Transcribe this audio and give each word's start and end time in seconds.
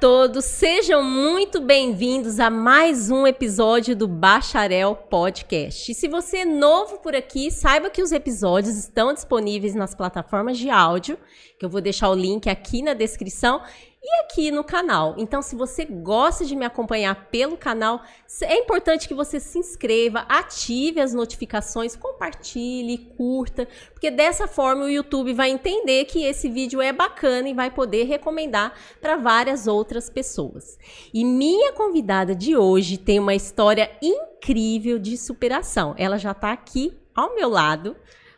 todos, 0.00 0.44
sejam 0.44 1.02
muito 1.02 1.58
bem-vindos 1.58 2.38
a 2.38 2.50
mais 2.50 3.10
um 3.10 3.26
episódio 3.26 3.96
do 3.96 4.06
Bacharel 4.06 4.94
Podcast. 4.94 5.90
E 5.90 5.94
se 5.94 6.06
você 6.06 6.38
é 6.38 6.44
novo 6.44 6.98
por 6.98 7.14
aqui, 7.14 7.50
saiba 7.50 7.88
que 7.88 8.02
os 8.02 8.12
episódios 8.12 8.76
estão 8.76 9.14
disponíveis 9.14 9.74
nas 9.74 9.94
plataformas 9.94 10.58
de 10.58 10.68
áudio, 10.68 11.18
que 11.58 11.64
eu 11.64 11.70
vou 11.70 11.80
deixar 11.80 12.10
o 12.10 12.14
link 12.14 12.46
aqui 12.46 12.82
na 12.82 12.92
descrição 12.92 13.62
e 14.06 14.20
aqui 14.20 14.52
no 14.52 14.62
canal. 14.62 15.16
Então, 15.18 15.42
se 15.42 15.56
você 15.56 15.84
gosta 15.84 16.44
de 16.44 16.54
me 16.54 16.64
acompanhar 16.64 17.26
pelo 17.26 17.56
canal, 17.56 18.00
é 18.42 18.56
importante 18.56 19.08
que 19.08 19.14
você 19.14 19.40
se 19.40 19.58
inscreva, 19.58 20.20
ative 20.28 21.00
as 21.00 21.12
notificações, 21.12 21.96
compartilhe, 21.96 22.98
curta, 23.16 23.66
porque 23.92 24.08
dessa 24.08 24.46
forma 24.46 24.84
o 24.84 24.88
YouTube 24.88 25.34
vai 25.34 25.50
entender 25.50 26.04
que 26.04 26.22
esse 26.22 26.48
vídeo 26.48 26.80
é 26.80 26.92
bacana 26.92 27.48
e 27.48 27.54
vai 27.54 27.68
poder 27.68 28.04
recomendar 28.04 28.74
para 29.00 29.16
várias 29.16 29.66
outras 29.66 30.08
pessoas. 30.08 30.78
E 31.12 31.24
minha 31.24 31.72
convidada 31.72 32.32
de 32.32 32.56
hoje 32.56 32.96
tem 32.96 33.18
uma 33.18 33.34
história 33.34 33.90
incrível 34.00 35.00
de 35.00 35.16
superação. 35.16 35.96
Ela 35.98 36.16
já 36.16 36.30
está 36.30 36.52
aqui 36.52 36.96
ao 37.12 37.34
meu 37.34 37.48
lado. 37.48 37.96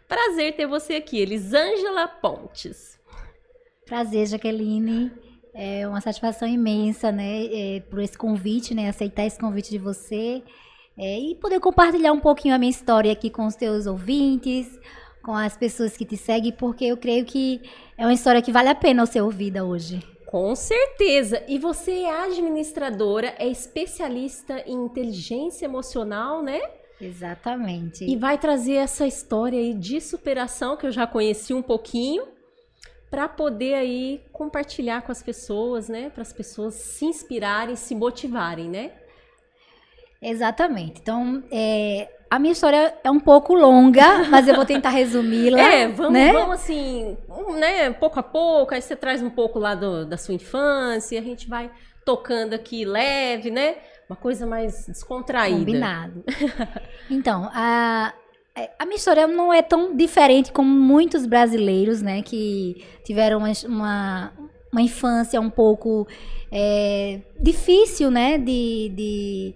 Prazer 0.09 0.57
ter 0.57 0.67
você 0.67 0.95
aqui, 0.95 1.19
Elisângela 1.19 2.09
Pontes. 2.09 2.99
Prazer, 3.85 4.27
Jaqueline. 4.27 5.28
É 5.61 5.89
uma 5.89 6.01
satisfação 6.01 6.47
imensa, 6.47 7.11
né, 7.11 7.47
é, 7.47 7.81
por 7.81 7.99
esse 7.99 8.17
convite, 8.17 8.77
né, 8.77 8.89
aceitar 8.89 9.27
esse 9.27 9.37
convite 9.37 9.71
de 9.71 9.79
você 9.79 10.41
é, 10.97 11.19
e 11.19 11.35
poder 11.35 11.59
compartilhar 11.59 12.13
um 12.13 12.21
pouquinho 12.21 12.55
a 12.55 12.59
minha 12.59 12.71
história 12.71 13.11
aqui 13.11 13.29
com 13.29 13.45
os 13.45 13.57
teus 13.57 13.85
ouvintes, 13.85 14.79
com 15.21 15.35
as 15.35 15.57
pessoas 15.57 15.97
que 15.97 16.05
te 16.05 16.17
seguem, 16.17 16.53
porque 16.53 16.85
eu 16.85 16.97
creio 16.97 17.25
que 17.25 17.61
é 17.97 18.07
uma 18.07 18.13
história 18.13 18.41
que 18.41 18.53
vale 18.53 18.69
a 18.69 18.75
pena 18.75 19.05
ser 19.05 19.21
ouvida 19.21 19.65
hoje. 19.65 20.01
Com 20.27 20.55
certeza. 20.55 21.43
E 21.49 21.59
você 21.59 22.03
é 22.03 22.23
administradora, 22.23 23.35
é 23.37 23.49
especialista 23.49 24.63
em 24.65 24.85
inteligência 24.85 25.65
emocional, 25.65 26.41
né? 26.41 26.61
Exatamente. 27.01 28.05
E 28.05 28.15
vai 28.15 28.39
trazer 28.39 28.75
essa 28.75 29.09
história 29.09 29.59
aí 29.59 29.75
de 29.75 30.01
superação 30.01 30.77
que 30.77 30.87
eu 30.87 30.93
já 30.93 31.05
conheci 31.05 31.53
um 31.53 31.63
pouquinho 31.63 32.38
para 33.11 33.29
poder 33.29 33.75
aí 33.75 34.23
compartilhar 34.33 35.03
com 35.03 35.13
as 35.13 35.23
pessoas, 35.23 35.89
né? 35.89 36.11
Para 36.11 36.23
as 36.23 36.33
pessoas 36.33 36.75
se 36.75 37.05
inspirarem, 37.05 37.77
se 37.77 37.95
motivarem, 37.95 38.69
né? 38.69 38.93
Exatamente. 40.21 41.01
Então, 41.01 41.43
é, 41.51 42.09
a 42.31 42.39
minha 42.39 42.53
história 42.53 42.95
é 43.03 43.11
um 43.11 43.21
pouco 43.21 43.55
longa, 43.55 44.25
mas 44.29 44.47
eu 44.47 44.55
vou 44.55 44.65
tentar 44.65 44.91
resumi-la. 44.91 45.61
É, 45.61 45.89
vamos, 45.89 46.13
né? 46.13 46.33
vamos 46.33 46.55
assim, 46.57 47.17
né, 47.57 47.91
pouco 47.93 48.19
a 48.19 48.23
pouco, 48.23 48.75
aí 48.75 48.83
você 48.83 48.95
traz 48.95 49.23
um 49.23 49.31
pouco 49.31 49.59
lá 49.59 49.75
do, 49.75 50.05
da 50.05 50.17
sua 50.17 50.35
infância, 50.35 51.19
a 51.19 51.23
gente 51.23 51.49
vai 51.49 51.71
tocando 52.05 52.55
aqui 52.55 52.85
leve, 52.85 53.51
né? 53.51 53.77
Uma 54.09 54.17
coisa 54.17 54.47
mais 54.47 54.87
descontraída. 54.87 55.59
Combinado. 55.59 56.25
Então, 57.11 57.49
a, 57.55 58.13
a 58.79 58.85
minha 58.85 58.97
história 58.97 59.27
não 59.27 59.53
é 59.53 59.63
tão 59.63 59.97
diferente 59.97 60.53
como 60.53 60.69
muitos 60.69 61.27
brasileiros, 61.27 62.03
né, 62.03 62.23
que 62.23 62.85
tiveram 63.05 63.39
uma, 63.39 63.53
uma, 63.67 64.33
uma 64.73 64.83
infância 64.83 65.41
um 65.41 65.51
pouco 65.51 66.07
é, 66.51 67.21
difícil, 67.41 68.11
né, 68.11 68.39
de, 68.39 68.93
de 68.95 69.55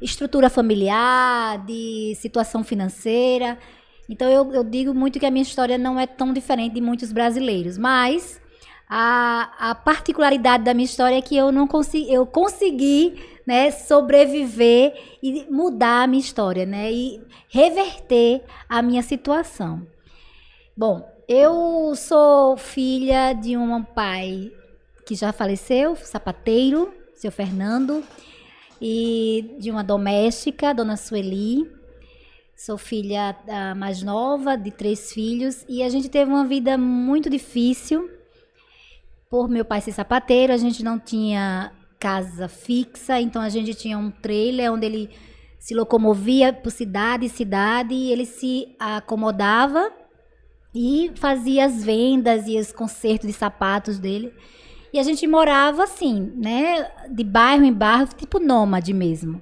estrutura 0.00 0.50
familiar, 0.50 1.64
de 1.64 2.14
situação 2.16 2.64
financeira. 2.64 3.58
Então 4.08 4.28
eu, 4.28 4.52
eu 4.52 4.64
digo 4.64 4.92
muito 4.92 5.18
que 5.18 5.26
a 5.26 5.30
minha 5.30 5.42
história 5.42 5.78
não 5.78 5.98
é 5.98 6.06
tão 6.06 6.32
diferente 6.32 6.74
de 6.74 6.80
muitos 6.80 7.12
brasileiros, 7.12 7.78
mas 7.78 8.40
a, 8.88 9.70
a 9.70 9.74
particularidade 9.74 10.64
da 10.64 10.74
minha 10.74 10.84
história 10.84 11.16
é 11.16 11.22
que 11.22 11.36
eu 11.36 11.50
não 11.50 11.66
consegui, 11.66 12.12
eu 12.12 12.26
consegui 12.26 13.14
né, 13.46 13.70
sobreviver 13.70 14.94
e 15.22 15.46
mudar 15.50 16.02
a 16.02 16.06
minha 16.06 16.20
história, 16.20 16.64
né, 16.64 16.92
e 16.92 17.20
reverter 17.48 18.42
a 18.68 18.82
minha 18.82 19.02
situação. 19.02 19.86
Bom, 20.76 21.08
eu 21.28 21.94
sou 21.94 22.56
filha 22.56 23.32
de 23.32 23.56
um 23.56 23.82
pai 23.82 24.50
que 25.06 25.14
já 25.14 25.32
faleceu, 25.32 25.96
sapateiro, 25.96 26.92
seu 27.14 27.30
Fernando, 27.30 28.02
e 28.80 29.56
de 29.58 29.70
uma 29.70 29.84
doméstica, 29.84 30.74
dona 30.74 30.96
Sueli. 30.96 31.70
Sou 32.56 32.78
filha 32.78 33.36
mais 33.76 34.02
nova 34.02 34.56
de 34.56 34.70
três 34.70 35.12
filhos 35.12 35.64
e 35.68 35.82
a 35.82 35.88
gente 35.88 36.08
teve 36.08 36.30
uma 36.30 36.44
vida 36.44 36.78
muito 36.78 37.28
difícil 37.28 38.08
por 39.28 39.48
meu 39.48 39.64
pai 39.64 39.80
ser 39.80 39.92
sapateiro, 39.92 40.52
a 40.52 40.56
gente 40.58 40.84
não 40.84 40.98
tinha 40.98 41.72
casa 42.02 42.48
fixa, 42.48 43.20
então 43.20 43.40
a 43.40 43.48
gente 43.48 43.74
tinha 43.74 43.96
um 43.96 44.10
trailer 44.10 44.72
onde 44.72 44.84
ele 44.84 45.10
se 45.56 45.72
locomovia 45.72 46.52
por 46.52 46.72
cidade 46.72 47.28
cidade 47.28 47.94
e 47.94 48.10
ele 48.10 48.26
se 48.26 48.74
acomodava 48.76 49.88
e 50.74 51.12
fazia 51.14 51.64
as 51.64 51.84
vendas 51.84 52.48
e 52.48 52.58
os 52.58 52.72
consertos 52.72 53.28
de 53.28 53.32
sapatos 53.32 54.00
dele. 54.00 54.34
E 54.92 54.98
a 54.98 55.04
gente 55.04 55.24
morava 55.28 55.84
assim, 55.84 56.32
né, 56.34 56.90
de 57.08 57.22
bairro 57.22 57.64
em 57.64 57.72
bairro, 57.72 58.08
tipo 58.16 58.40
nômade 58.40 58.92
mesmo. 58.92 59.40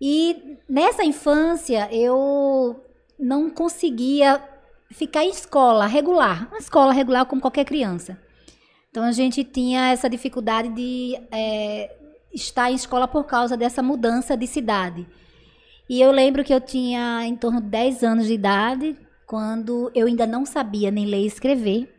E 0.00 0.56
nessa 0.66 1.04
infância 1.04 1.92
eu 1.92 2.82
não 3.18 3.50
conseguia 3.50 4.42
ficar 4.90 5.24
em 5.24 5.30
escola 5.30 5.86
regular, 5.86 6.48
uma 6.48 6.58
escola 6.58 6.90
regular 6.90 7.26
como 7.26 7.42
qualquer 7.42 7.66
criança. 7.66 8.18
Então 8.96 9.04
a 9.04 9.12
gente 9.12 9.44
tinha 9.44 9.90
essa 9.92 10.08
dificuldade 10.08 10.70
de 10.70 11.20
é, 11.30 11.94
estar 12.32 12.70
em 12.70 12.74
escola 12.74 13.06
por 13.06 13.24
causa 13.24 13.54
dessa 13.54 13.82
mudança 13.82 14.34
de 14.34 14.46
cidade. 14.46 15.06
E 15.86 16.00
eu 16.00 16.10
lembro 16.10 16.42
que 16.42 16.54
eu 16.54 16.62
tinha 16.62 17.22
em 17.26 17.36
torno 17.36 17.60
de 17.60 17.66
10 17.66 18.02
anos 18.02 18.26
de 18.26 18.32
idade, 18.32 18.96
quando 19.26 19.92
eu 19.94 20.06
ainda 20.06 20.26
não 20.26 20.46
sabia 20.46 20.90
nem 20.90 21.04
ler 21.04 21.24
e 21.24 21.26
escrever. 21.26 21.94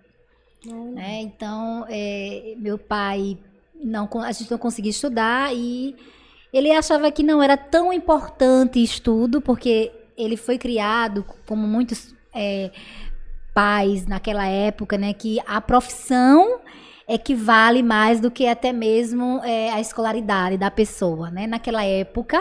Né? 0.66 1.22
Então, 1.22 1.86
é, 1.88 2.56
meu 2.58 2.80
pai, 2.80 3.38
não, 3.76 4.10
a 4.24 4.32
gente 4.32 4.50
não 4.50 4.58
conseguia 4.58 4.90
estudar 4.90 5.56
e 5.56 5.96
ele 6.52 6.72
achava 6.72 7.12
que 7.12 7.22
não 7.22 7.44
era 7.44 7.56
tão 7.56 7.94
importante 7.94 8.82
estudo, 8.82 9.40
porque 9.40 9.92
ele 10.18 10.36
foi 10.36 10.58
criado, 10.58 11.24
como 11.46 11.68
muitos 11.68 12.16
é, 12.34 12.72
pais 13.54 14.08
naquela 14.08 14.48
época, 14.48 14.98
né, 14.98 15.14
que 15.14 15.40
a 15.46 15.62
profissão 15.62 16.60
é 17.08 17.18
que 17.18 17.34
vale 17.34 17.82
mais 17.82 18.20
do 18.20 18.30
que 18.30 18.46
até 18.46 18.74
mesmo 18.74 19.42
é, 19.44 19.72
a 19.72 19.80
escolaridade 19.80 20.58
da 20.58 20.70
pessoa, 20.70 21.32
né? 21.32 21.48
Naquela 21.48 21.84
época, 21.86 22.40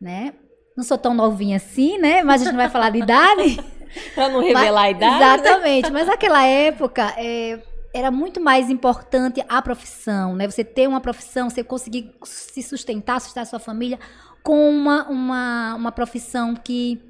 né? 0.00 0.34
Não 0.76 0.84
sou 0.84 0.96
tão 0.96 1.12
novinha 1.12 1.56
assim, 1.56 1.98
né? 1.98 2.22
Mas 2.22 2.40
a 2.40 2.44
gente 2.44 2.52
não 2.52 2.60
vai 2.60 2.70
falar 2.70 2.90
de 2.90 2.98
idade. 3.00 3.58
pra 4.14 4.28
não 4.28 4.40
revelar 4.40 4.72
mas, 4.72 4.84
a 4.84 4.90
idade. 4.90 5.40
Exatamente. 5.42 5.90
Mas 5.90 6.06
naquela 6.06 6.44
época, 6.46 7.12
é, 7.18 7.60
era 7.92 8.10
muito 8.10 8.40
mais 8.40 8.70
importante 8.70 9.44
a 9.48 9.60
profissão, 9.60 10.36
né? 10.36 10.48
Você 10.48 10.62
ter 10.62 10.88
uma 10.88 11.00
profissão, 11.00 11.50
você 11.50 11.64
conseguir 11.64 12.14
se 12.24 12.62
sustentar, 12.62 13.20
sustentar 13.20 13.46
sua 13.46 13.58
família 13.58 13.98
com 14.44 14.70
uma, 14.70 15.08
uma, 15.08 15.74
uma 15.74 15.92
profissão 15.92 16.54
que 16.54 17.00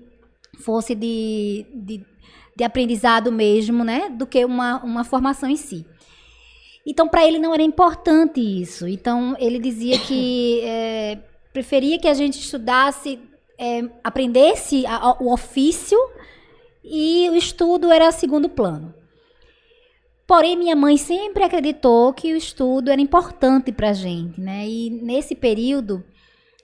fosse 0.60 0.94
de, 0.94 1.66
de, 1.75 2.06
de 2.56 2.65
aprendizado 2.65 3.31
mesmo, 3.31 3.84
né? 3.84 4.09
Do 4.09 4.27
que 4.27 4.43
uma, 4.43 4.83
uma 4.83 5.04
formação 5.04 5.50
em 5.50 5.56
si. 5.56 5.87
Então, 6.87 7.09
para 7.09 7.26
ele 7.26 7.38
não 7.38 7.54
era 7.54 7.62
importante 7.62 8.41
isso. 8.41 8.87
Então, 8.88 9.37
ele 9.38 9.59
dizia 9.59 9.98
que 9.98 10.60
é, 10.65 11.19
preferia 11.53 11.98
que 11.98 12.09
a 12.09 12.15
gente 12.15 12.38
estudasse, 12.38 13.20
é, 13.59 13.88
aprendesse 14.03 14.84
a, 14.87 14.97
a, 14.97 15.22
o 15.22 15.32
ofício 15.32 15.98
e 16.84 17.28
o 17.31 17.37
estudo 17.37 17.91
era 17.92 18.10
segundo 18.10 18.48
plano. 18.48 18.95
Porém, 20.27 20.56
minha 20.56 20.74
mãe 20.74 20.97
sempre 20.97 21.45
acreditou 21.45 22.12
que 22.12 22.33
o 22.33 22.36
estudo 22.36 22.91
era 22.91 23.01
importante 23.01 23.71
para 23.71 23.91
a 23.91 23.92
gente, 23.92 24.41
né? 24.41 24.66
E 24.66 24.89
nesse 24.89 25.34
período, 25.34 26.03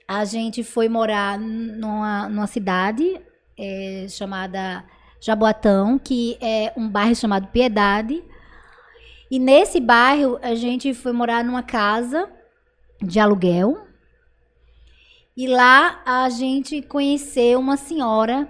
a 0.07 0.25
gente 0.25 0.63
foi 0.63 0.89
morar 0.89 1.39
numa, 1.39 2.27
numa 2.27 2.47
cidade 2.47 3.21
é, 3.57 4.07
chamada 4.09 4.83
Jaboatão, 5.21 5.99
que 5.99 6.37
é 6.41 6.73
um 6.75 6.89
bairro 6.89 7.15
chamado 7.15 7.47
Piedade, 7.49 8.23
e 9.29 9.37
nesse 9.37 9.79
bairro, 9.79 10.39
a 10.41 10.55
gente 10.55 10.93
foi 10.93 11.11
morar 11.11 11.43
numa 11.43 11.61
casa 11.61 12.29
de 13.01 13.19
aluguel. 13.19 13.85
E 15.37 15.47
lá 15.47 16.01
a 16.05 16.29
gente 16.29 16.81
conheceu 16.81 17.59
uma 17.59 17.77
senhora 17.77 18.49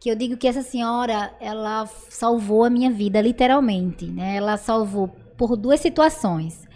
que 0.00 0.08
eu 0.08 0.14
digo 0.14 0.36
que 0.36 0.46
essa 0.46 0.62
senhora, 0.62 1.34
ela 1.40 1.86
salvou 1.86 2.64
a 2.64 2.70
minha 2.70 2.90
vida 2.90 3.20
literalmente, 3.20 4.06
né? 4.06 4.36
Ela 4.36 4.56
salvou 4.56 5.08
por 5.36 5.56
duas 5.56 5.80
situações. 5.80 6.67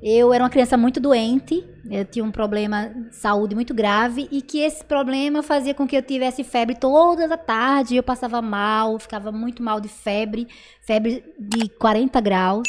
Eu 0.00 0.32
era 0.32 0.44
uma 0.44 0.50
criança 0.50 0.76
muito 0.76 1.00
doente, 1.00 1.64
eu 1.90 2.04
tinha 2.04 2.24
um 2.24 2.30
problema 2.30 2.86
de 2.86 3.16
saúde 3.16 3.54
muito 3.54 3.74
grave 3.74 4.28
e 4.30 4.40
que 4.40 4.60
esse 4.60 4.84
problema 4.84 5.42
fazia 5.42 5.74
com 5.74 5.88
que 5.88 5.96
eu 5.96 6.02
tivesse 6.02 6.44
febre 6.44 6.76
toda 6.76 7.34
a 7.34 7.36
tarde, 7.36 7.96
eu 7.96 8.02
passava 8.02 8.40
mal, 8.40 8.96
ficava 9.00 9.32
muito 9.32 9.60
mal 9.60 9.80
de 9.80 9.88
febre, 9.88 10.46
febre 10.82 11.24
de 11.36 11.68
40 11.70 12.20
graus. 12.20 12.68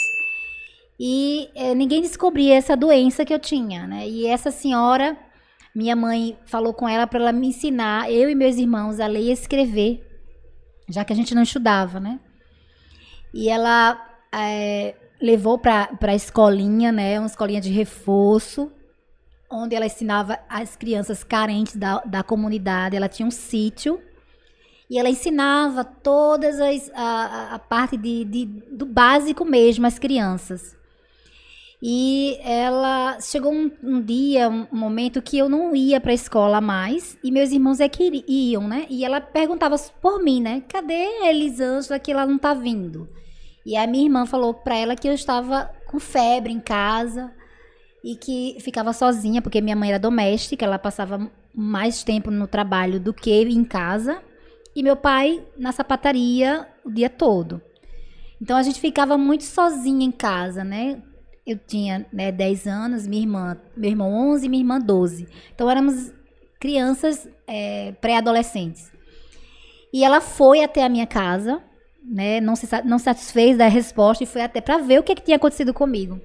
E 1.00 1.50
é, 1.54 1.76
ninguém 1.76 2.02
descobria 2.02 2.56
essa 2.56 2.76
doença 2.76 3.24
que 3.24 3.34
eu 3.34 3.40
tinha, 3.40 3.86
né? 3.86 4.08
E 4.08 4.26
essa 4.26 4.50
senhora, 4.50 5.16
minha 5.74 5.96
mãe 5.96 6.36
falou 6.46 6.74
com 6.74 6.90
ela 6.90 7.06
para 7.06 7.20
ela 7.20 7.31
me 7.31 7.48
ensinar, 7.48 8.12
eu 8.12 8.28
e 8.28 8.36
meus 8.36 8.58
irmãos, 8.58 9.00
a 9.00 9.06
ler 9.06 9.22
e 9.22 9.31
escrever, 9.31 10.04
já 10.90 11.06
que 11.06 11.14
a 11.14 11.16
gente 11.16 11.36
não 11.36 11.44
estudava, 11.44 12.00
né? 12.00 12.20
E 13.31 13.50
ela 13.50 14.04
é, 14.34 14.96
levou 15.21 15.57
para 15.57 15.89
a 16.01 16.16
escolinha, 16.16 16.92
né? 16.92 17.19
Uma 17.19 17.27
escolinha 17.27 17.62
de 17.62 17.71
reforço, 17.71 18.71
onde 19.50 19.75
ela 19.75 19.86
ensinava 19.86 20.39
as 20.48 20.75
crianças 20.75 21.24
carentes 21.24 21.75
da, 21.75 22.00
da 22.00 22.24
comunidade. 22.24 22.95
Ela 22.95 23.10
tinha 23.10 23.27
um 23.27 23.31
sítio 23.31 24.01
e 24.89 24.98
ela 24.98 25.10
ensinava 25.10 25.83
todas 25.83 26.60
as 26.60 26.89
a, 26.95 27.56
a 27.56 27.60
parte 27.60 27.95
de, 27.95 28.25
de, 28.25 28.45
do 28.45 28.86
básico 28.86 29.45
mesmo 29.45 29.86
às 29.86 30.00
crianças. 30.00 30.77
E 31.81 32.38
ela 32.42 33.21
chegou 33.21 33.54
um, 33.54 33.71
um 33.81 34.01
dia, 34.01 34.50
um 34.50 34.68
momento 34.71 35.21
que 35.21 35.38
eu 35.38 35.48
não 35.48 35.74
ia 35.74 36.01
para 36.01 36.12
a 36.12 36.16
escola 36.16 36.60
mais 36.60 37.18
e 37.24 37.31
meus 37.31 37.51
irmãos 37.51 37.80
é 37.80 37.88
que 37.88 38.25
iam, 38.27 38.68
né? 38.68 38.86
E 38.89 39.06
ela 39.06 39.21
perguntava 39.21 39.77
por 40.01 40.21
mim, 40.21 40.42
né? 40.42 40.62
Cadê 40.68 41.06
a 41.24 41.30
Elisângela 41.30 41.98
que 41.98 42.12
ela 42.12 42.25
não 42.25 42.38
tá 42.38 42.54
vindo? 42.54 43.07
E 43.65 43.75
a 43.75 43.85
minha 43.85 44.06
irmã 44.06 44.25
falou 44.25 44.53
para 44.53 44.77
ela 44.77 44.95
que 44.95 45.07
eu 45.07 45.13
estava 45.13 45.71
com 45.85 46.00
febre 46.00 46.51
em 46.51 46.59
casa 46.59 47.31
e 48.03 48.15
que 48.15 48.57
ficava 48.61 48.94
sozinha, 48.94 49.41
porque 49.41 49.61
minha 49.61 49.75
mãe 49.75 49.89
era 49.89 50.00
doméstica, 50.00 50.65
ela 50.65 50.79
passava 50.79 51.29
mais 51.53 52.03
tempo 52.03 52.31
no 52.31 52.47
trabalho 52.47 53.00
do 53.00 53.13
que 53.13 53.31
em 53.31 53.63
casa, 53.63 54.21
e 54.75 54.81
meu 54.81 54.95
pai 54.95 55.44
na 55.57 55.71
sapataria 55.71 56.67
o 56.85 56.91
dia 56.91 57.09
todo. 57.09 57.61
Então 58.41 58.56
a 58.56 58.63
gente 58.63 58.79
ficava 58.79 59.17
muito 59.17 59.44
sozinha 59.44 60.06
em 60.06 60.11
casa, 60.11 60.63
né? 60.63 61.01
Eu 61.45 61.57
tinha 61.57 62.06
né, 62.13 62.31
10 62.31 62.67
anos, 62.67 63.07
minha 63.07 63.23
irmã, 63.23 63.57
meu 63.75 63.89
irmão 63.89 64.13
11 64.31 64.47
minha 64.47 64.61
irmã 64.61 64.79
12. 64.79 65.27
Então 65.53 65.69
éramos 65.69 66.13
crianças 66.59 67.27
é, 67.47 67.94
pré-adolescentes. 68.00 68.91
E 69.91 70.03
ela 70.03 70.21
foi 70.21 70.63
até 70.63 70.83
a 70.83 70.89
minha 70.89 71.07
casa, 71.07 71.61
né? 72.09 72.41
Não 72.41 72.56
se 72.56 72.67
não 72.83 72.97
satisfez 72.97 73.57
da 73.57 73.67
resposta 73.67 74.23
e 74.23 74.27
foi 74.27 74.41
até 74.41 74.59
para 74.59 74.79
ver 74.79 75.00
o 75.00 75.03
que, 75.03 75.15
que 75.15 75.21
tinha 75.21 75.38
acontecido 75.38 75.73
comigo. 75.73 76.19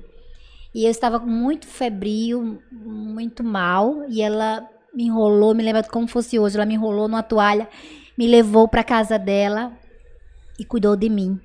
E 0.75 0.84
eu 0.84 0.90
estava 0.90 1.19
muito 1.19 1.69
febril, 1.69 2.58
muito 2.72 3.44
mal, 3.44 4.04
e 4.08 4.20
ela 4.20 4.69
me 4.92 5.04
enrolou, 5.04 5.54
me 5.54 5.62
lembra 5.62 5.84
como 5.84 6.08
fosse 6.08 6.38
hoje, 6.38 6.56
ela 6.56 6.66
me 6.66 6.75
enrolou 6.75 7.06
numa 7.06 7.22
toalha, 7.22 7.69
me 8.16 8.26
levou 8.26 8.66
para 8.66 8.82
casa 8.82 9.19
dela 9.19 9.72
e 10.58 10.64
cuidou 10.64 10.96
de 10.96 11.08
mim 11.08 11.38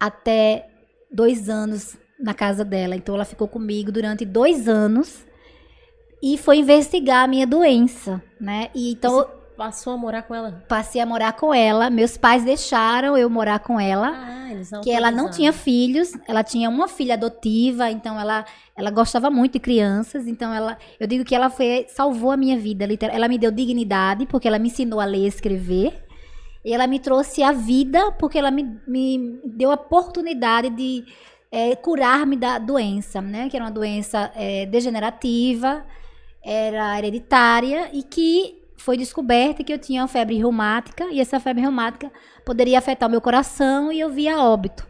até 0.00 0.68
dois 1.12 1.48
anos 1.48 1.96
na 2.18 2.34
casa 2.34 2.64
dela. 2.64 2.96
Então 2.96 3.14
ela 3.14 3.24
ficou 3.24 3.46
comigo 3.46 3.92
durante 3.92 4.24
dois 4.24 4.68
anos 4.68 5.24
e 6.22 6.38
foi 6.38 6.58
investigar 6.58 7.24
a 7.24 7.28
minha 7.28 7.46
doença, 7.46 8.22
né? 8.40 8.70
E 8.74 8.92
então 8.92 9.28
Passou 9.56 9.94
a 9.94 9.96
morar 9.96 10.22
com 10.22 10.34
ela? 10.34 10.64
Passei 10.68 11.00
a 11.00 11.06
morar 11.06 11.32
com 11.32 11.52
ela. 11.52 11.88
Meus 11.88 12.18
pais 12.18 12.44
deixaram 12.44 13.16
eu 13.16 13.30
morar 13.30 13.58
com 13.60 13.80
ela. 13.80 14.12
Ah, 14.14 14.52
eles 14.52 14.70
não 14.70 14.82
Que 14.82 14.90
ela 14.90 15.10
não 15.10 15.30
tinha 15.30 15.50
filhos. 15.50 16.12
Ela 16.28 16.44
tinha 16.44 16.68
uma 16.68 16.86
filha 16.86 17.14
adotiva, 17.14 17.90
então 17.90 18.20
ela, 18.20 18.44
ela 18.76 18.90
gostava 18.90 19.30
muito 19.30 19.54
de 19.54 19.60
crianças. 19.60 20.26
Então 20.26 20.52
ela, 20.52 20.76
eu 21.00 21.06
digo 21.06 21.24
que 21.24 21.34
ela 21.34 21.48
foi 21.48 21.86
salvou 21.88 22.30
a 22.30 22.36
minha 22.36 22.58
vida. 22.58 22.86
Ela 23.10 23.28
me 23.28 23.38
deu 23.38 23.50
dignidade 23.50 24.26
porque 24.26 24.46
ela 24.46 24.58
me 24.58 24.68
ensinou 24.68 25.00
a 25.00 25.06
ler 25.06 25.24
e 25.24 25.26
escrever. 25.26 26.04
E 26.62 26.74
ela 26.74 26.86
me 26.86 26.98
trouxe 26.98 27.42
a 27.42 27.52
vida 27.52 28.12
porque 28.12 28.38
ela 28.38 28.50
me, 28.50 28.78
me 28.86 29.40
deu 29.44 29.70
a 29.70 29.74
oportunidade 29.74 30.68
de 30.68 31.04
é, 31.50 31.74
curar-me 31.76 32.36
da 32.36 32.58
doença, 32.58 33.22
né? 33.22 33.48
Que 33.48 33.56
era 33.56 33.64
uma 33.64 33.70
doença 33.70 34.30
é, 34.34 34.66
degenerativa, 34.66 35.82
era 36.44 36.98
hereditária 36.98 37.88
e 37.92 38.02
que 38.02 38.65
foi 38.86 38.96
descoberto 38.96 39.64
que 39.64 39.72
eu 39.72 39.80
tinha 39.80 40.06
febre 40.06 40.36
reumática 40.36 41.06
e 41.10 41.20
essa 41.20 41.40
febre 41.40 41.60
reumática 41.60 42.08
poderia 42.44 42.78
afetar 42.78 43.08
o 43.08 43.10
meu 43.10 43.20
coração 43.20 43.90
e 43.90 43.98
eu 43.98 44.08
via 44.10 44.38
óbito. 44.38 44.86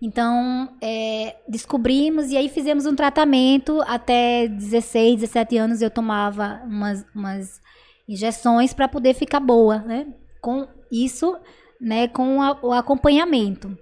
Então, 0.00 0.76
é, 0.80 1.34
descobrimos 1.48 2.30
e 2.30 2.36
aí 2.36 2.48
fizemos 2.48 2.86
um 2.86 2.94
tratamento. 2.94 3.82
Até 3.84 4.46
16, 4.46 5.22
17 5.22 5.56
anos 5.56 5.82
eu 5.82 5.90
tomava 5.90 6.62
umas, 6.64 7.04
umas 7.12 7.60
injeções 8.08 8.72
para 8.72 8.86
poder 8.86 9.12
ficar 9.14 9.40
boa, 9.40 9.78
né? 9.78 10.06
Com 10.40 10.68
isso, 10.92 11.36
né, 11.80 12.06
com 12.06 12.40
a, 12.40 12.56
o 12.62 12.70
acompanhamento. 12.70 13.76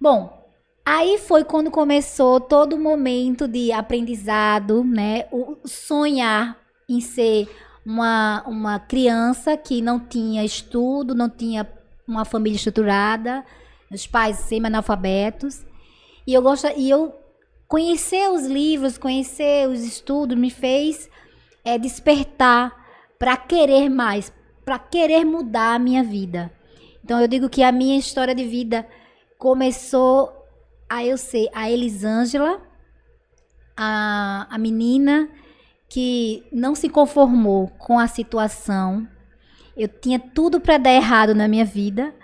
Bom, 0.00 0.44
aí 0.84 1.18
foi 1.18 1.44
quando 1.44 1.70
começou 1.70 2.40
todo 2.40 2.72
o 2.72 2.80
momento 2.80 3.46
de 3.46 3.70
aprendizado, 3.70 4.82
né? 4.82 5.26
O 5.30 5.56
sonhar 5.64 6.58
em 6.88 7.00
ser 7.00 7.46
uma, 7.88 8.44
uma 8.46 8.78
criança 8.78 9.56
que 9.56 9.80
não 9.80 9.98
tinha 9.98 10.44
estudo, 10.44 11.14
não 11.14 11.30
tinha 11.30 11.66
uma 12.06 12.22
família 12.22 12.56
estruturada, 12.56 13.42
os 13.90 14.06
pais 14.06 14.36
semi-analfabetos. 14.40 15.64
E 16.26 16.34
eu 16.34 16.42
gosto, 16.42 16.68
e 16.76 16.90
eu 16.90 17.14
conhecer 17.66 18.28
os 18.30 18.44
livros, 18.44 18.98
conhecer 18.98 19.66
os 19.66 19.80
estudos 19.80 20.36
me 20.36 20.50
fez 20.50 21.08
é, 21.64 21.78
despertar 21.78 22.76
para 23.18 23.38
querer 23.38 23.88
mais, 23.88 24.30
para 24.66 24.78
querer 24.78 25.24
mudar 25.24 25.76
a 25.76 25.78
minha 25.78 26.04
vida. 26.04 26.52
Então 27.02 27.18
eu 27.18 27.26
digo 27.26 27.48
que 27.48 27.62
a 27.62 27.72
minha 27.72 27.98
história 27.98 28.34
de 28.34 28.44
vida 28.44 28.86
começou 29.38 30.30
a 30.90 31.02
eu 31.02 31.16
ser 31.16 31.48
a 31.54 31.70
Elisângela, 31.70 32.60
a, 33.74 34.46
a 34.50 34.58
menina 34.58 35.30
que 35.88 36.44
não 36.52 36.74
se 36.74 36.88
conformou 36.88 37.68
com 37.78 37.98
a 37.98 38.06
situação. 38.06 39.08
Eu 39.76 39.88
tinha 39.88 40.18
tudo 40.18 40.60
para 40.60 40.76
dar 40.76 40.92
errado 40.92 41.34
na 41.34 41.48
minha 41.48 41.64
vida, 41.64 42.14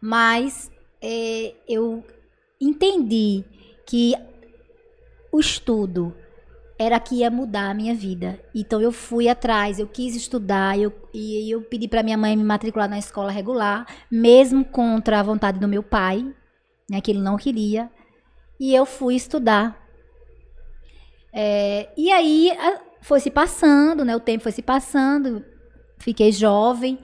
mas 0.00 0.70
é, 1.00 1.54
eu 1.68 2.04
entendi 2.60 3.44
que 3.86 4.14
o 5.30 5.38
estudo 5.38 6.14
era 6.78 6.98
que 6.98 7.16
ia 7.16 7.30
mudar 7.30 7.70
a 7.70 7.74
minha 7.74 7.94
vida. 7.94 8.40
Então 8.54 8.80
eu 8.80 8.90
fui 8.90 9.28
atrás, 9.28 9.78
eu 9.78 9.86
quis 9.86 10.16
estudar, 10.16 10.78
eu, 10.78 10.92
e 11.14 11.50
eu 11.50 11.62
pedi 11.62 11.86
para 11.86 12.02
minha 12.02 12.18
mãe 12.18 12.36
me 12.36 12.42
matricular 12.42 12.88
na 12.88 12.98
escola 12.98 13.30
regular, 13.30 13.86
mesmo 14.10 14.64
contra 14.64 15.20
a 15.20 15.22
vontade 15.22 15.60
do 15.60 15.68
meu 15.68 15.82
pai, 15.82 16.26
né, 16.90 17.00
que 17.00 17.10
ele 17.10 17.20
não 17.20 17.36
queria. 17.36 17.90
E 18.58 18.74
eu 18.74 18.84
fui 18.84 19.14
estudar. 19.14 19.80
É, 21.32 21.88
e 21.96 22.10
aí 22.10 22.50
foi 23.02 23.20
se 23.20 23.30
passando, 23.30 24.04
né? 24.04 24.16
O 24.16 24.20
tempo 24.20 24.44
foi 24.44 24.52
se 24.52 24.62
passando, 24.62 25.44
fiquei 25.98 26.32
jovem 26.32 26.98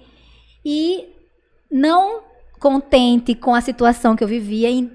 e 0.65 1.15
não 1.71 2.23
contente 2.59 3.35
com 3.35 3.55
a 3.55 3.61
situação 3.61 4.17
que 4.17 4.25
eu 4.25 4.29
vivia 4.29 4.71
em 4.71 4.91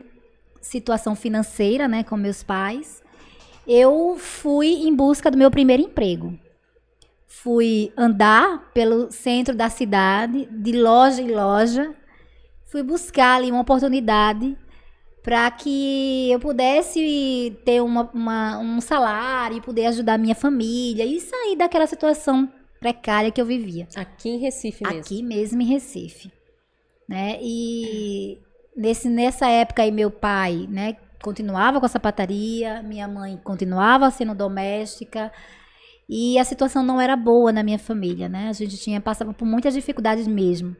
situação 0.61 1.15
financeira, 1.15 1.87
né, 1.87 2.03
com 2.03 2.15
meus 2.15 2.41
pais, 2.41 3.03
eu 3.67 4.15
fui 4.17 4.67
em 4.67 4.95
busca 4.95 5.29
do 5.29 5.37
meu 5.37 5.51
primeiro 5.51 5.83
emprego. 5.83 6.37
Fui 7.27 7.91
andar 7.97 8.71
pelo 8.73 9.11
centro 9.11 9.55
da 9.55 9.69
cidade, 9.69 10.47
de 10.51 10.71
loja 10.71 11.21
em 11.21 11.31
loja, 11.31 11.93
fui 12.65 12.81
buscar 12.81 13.35
ali 13.35 13.51
uma 13.51 13.61
oportunidade 13.61 14.57
para 15.23 15.49
que 15.51 16.29
eu 16.29 16.39
pudesse 16.39 17.57
ter 17.63 17.81
uma, 17.81 18.09
uma, 18.13 18.59
um 18.59 18.81
salário, 18.81 19.61
poder 19.61 19.85
ajudar 19.85 20.19
minha 20.19 20.35
família 20.35 21.05
e 21.05 21.19
sair 21.21 21.55
daquela 21.55 21.87
situação 21.87 22.51
precária 22.79 23.31
que 23.31 23.39
eu 23.39 23.45
vivia. 23.45 23.87
Aqui 23.95 24.29
em 24.29 24.37
Recife 24.37 24.83
mesmo? 24.83 24.99
Aqui 24.99 25.23
mesmo 25.23 25.61
em 25.61 25.65
Recife. 25.65 26.29
Né? 27.07 27.37
E 27.41 28.37
nesse, 28.75 29.07
nessa 29.07 29.47
época 29.47 29.81
aí 29.83 29.91
meu 29.91 30.11
pai 30.11 30.67
né, 30.69 30.97
continuava 31.21 31.79
com 31.79 31.85
a 31.85 31.89
sapataria, 31.89 32.83
minha 32.83 33.07
mãe 33.07 33.39
continuava 33.41 34.11
sendo 34.11 34.35
doméstica 34.35 35.31
e 36.09 36.37
a 36.37 36.43
situação 36.43 36.83
não 36.83 36.99
era 36.99 37.15
boa 37.15 37.53
na 37.53 37.63
minha 37.63 37.79
família, 37.79 38.27
né? 38.27 38.49
A 38.49 38.53
gente 38.53 38.77
tinha 38.77 38.99
passava 38.99 39.33
por 39.33 39.45
muitas 39.45 39.73
dificuldades 39.73 40.27
mesmo. 40.27 40.75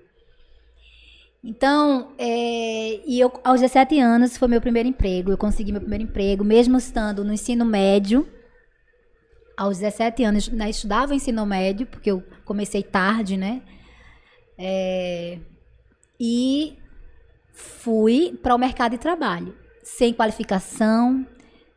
Então, 1.43 2.13
é, 2.17 3.01
e 3.05 3.19
eu, 3.19 3.31
aos 3.43 3.59
17 3.59 3.99
anos 3.99 4.37
foi 4.37 4.47
meu 4.47 4.61
primeiro 4.61 4.87
emprego. 4.87 5.31
Eu 5.31 5.37
consegui 5.37 5.71
meu 5.71 5.81
primeiro 5.81 6.05
emprego, 6.05 6.43
mesmo 6.43 6.77
estando 6.77 7.23
no 7.25 7.33
ensino 7.33 7.65
médio. 7.65 8.25
Aos 9.57 9.79
17 9.79 10.23
anos, 10.23 10.47
né, 10.47 10.69
estudava 10.69 11.13
ensino 11.13 11.45
médio, 11.45 11.85
porque 11.85 12.09
eu 12.09 12.23
comecei 12.45 12.81
tarde, 12.81 13.35
né? 13.35 13.61
É, 14.57 15.37
e 16.19 16.77
fui 17.51 18.39
para 18.41 18.55
o 18.55 18.57
mercado 18.57 18.93
de 18.93 18.97
trabalho, 18.97 19.55
sem 19.83 20.13
qualificação, 20.13 21.27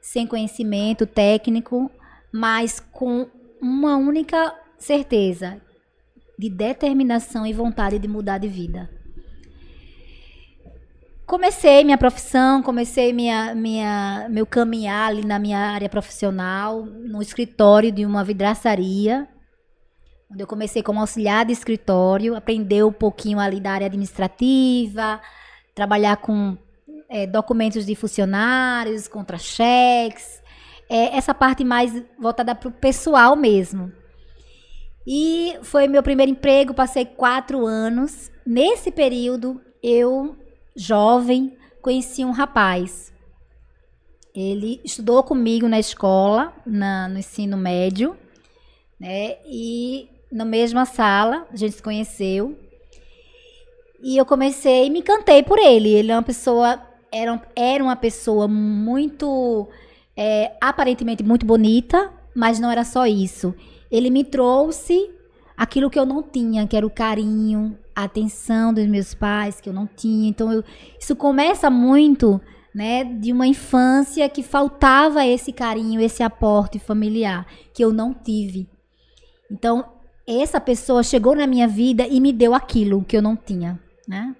sem 0.01 0.27
conhecimento 0.27 1.07
técnico, 1.07 1.91
mas 2.33 2.79
com 2.79 3.29
uma 3.61 3.97
única 3.97 4.55
certeza 4.79 5.61
de 6.39 6.49
determinação 6.49 7.45
e 7.45 7.53
vontade 7.53 7.99
de 7.99 8.07
mudar 8.07 8.39
de 8.39 8.49
vida. 8.49 8.96
Comecei 11.27 11.83
minha 11.83 11.99
profissão, 11.99 12.63
comecei 12.63 13.13
minha, 13.13 13.55
minha, 13.55 14.29
meu 14.31 14.47
caminhar 14.47 15.09
ali 15.09 15.27
na 15.27 15.39
minha 15.39 15.59
área 15.59 15.89
profissional, 15.89 16.87
no 16.87 17.21
escritório 17.21 17.91
de 17.91 18.07
uma 18.07 18.23
vidraçaria, 18.23 19.29
onde 20.31 20.43
eu 20.43 20.47
comecei 20.47 20.83
como 20.83 21.01
auxiliar 21.01 21.45
de 21.45 21.53
escritório, 21.53 22.37
aprender 22.37 22.85
um 22.85 22.93
pouquinho 22.93 23.41
ali 23.41 23.61
da 23.61 23.73
área 23.73 23.87
administrativa, 23.87 25.21
trabalhar 25.75 26.17
com 26.19 26.57
é, 27.09 27.27
documentos 27.27 27.85
de 27.85 27.95
funcionários, 27.97 29.09
contra-cheques, 29.09 30.41
é, 30.89 31.17
essa 31.17 31.35
parte 31.35 31.65
mais 31.65 32.05
voltada 32.19 32.55
para 32.55 32.69
o 32.69 32.73
pessoal 32.73 33.35
mesmo. 33.35 33.93
E 35.05 35.57
foi 35.63 35.87
meu 35.87 36.03
primeiro 36.03 36.33
emprego, 36.33 36.75
passei 36.75 37.05
quatro 37.05 37.65
anos. 37.65 38.31
Nesse 38.45 38.91
período, 38.91 39.61
eu 39.81 40.37
jovem, 40.77 41.57
conheci 41.81 42.25
um 42.25 42.31
rapaz. 42.31 43.13
Ele 44.35 44.81
estudou 44.85 45.23
comigo 45.23 45.67
na 45.67 45.79
escola, 45.79 46.53
na, 46.67 47.09
no 47.09 47.19
ensino 47.19 47.57
médio, 47.57 48.17
né? 49.01 49.39
E 49.47 50.09
na 50.31 50.45
mesma 50.45 50.85
sala, 50.85 51.47
a 51.51 51.57
gente 51.57 51.77
se 51.77 51.83
conheceu. 51.83 52.59
E 54.03 54.17
eu 54.17 54.27
comecei, 54.27 54.91
me 54.91 54.99
encantei 54.99 55.43
por 55.43 55.59
ele. 55.59 55.89
Ele 55.89 56.13
é 56.13 56.15
uma 56.15 56.23
pessoa, 56.23 56.81
era, 57.11 57.43
era 57.57 57.83
uma 57.83 57.97
pessoa 57.97 58.47
muito, 58.47 59.67
é, 60.15 60.53
aparentemente 60.61 61.23
muito 61.23 61.47
bonita, 61.47 62.13
mas 62.35 62.61
não 62.61 62.71
era 62.71 62.85
só 62.85 63.07
isso. 63.07 63.55
Ele 63.91 64.11
me 64.11 64.23
trouxe 64.23 65.11
aquilo 65.57 65.89
que 65.89 65.99
eu 65.99 66.05
não 66.05 66.23
tinha, 66.23 66.67
que 66.67 66.77
era 66.77 66.87
o 66.87 66.91
carinho, 66.91 67.79
a 67.97 68.05
atenção 68.05 68.75
dos 68.75 68.87
meus 68.87 69.15
pais, 69.15 69.59
que 69.59 69.71
eu 69.71 69.73
não 69.73 69.87
tinha. 69.87 70.29
Então, 70.29 70.53
eu, 70.53 70.63
isso 71.01 71.17
começa 71.17 71.71
muito, 71.71 72.39
né, 72.75 73.03
de 73.03 73.33
uma 73.33 73.47
infância 73.47 74.29
que 74.29 74.43
faltava 74.43 75.25
esse 75.25 75.51
carinho, 75.51 75.99
esse 75.99 76.23
aporte 76.23 76.79
familiar, 76.79 77.47
que 77.73 77.83
eu 77.83 77.95
não 77.95 78.13
tive. 78.13 78.69
Então, 79.51 79.83
essa 80.27 80.61
pessoa 80.61 81.03
chegou 81.03 81.35
na 81.35 81.47
minha 81.47 81.67
vida 81.67 82.07
e 82.07 82.21
me 82.21 82.35
deu 82.35 82.55
aquilo 82.55 83.03
que 83.03 83.17
eu 83.17 83.23
não 83.23 83.35
tinha, 83.35 83.81
né? 84.07 84.37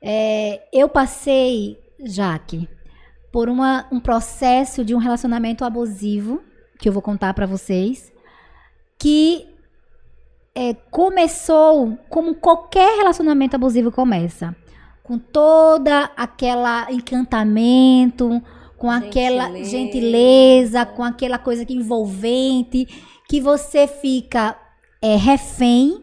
É, 0.00 0.66
eu 0.72 0.88
passei, 0.88 1.78
Jaque, 2.02 2.68
por 3.30 3.50
uma, 3.50 3.86
um 3.92 4.00
processo 4.00 4.82
de 4.82 4.94
um 4.94 4.98
relacionamento 4.98 5.64
abusivo, 5.64 6.42
que 6.78 6.88
eu 6.88 6.92
vou 6.92 7.02
contar 7.02 7.34
para 7.34 7.44
vocês, 7.44 8.12
que 8.98 9.46
é, 10.56 10.72
começou 10.90 11.98
como 12.08 12.34
qualquer 12.34 12.96
relacionamento 12.96 13.54
abusivo 13.54 13.92
começa. 13.92 14.56
Com 15.02 15.18
toda 15.18 16.10
aquela 16.16 16.90
encantamento, 16.90 18.42
com 18.78 18.90
gentileza. 18.90 19.06
aquela 19.06 19.64
gentileza, 19.64 20.86
com 20.86 21.04
aquela 21.04 21.38
coisa 21.38 21.64
que 21.66 21.74
envolvente, 21.74 22.86
que 23.28 23.38
você 23.38 23.86
fica 23.86 24.58
é, 25.02 25.14
refém 25.14 26.02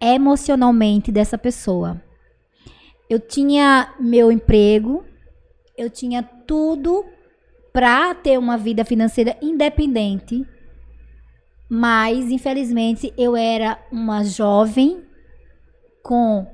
emocionalmente 0.00 1.12
dessa 1.12 1.36
pessoa. 1.36 2.02
Eu 3.10 3.20
tinha 3.20 3.94
meu 4.00 4.32
emprego, 4.32 5.04
eu 5.76 5.90
tinha 5.90 6.22
tudo 6.22 7.04
para 7.74 8.14
ter 8.14 8.38
uma 8.38 8.56
vida 8.56 8.86
financeira 8.86 9.36
independente 9.42 10.46
mas, 11.72 12.32
infelizmente, 12.32 13.14
eu 13.16 13.36
era 13.36 13.78
uma 13.92 14.24
jovem 14.24 15.04
com 16.02 16.44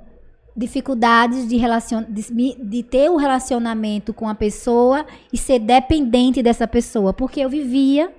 dificuldades 0.54 1.48
de, 1.48 1.56
relacion... 1.56 2.04
de, 2.06 2.22
de 2.62 2.82
ter 2.82 3.10
um 3.10 3.16
relacionamento 3.16 4.12
com 4.12 4.28
a 4.28 4.34
pessoa 4.34 5.06
e 5.32 5.38
ser 5.38 5.58
dependente 5.58 6.42
dessa 6.42 6.68
pessoa, 6.68 7.14
porque 7.14 7.40
eu 7.40 7.48
vivia 7.48 8.14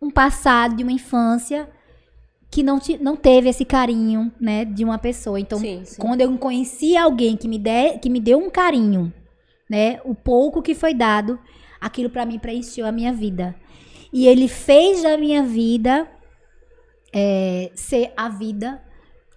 um 0.00 0.10
passado 0.10 0.74
de 0.74 0.82
uma 0.82 0.90
infância 0.90 1.70
que 2.50 2.60
não, 2.64 2.80
te, 2.80 2.98
não 2.98 3.14
teve 3.14 3.48
esse 3.48 3.64
carinho, 3.64 4.32
né, 4.40 4.64
de 4.64 4.84
uma 4.84 4.98
pessoa. 4.98 5.38
Então, 5.38 5.60
sim, 5.60 5.82
sim. 5.84 6.00
quando 6.00 6.22
eu 6.22 6.38
conheci 6.38 6.96
alguém 6.96 7.36
que 7.36 7.46
me, 7.46 7.56
de, 7.56 7.98
que 7.98 8.10
me 8.10 8.18
deu 8.18 8.38
um 8.38 8.50
carinho, 8.50 9.12
né, 9.70 10.00
o 10.04 10.12
pouco 10.12 10.60
que 10.60 10.74
foi 10.74 10.92
dado, 10.92 11.38
aquilo 11.80 12.10
para 12.10 12.26
mim 12.26 12.40
preencheu 12.40 12.84
a 12.84 12.90
minha 12.90 13.12
vida. 13.12 13.54
E 14.12 14.26
ele 14.26 14.48
fez 14.48 15.04
da 15.04 15.16
minha 15.16 15.44
vida 15.44 16.08
é, 17.12 17.70
ser 17.74 18.12
a 18.16 18.28
vida 18.28 18.82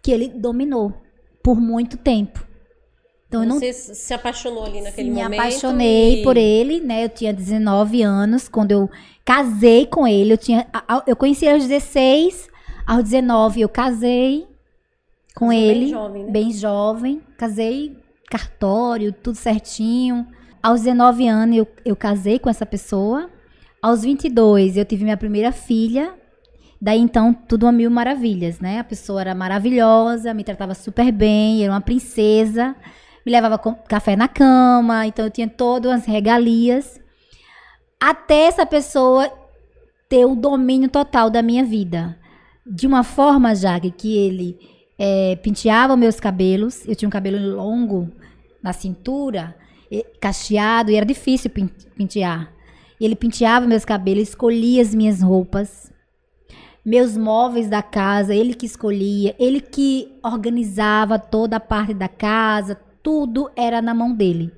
que 0.01 0.11
ele 0.11 0.29
dominou 0.29 0.93
por 1.43 1.59
muito 1.59 1.97
tempo. 1.97 2.45
Então, 3.27 3.43
Você 3.59 3.67
não... 3.67 3.73
se 3.95 4.13
apaixonou 4.13 4.65
ali 4.65 4.81
naquele 4.81 5.09
me 5.09 5.15
momento? 5.15 5.29
Me 5.31 5.37
apaixonei 5.37 6.21
e... 6.21 6.23
por 6.23 6.37
ele, 6.37 6.79
né? 6.79 7.03
Eu 7.03 7.09
tinha 7.09 7.33
19 7.33 8.01
anos 8.01 8.47
quando 8.47 8.71
eu 8.71 8.89
casei 9.25 9.85
com 9.85 10.07
ele. 10.07 10.33
Eu, 10.33 10.37
tinha, 10.37 10.67
eu 11.05 11.15
conheci 11.15 11.47
aos 11.47 11.67
16, 11.67 12.47
aos 12.85 13.03
19 13.03 13.61
eu 13.61 13.69
casei 13.69 14.47
com 15.35 15.47
Você 15.47 15.55
ele. 15.55 15.79
Bem 15.79 15.89
jovem, 15.89 16.23
né? 16.23 16.31
Bem 16.31 16.51
jovem. 16.51 17.21
Casei 17.37 17.97
cartório, 18.29 19.11
tudo 19.11 19.35
certinho. 19.35 20.25
Aos 20.61 20.81
19 20.81 21.27
anos 21.27 21.57
eu, 21.57 21.67
eu 21.83 21.95
casei 21.95 22.39
com 22.39 22.49
essa 22.49 22.65
pessoa. 22.65 23.29
Aos 23.81 24.03
22 24.03 24.77
eu 24.77 24.85
tive 24.85 25.03
minha 25.03 25.17
primeira 25.17 25.51
filha. 25.51 26.13
Daí 26.81 26.99
então, 26.99 27.33
tudo 27.33 27.67
a 27.67 27.71
mil 27.71 27.89
maravilhas, 27.89 28.59
né? 28.59 28.79
A 28.79 28.83
pessoa 28.83 29.21
era 29.21 29.33
maravilhosa, 29.33 30.33
me 30.33 30.43
tratava 30.43 30.73
super 30.73 31.11
bem, 31.11 31.63
era 31.63 31.71
uma 31.73 31.81
princesa, 31.81 32.75
me 33.25 33.31
levava 33.31 33.57
café 33.87 34.15
na 34.15 34.27
cama, 34.27 35.07
então 35.07 35.25
eu 35.25 35.31
tinha 35.31 35.47
todas 35.47 35.91
as 35.91 36.05
regalias. 36.05 36.99
Até 37.99 38.47
essa 38.47 38.65
pessoa 38.65 39.31
ter 40.09 40.25
o 40.25 40.35
domínio 40.35 40.89
total 40.89 41.29
da 41.29 41.41
minha 41.41 41.63
vida. 41.63 42.17
De 42.65 42.85
uma 42.85 43.03
forma, 43.03 43.55
já 43.55 43.79
que 43.79 44.17
ele 44.17 44.59
é, 44.99 45.37
penteava 45.37 45.95
meus 45.95 46.19
cabelos, 46.19 46.85
eu 46.87 46.95
tinha 46.95 47.07
um 47.07 47.11
cabelo 47.11 47.55
longo 47.55 48.11
na 48.61 48.73
cintura, 48.73 49.55
cacheado, 50.19 50.91
e 50.91 50.95
era 50.95 51.05
difícil 51.05 51.49
pentear. 51.95 52.51
Ele 52.99 53.15
penteava 53.15 53.65
meus 53.65 53.85
cabelos, 53.85 54.29
escolhia 54.29 54.81
as 54.81 54.93
minhas 54.93 55.21
roupas 55.21 55.91
meus 56.85 57.17
móveis 57.17 57.67
da 57.67 57.81
casa, 57.81 58.35
ele 58.35 58.53
que 58.53 58.65
escolhia, 58.65 59.35
ele 59.39 59.59
que 59.59 60.17
organizava 60.23 61.17
toda 61.17 61.57
a 61.57 61.59
parte 61.59 61.93
da 61.93 62.07
casa, 62.07 62.79
tudo 63.01 63.49
era 63.55 63.81
na 63.81 63.93
mão 63.93 64.13
dele. 64.13 64.53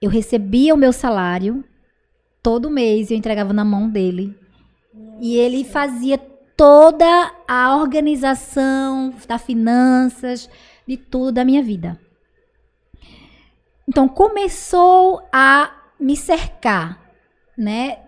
Eu 0.00 0.10
recebia 0.10 0.74
o 0.74 0.76
meu 0.76 0.92
salário 0.92 1.64
todo 2.42 2.70
mês 2.70 3.10
eu 3.10 3.16
entregava 3.16 3.52
na 3.52 3.64
mão 3.64 3.88
dele. 3.88 4.36
E 5.20 5.36
ele 5.36 5.64
fazia 5.64 6.18
toda 6.56 7.32
a 7.46 7.76
organização 7.76 9.14
das 9.26 9.42
finanças, 9.42 10.50
de 10.86 10.96
tudo 10.96 11.32
da 11.32 11.44
minha 11.44 11.62
vida. 11.62 11.98
Então 13.88 14.08
começou 14.08 15.22
a 15.32 15.72
me 15.98 16.16
cercar, 16.16 17.00
né? 17.56 18.00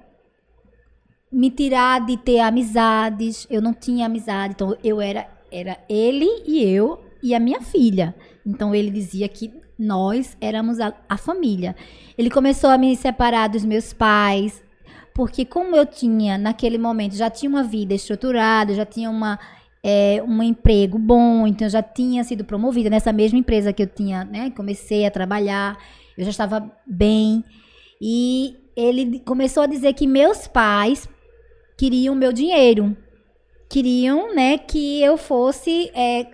Me 1.34 1.50
tirar 1.50 2.06
de 2.06 2.16
ter 2.16 2.38
amizades. 2.38 3.46
Eu 3.50 3.60
não 3.60 3.74
tinha 3.74 4.06
amizade, 4.06 4.54
então 4.54 4.76
eu 4.82 5.00
era 5.00 5.26
era 5.50 5.78
ele 5.88 6.26
e 6.46 6.64
eu 6.64 7.00
e 7.22 7.34
a 7.34 7.40
minha 7.40 7.60
filha. 7.60 8.14
Então 8.46 8.74
ele 8.74 8.90
dizia 8.90 9.28
que 9.28 9.52
nós 9.78 10.36
éramos 10.40 10.80
a, 10.80 10.92
a 11.08 11.16
família. 11.16 11.74
Ele 12.16 12.30
começou 12.30 12.70
a 12.70 12.78
me 12.78 12.96
separar 12.96 13.48
dos 13.48 13.64
meus 13.64 13.92
pais, 13.92 14.62
porque 15.14 15.44
como 15.44 15.76
eu 15.76 15.86
tinha 15.86 16.38
naquele 16.38 16.78
momento 16.78 17.14
já 17.14 17.30
tinha 17.30 17.48
uma 17.48 17.62
vida 17.62 17.94
estruturada, 17.94 18.74
já 18.74 18.84
tinha 18.84 19.10
uma 19.10 19.38
é, 19.82 20.22
um 20.26 20.42
emprego 20.42 20.98
bom, 20.98 21.46
então 21.46 21.66
eu 21.66 21.70
já 21.70 21.82
tinha 21.82 22.24
sido 22.24 22.44
promovida 22.44 22.88
nessa 22.88 23.12
mesma 23.12 23.38
empresa 23.38 23.72
que 23.72 23.82
eu 23.82 23.86
tinha, 23.86 24.24
né? 24.24 24.50
Comecei 24.50 25.04
a 25.04 25.10
trabalhar, 25.10 25.76
eu 26.16 26.24
já 26.24 26.30
estava 26.30 26.70
bem 26.86 27.44
e 28.00 28.56
ele 28.76 29.20
começou 29.20 29.62
a 29.62 29.66
dizer 29.66 29.92
que 29.92 30.06
meus 30.06 30.48
pais 30.48 31.08
queriam 31.76 32.14
meu 32.14 32.32
dinheiro. 32.32 32.96
Queriam, 33.68 34.34
né, 34.34 34.58
que 34.58 35.02
eu 35.02 35.16
fosse 35.16 35.90
é, 35.94 36.26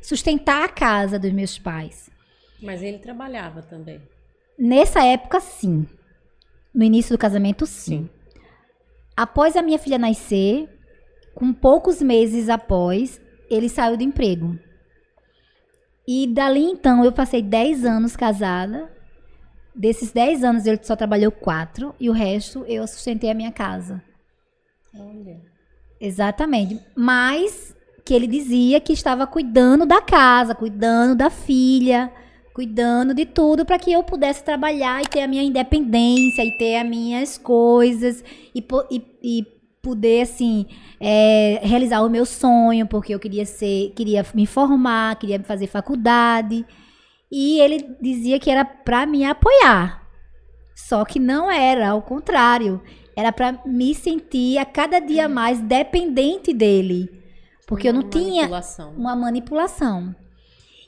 sustentar 0.00 0.64
a 0.64 0.68
casa 0.68 1.18
dos 1.18 1.32
meus 1.32 1.58
pais. 1.58 2.10
Mas 2.60 2.82
ele 2.82 2.98
trabalhava 2.98 3.62
também. 3.62 4.00
Nessa 4.58 5.04
época, 5.04 5.40
sim. 5.40 5.86
No 6.74 6.84
início 6.84 7.14
do 7.14 7.18
casamento, 7.18 7.66
sim. 7.66 8.08
sim. 8.08 8.10
Após 9.16 9.56
a 9.56 9.62
minha 9.62 9.78
filha 9.78 9.98
nascer, 9.98 10.68
com 11.34 11.52
poucos 11.52 12.00
meses 12.00 12.48
após, 12.48 13.20
ele 13.50 13.68
saiu 13.68 13.96
do 13.96 14.02
emprego. 14.02 14.58
E 16.06 16.26
dali 16.26 16.64
então 16.64 17.04
eu 17.04 17.12
passei 17.12 17.42
10 17.42 17.84
anos 17.84 18.16
casada. 18.16 18.90
Desses 19.74 20.10
10 20.12 20.42
anos 20.42 20.66
ele 20.66 20.80
só 20.82 20.96
trabalhou 20.96 21.30
4 21.30 21.94
e 22.00 22.10
o 22.10 22.12
resto 22.12 22.64
eu 22.66 22.86
sustentei 22.86 23.30
a 23.30 23.34
minha 23.34 23.52
casa. 23.52 24.02
Olha. 24.94 25.40
Exatamente. 26.00 26.80
Mas 26.96 27.76
que 28.04 28.14
ele 28.14 28.26
dizia 28.26 28.80
que 28.80 28.92
estava 28.92 29.26
cuidando 29.26 29.86
da 29.86 30.00
casa, 30.00 30.54
cuidando 30.54 31.16
da 31.16 31.30
filha, 31.30 32.12
cuidando 32.52 33.14
de 33.14 33.24
tudo 33.24 33.64
para 33.64 33.78
que 33.78 33.92
eu 33.92 34.02
pudesse 34.02 34.44
trabalhar 34.44 35.02
e 35.02 35.06
ter 35.06 35.22
a 35.22 35.28
minha 35.28 35.42
independência 35.42 36.44
e 36.44 36.56
ter 36.58 36.76
as 36.76 36.88
minhas 36.88 37.38
coisas 37.38 38.24
e, 38.54 38.64
e, 38.90 39.02
e 39.22 39.46
poder 39.82 40.22
assim 40.22 40.66
é, 41.00 41.60
realizar 41.62 42.02
o 42.02 42.10
meu 42.10 42.26
sonho 42.26 42.86
porque 42.86 43.14
eu 43.14 43.18
queria 43.18 43.46
ser 43.46 43.92
queria 43.96 44.24
me 44.34 44.46
formar 44.46 45.16
queria 45.16 45.40
fazer 45.42 45.68
faculdade 45.68 46.66
e 47.32 47.60
ele 47.60 47.96
dizia 48.00 48.38
que 48.38 48.50
era 48.50 48.64
para 48.64 49.06
me 49.06 49.24
apoiar 49.24 50.06
só 50.74 51.04
que 51.04 51.18
não 51.18 51.50
era 51.50 51.90
ao 51.90 52.02
contrário 52.02 52.82
era 53.16 53.32
para 53.32 53.60
me 53.64 53.94
sentir 53.94 54.58
a 54.58 54.64
cada 54.64 55.00
dia 55.00 55.28
mais 55.28 55.60
dependente 55.60 56.52
dele 56.52 57.10
porque 57.66 57.88
uma 57.88 57.98
eu 57.98 58.02
não 58.02 58.10
tinha 58.10 58.48
uma 58.96 59.14
manipulação 59.14 60.14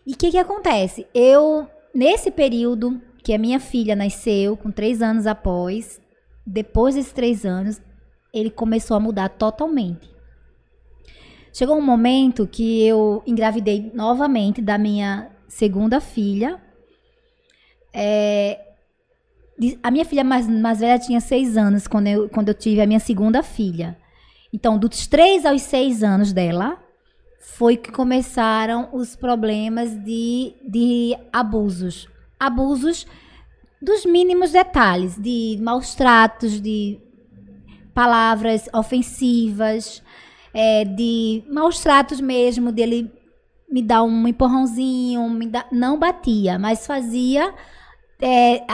e 0.06 0.12
o 0.12 0.16
que, 0.16 0.30
que 0.32 0.38
acontece? 0.38 1.06
Eu, 1.14 1.68
nesse 1.94 2.30
período 2.30 3.00
que 3.22 3.32
a 3.32 3.38
minha 3.38 3.60
filha 3.60 3.94
nasceu, 3.94 4.56
com 4.56 4.70
três 4.70 5.00
anos 5.00 5.26
após, 5.26 6.00
depois 6.44 6.96
desses 6.96 7.12
três 7.12 7.44
anos, 7.44 7.80
ele 8.34 8.50
começou 8.50 8.96
a 8.96 9.00
mudar 9.00 9.28
totalmente. 9.28 10.10
Chegou 11.52 11.76
um 11.76 11.82
momento 11.82 12.48
que 12.48 12.84
eu 12.84 13.22
engravidei 13.26 13.92
novamente 13.94 14.60
da 14.60 14.76
minha 14.76 15.30
segunda 15.46 16.00
filha. 16.00 16.60
É, 17.92 18.71
a 19.82 19.90
minha 19.90 20.04
filha 20.04 20.24
mais, 20.24 20.48
mais 20.48 20.80
velha 20.80 20.98
tinha 20.98 21.20
seis 21.20 21.56
anos 21.56 21.86
quando 21.86 22.06
eu, 22.06 22.28
quando 22.28 22.48
eu 22.48 22.54
tive 22.54 22.80
a 22.80 22.86
minha 22.86 23.00
segunda 23.00 23.42
filha. 23.42 23.96
Então, 24.52 24.78
dos 24.78 25.06
três 25.06 25.46
aos 25.46 25.62
seis 25.62 26.02
anos 26.02 26.32
dela, 26.32 26.78
foi 27.40 27.76
que 27.76 27.90
começaram 27.90 28.88
os 28.92 29.16
problemas 29.16 29.96
de, 30.04 30.54
de 30.68 31.16
abusos. 31.32 32.08
Abusos 32.38 33.06
dos 33.80 34.04
mínimos 34.04 34.52
detalhes, 34.52 35.16
de 35.18 35.58
maus 35.60 35.94
tratos, 35.94 36.60
de 36.60 37.00
palavras 37.94 38.68
ofensivas, 38.72 40.02
é, 40.54 40.84
de 40.84 41.42
maus 41.48 41.80
tratos 41.80 42.20
mesmo, 42.20 42.70
dele 42.70 43.10
me 43.70 43.82
dar 43.82 44.02
um 44.02 44.28
empurrãozinho, 44.28 45.28
me 45.30 45.46
dar, 45.46 45.66
não 45.72 45.98
batia, 45.98 46.58
mas 46.58 46.86
fazia 46.86 47.54
é, 48.20 48.64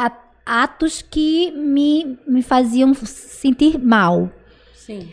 atos 0.48 1.02
que 1.02 1.52
me, 1.52 2.18
me 2.26 2.42
faziam 2.42 2.94
sentir 2.94 3.78
mal. 3.78 4.30
Sim. 4.74 5.08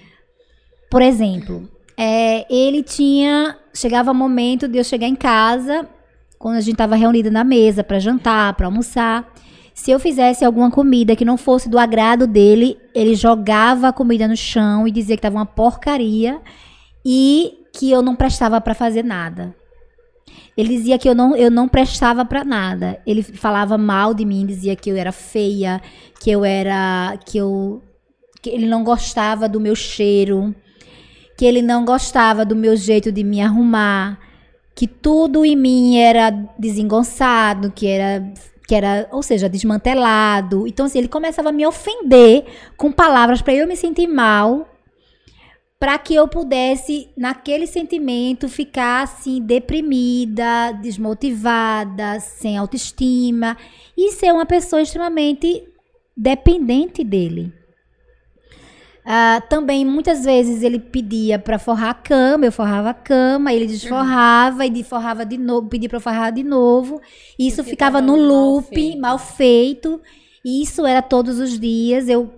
Por 0.90 1.02
exemplo, 1.02 1.70
é, 1.98 2.46
ele 2.54 2.82
tinha. 2.82 3.58
Chegava 3.74 4.12
o 4.12 4.16
momento 4.16 4.70
de 4.70 4.78
eu 4.78 4.84
chegar 4.86 5.08
em 5.08 5.16
casa, 5.16 5.86
quando 6.40 6.56
a 6.56 6.62
gente 6.62 6.76
estava 6.76 6.96
reunida 6.96 7.30
na 7.30 7.44
mesa 7.44 7.84
para 7.84 8.00
jantar, 8.00 8.54
para 8.54 8.68
almoçar. 8.68 9.34
Se 9.74 9.92
eu 9.92 10.00
fizesse 10.00 10.46
alguma 10.46 10.72
comida 10.72 11.18
que 11.18 11.26
não 11.26 11.36
fosse 11.36 11.68
do 11.68 11.78
agrado 11.78 12.26
dele, 12.26 12.78
ele 12.94 13.14
jogava 13.14 13.90
a 13.90 13.94
comida 13.94 14.26
no 14.26 14.38
chão 14.38 14.88
e 14.88 14.92
dizia 14.92 15.18
que 15.18 15.20
estava 15.20 15.36
uma 15.36 15.46
porcaria 15.46 16.40
e 17.06 17.66
que 17.74 17.92
eu 17.92 18.02
não 18.02 18.16
prestava 18.16 18.62
para 18.62 18.74
fazer 18.74 19.04
nada. 19.04 19.54
Ele 20.58 20.70
dizia 20.70 20.98
que 20.98 21.08
eu 21.08 21.14
não, 21.14 21.36
eu 21.36 21.52
não 21.52 21.68
prestava 21.68 22.24
para 22.24 22.46
nada. 22.46 23.02
Ele 23.06 23.22
falava 23.22 23.78
mal 23.78 24.14
de 24.14 24.26
mim, 24.26 24.46
dizia 24.46 24.76
que 24.76 24.90
eu 24.90 24.96
era 24.96 25.12
feia, 25.12 25.82
que 26.20 26.32
eu 26.32 26.46
era 26.46 27.18
que 27.26 27.38
eu 27.38 27.82
que 28.42 28.50
ele 28.52 28.68
não 28.68 28.84
gostava 28.84 29.50
do 29.50 29.60
meu 29.60 29.76
cheiro, 29.76 30.56
que 31.36 31.46
ele 31.46 31.64
não 31.64 31.84
gostava 31.84 32.46
do 32.46 32.56
meu 32.56 32.76
jeito 32.76 33.12
de 33.12 33.24
me 33.24 33.42
arrumar, 33.42 34.20
que 34.76 34.86
tudo 34.88 35.44
em 35.44 35.56
mim 35.56 35.98
era 35.98 36.30
desengonçado, 36.58 37.72
que 37.72 37.88
era 37.88 38.24
que 38.68 38.74
era, 38.74 39.08
ou 39.12 39.22
seja, 39.22 39.50
desmantelado. 39.50 40.68
Então 40.68 40.86
assim, 40.86 41.00
ele 41.00 41.08
começava 41.08 41.50
a 41.50 41.52
me 41.52 41.66
ofender 41.66 42.46
com 42.78 42.92
palavras 42.92 43.42
para 43.42 43.54
eu 43.54 43.68
me 43.68 43.76
sentir 43.76 44.08
mal, 44.08 44.68
para 45.80 45.98
que 45.98 46.16
eu 46.16 46.28
pudesse 46.28 47.10
naquele 47.18 47.68
sentimento 47.68 48.48
ficar 48.48 49.04
assim 49.04 49.42
deprimida, 49.42 50.72
desmotivada, 50.82 52.20
sem 52.20 52.58
autoestima 52.58 53.58
e 53.98 54.12
ser 54.12 54.32
uma 54.32 54.46
pessoa 54.46 54.82
extremamente 54.82 55.64
dependente 56.16 57.04
dele. 57.04 57.54
Uh, 59.06 59.40
também, 59.48 59.86
muitas 59.86 60.26
vezes, 60.26 60.64
ele 60.64 60.80
pedia 60.80 61.38
para 61.38 61.60
forrar 61.60 61.92
a 61.92 61.94
cama, 61.94 62.46
eu 62.46 62.52
forrava 62.52 62.90
a 62.90 62.94
cama, 62.94 63.54
ele 63.54 63.68
desforrava 63.68 64.66
uhum. 64.66 64.74
e 64.74 64.84
forrava 64.84 65.24
de 65.24 65.38
novo, 65.38 65.70
pedia 65.70 65.88
para 65.88 66.00
forrar 66.00 66.32
de 66.32 66.42
novo. 66.42 67.00
E 67.38 67.48
isso 67.48 67.64
ficava 67.64 68.02
no 68.02 68.16
loop, 68.16 68.72
mal 68.72 68.74
feito. 68.74 69.00
mal 69.00 69.20
feito. 69.20 70.02
E 70.44 70.64
isso 70.64 70.88
era 70.88 71.04
todos 71.04 71.38
os 71.38 71.60
dias. 71.60 72.10
Eu 72.10 72.34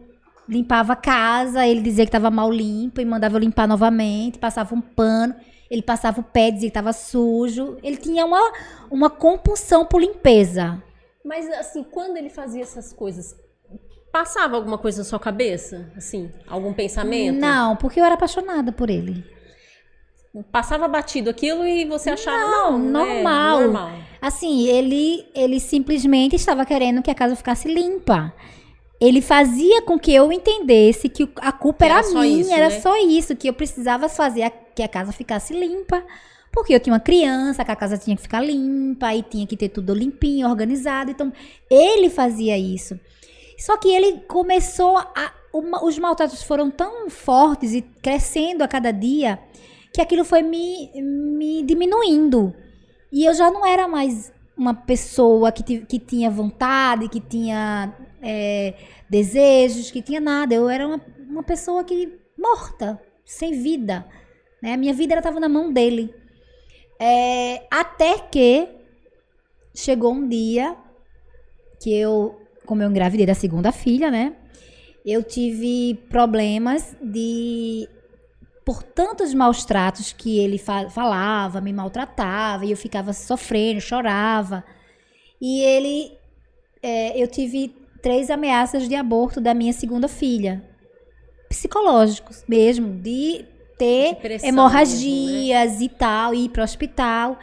limpava 0.47 0.93
a 0.93 0.95
casa, 0.95 1.65
ele 1.67 1.81
dizia 1.81 2.05
que 2.05 2.09
estava 2.09 2.31
mal 2.31 2.51
limpo 2.51 3.01
e 3.01 3.05
mandava 3.05 3.35
eu 3.35 3.39
limpar 3.39 3.67
novamente, 3.67 4.39
passava 4.39 4.73
um 4.73 4.81
pano. 4.81 5.35
Ele 5.69 5.81
passava 5.81 6.21
o 6.21 6.23
pé, 6.23 6.49
dizia 6.49 6.69
que 6.69 6.77
estava 6.77 6.93
sujo. 6.93 7.77
Ele 7.83 7.97
tinha 7.97 8.25
uma, 8.25 8.39
uma 8.89 9.09
compulsão 9.09 9.85
por 9.85 9.99
limpeza. 9.99 10.81
Mas, 11.25 11.45
assim, 11.49 11.83
quando 11.83 12.15
ele 12.15 12.29
fazia 12.29 12.61
essas 12.61 12.93
coisas, 12.93 13.35
Passava 14.11 14.55
alguma 14.55 14.77
coisa 14.77 14.99
na 14.99 15.03
sua 15.03 15.19
cabeça? 15.19 15.91
Assim, 15.95 16.31
algum 16.47 16.73
pensamento? 16.73 17.39
Não, 17.39 17.75
porque 17.75 17.99
eu 17.99 18.05
era 18.05 18.15
apaixonada 18.15 18.71
por 18.71 18.89
ele. 18.89 19.23
Passava 20.51 20.87
batido 20.87 21.29
aquilo 21.29 21.65
e 21.65 21.85
você 21.85 22.11
achava 22.11 22.39
não, 22.39 22.77
não 22.77 23.05
normal. 23.05 23.59
É 23.59 23.63
normal. 23.63 23.91
Assim, 24.21 24.67
ele 24.67 25.27
ele 25.35 25.59
simplesmente 25.59 26.35
estava 26.35 26.65
querendo 26.65 27.01
que 27.01 27.11
a 27.11 27.15
casa 27.15 27.35
ficasse 27.35 27.71
limpa. 27.71 28.33
Ele 28.99 29.21
fazia 29.21 29.81
com 29.83 29.99
que 29.99 30.13
eu 30.13 30.31
entendesse 30.31 31.07
que 31.07 31.29
a 31.37 31.51
culpa 31.51 31.85
era, 31.85 31.99
era 31.99 32.09
minha, 32.09 32.41
isso, 32.41 32.51
era 32.51 32.69
né? 32.69 32.79
só 32.79 32.97
isso, 32.97 33.35
que 33.35 33.47
eu 33.47 33.53
precisava 33.53 34.09
fazer 34.09 34.43
a, 34.43 34.49
que 34.49 34.81
a 34.81 34.87
casa 34.87 35.11
ficasse 35.11 35.53
limpa. 35.53 36.03
Porque 36.51 36.73
eu 36.73 36.79
tinha 36.79 36.93
uma 36.93 36.99
criança, 36.99 37.63
que 37.63 37.71
a 37.71 37.75
casa 37.75 37.97
tinha 37.97 38.15
que 38.15 38.21
ficar 38.21 38.41
limpa, 38.41 39.13
e 39.13 39.21
tinha 39.21 39.45
que 39.45 39.55
ter 39.55 39.69
tudo 39.69 39.93
limpinho, 39.93 40.49
organizado. 40.49 41.11
Então, 41.11 41.31
ele 41.69 42.09
fazia 42.09 42.57
isso. 42.57 42.99
Só 43.57 43.77
que 43.77 43.89
ele 43.89 44.21
começou 44.27 44.97
a. 44.97 45.33
Uma, 45.53 45.83
os 45.83 45.97
maltratos 45.97 46.43
foram 46.43 46.69
tão 46.69 47.09
fortes 47.09 47.73
e 47.73 47.81
crescendo 47.81 48.63
a 48.63 48.67
cada 48.67 48.91
dia 48.91 49.39
que 49.93 50.01
aquilo 50.01 50.23
foi 50.23 50.43
me, 50.43 50.91
me 51.01 51.63
diminuindo. 51.63 52.53
E 53.11 53.25
eu 53.25 53.33
já 53.33 53.49
não 53.49 53.65
era 53.65 53.87
mais 53.87 54.31
uma 54.55 54.73
pessoa 54.73 55.51
que, 55.51 55.79
que 55.81 55.97
tinha 55.97 56.29
vontade, 56.29 57.07
que 57.07 57.19
tinha 57.19 57.93
é, 58.21 58.73
desejos, 59.09 59.91
que 59.91 60.01
tinha 60.01 60.19
nada. 60.19 60.53
Eu 60.53 60.69
era 60.69 60.87
uma, 60.87 61.01
uma 61.29 61.43
pessoa 61.43 61.83
que 61.83 62.17
morta, 62.37 63.01
sem 63.25 63.61
vida. 63.61 64.05
Né? 64.61 64.73
A 64.73 64.77
minha 64.77 64.93
vida 64.93 65.15
estava 65.15 65.39
na 65.39 65.49
mão 65.49 65.71
dele. 65.71 66.13
É, 66.99 67.65
até 67.69 68.17
que 68.17 68.67
chegou 69.75 70.13
um 70.13 70.27
dia 70.27 70.75
que 71.79 71.93
eu 71.93 72.41
como 72.65 72.83
eu 72.83 72.89
engravidei 72.89 73.25
da 73.25 73.33
segunda 73.33 73.71
filha, 73.71 74.11
né? 74.11 74.35
Eu 75.05 75.23
tive 75.23 75.95
problemas 76.09 76.97
de 77.01 77.87
por 78.65 78.83
tantos 78.83 79.33
maus 79.33 79.63
tratos 79.63 80.11
que 80.11 80.37
ele 80.37 80.57
fa 80.57 80.89
falava, 80.89 81.61
me 81.61 81.71
maltratava 81.71 82.65
e 82.65 82.71
eu 82.71 82.77
ficava 82.77 83.13
sofrendo, 83.13 83.79
chorava. 83.79 84.65
E 85.39 85.61
ele, 85.61 86.11
é, 86.83 87.17
eu 87.17 87.27
tive 87.27 87.73
três 88.07 88.29
ameaças 88.29 88.87
de 88.87 88.95
aborto 88.95 89.41
da 89.41 89.53
minha 89.53 89.73
segunda 89.73 90.07
filha, 90.07 90.63
psicológicos 91.49 92.41
mesmo, 92.47 93.01
de 93.01 93.43
ter 93.77 94.15
de 94.15 94.47
hemorragias 94.47 95.71
mesmo, 95.71 95.79
né? 95.79 95.85
e 95.85 95.89
tal, 95.89 96.33
ir 96.33 96.47
para 96.47 96.61
o 96.61 96.63
hospital. 96.63 97.37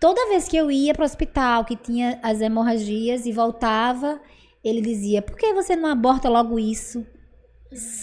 Toda 0.00 0.28
vez 0.28 0.48
que 0.48 0.56
eu 0.56 0.68
ia 0.68 0.92
para 0.92 1.02
o 1.02 1.06
hospital, 1.06 1.64
que 1.64 1.76
tinha 1.76 2.18
as 2.24 2.40
hemorragias 2.40 3.24
e 3.24 3.30
voltava, 3.30 4.20
ele 4.64 4.80
dizia: 4.80 5.22
por 5.22 5.36
que 5.36 5.54
você 5.54 5.76
não 5.76 5.88
aborta 5.88 6.28
logo 6.28 6.58
isso? 6.58 7.06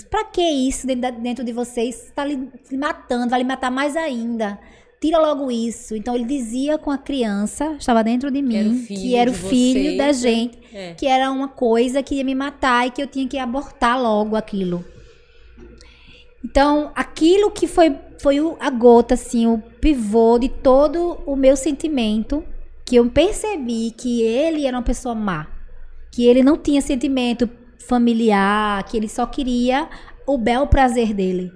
Pra 0.10 0.24
que 0.24 0.42
isso 0.42 0.88
dentro 0.88 1.44
de 1.44 1.52
vocês? 1.52 2.06
Está 2.06 2.24
lhe 2.24 2.50
matando, 2.72 3.30
vai 3.30 3.40
lhe 3.40 3.46
matar 3.46 3.70
mais 3.70 3.98
ainda. 3.98 4.58
Tira 5.00 5.20
logo 5.20 5.52
isso. 5.52 5.96
Então 5.96 6.16
ele 6.16 6.26
dizia 6.26 6.78
com 6.78 6.90
a 6.90 6.98
criança, 6.98 7.76
estava 7.80 8.04
dentro 8.04 8.32
de 8.32 8.42
mim, 8.42 8.84
que 8.88 9.16
era 9.16 9.30
o 9.30 9.34
filho, 9.34 9.98
da 9.98 10.12
gente, 10.12 10.58
é. 10.74 10.94
que 10.94 11.06
era 11.06 11.32
uma 11.32 11.48
coisa 11.48 12.02
que 12.02 12.16
ia 12.16 12.24
me 12.24 12.34
matar 12.34 12.88
e 12.88 12.92
que 12.92 13.02
eu 13.02 13.08
tinha 13.08 13.28
que 13.28 13.38
abortar 13.38 14.02
logo 14.02 14.36
aquilo. 14.36 14.84
Então, 16.44 16.92
aquilo 16.96 17.52
que 17.52 17.68
foi, 17.68 17.96
foi 18.20 18.38
a 18.60 18.70
gota, 18.70 19.16
assim, 19.16 19.46
o 19.46 19.58
pivô 19.58 20.40
de 20.40 20.50
todo 20.50 21.20
o 21.26 21.36
meu 21.36 21.58
sentimento, 21.58 22.44
que 22.86 22.96
eu 22.96 23.10
percebi 23.10 23.92
que 23.92 24.22
ele 24.22 24.66
era 24.66 24.78
uma 24.78 24.84
pessoa 24.84 25.14
má 25.14 25.58
que 26.18 26.26
ele 26.26 26.42
não 26.42 26.58
tinha 26.58 26.82
sentimento 26.82 27.48
familiar, 27.88 28.84
que 28.86 28.98
ele 28.98 29.08
só 29.08 29.28
queria 29.28 29.88
o 30.26 30.36
bel 30.36 30.66
prazer 30.66 31.14
dele. 31.14 31.52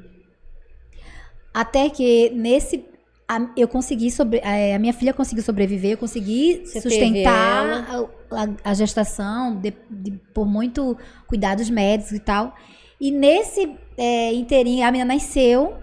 Até 1.52 1.90
que 1.90 2.30
nesse 2.30 2.86
a, 3.36 3.52
eu 3.56 3.68
consegui 3.68 4.12
sobre, 4.12 4.42
a, 4.44 4.76
a 4.76 4.80
minha 4.80 4.94
filha 4.94 5.14
conseguiu 5.14 5.44
sobreviver, 5.44 5.92
eu 5.92 5.98
consegui 5.98 6.64
Você 6.66 6.82
sustentar 6.82 7.66
a, 8.32 8.42
a- 8.44 8.56
a 8.72 8.74
gestação 8.74 9.56
de- 9.56 9.74
de- 9.90 10.12
por 10.34 10.46
muito 10.46 10.98
cuidados 11.28 11.70
médicos 11.70 12.12
e 12.14 12.20
tal. 12.20 12.54
E 13.00 13.10
nesse 13.12 13.78
é, 13.98 14.34
inteirinho, 14.34 14.86
a 14.86 14.92
menina 14.92 15.14
nasceu. 15.14 15.76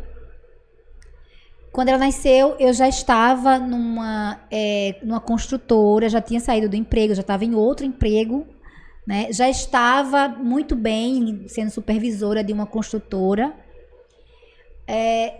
Quando 1.72 1.88
ela 1.90 1.98
nasceu, 1.98 2.56
eu 2.58 2.72
já 2.72 2.88
estava 2.88 3.58
numa, 3.58 4.40
é, 4.50 4.96
numa 5.02 5.20
construtora, 5.20 6.08
já 6.08 6.20
tinha 6.20 6.40
saído 6.40 6.68
do 6.68 6.76
emprego, 6.76 7.14
já 7.14 7.20
estava 7.20 7.44
em 7.44 7.54
outro 7.54 7.84
emprego, 7.86 8.46
né? 9.06 9.28
Já 9.32 9.48
estava 9.48 10.28
muito 10.28 10.74
bem 10.74 11.44
sendo 11.48 11.70
supervisora 11.70 12.42
de 12.42 12.52
uma 12.52 12.66
construtora. 12.66 13.54
É, 14.86 15.34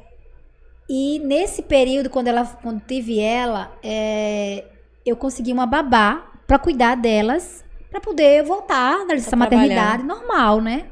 e 0.88 1.18
nesse 1.20 1.62
período, 1.62 2.09
quando 2.11 2.29
ela, 2.29 2.44
quando 2.46 2.81
tive 2.87 3.20
ela, 3.20 3.77
é, 3.83 4.64
eu 5.05 5.16
consegui 5.16 5.53
uma 5.53 5.66
babá 5.66 6.31
para 6.46 6.59
cuidar 6.59 6.94
delas, 6.96 7.64
para 7.90 8.01
poder 8.01 8.42
voltar 8.42 9.07
da 9.07 9.14
licença 9.14 9.37
maternidade 9.37 10.03
normal, 10.03 10.61
né? 10.61 10.87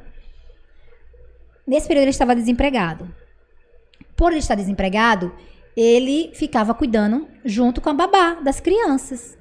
Nesse 1.66 1.88
período 1.88 2.04
ele 2.04 2.10
estava 2.10 2.34
desempregado. 2.34 3.12
Por 4.16 4.30
ele 4.30 4.38
estar 4.40 4.54
desempregado, 4.54 5.32
ele 5.76 6.30
ficava 6.34 6.72
cuidando 6.74 7.28
junto 7.44 7.80
com 7.80 7.90
a 7.90 7.94
babá 7.94 8.34
das 8.34 8.60
crianças, 8.60 9.36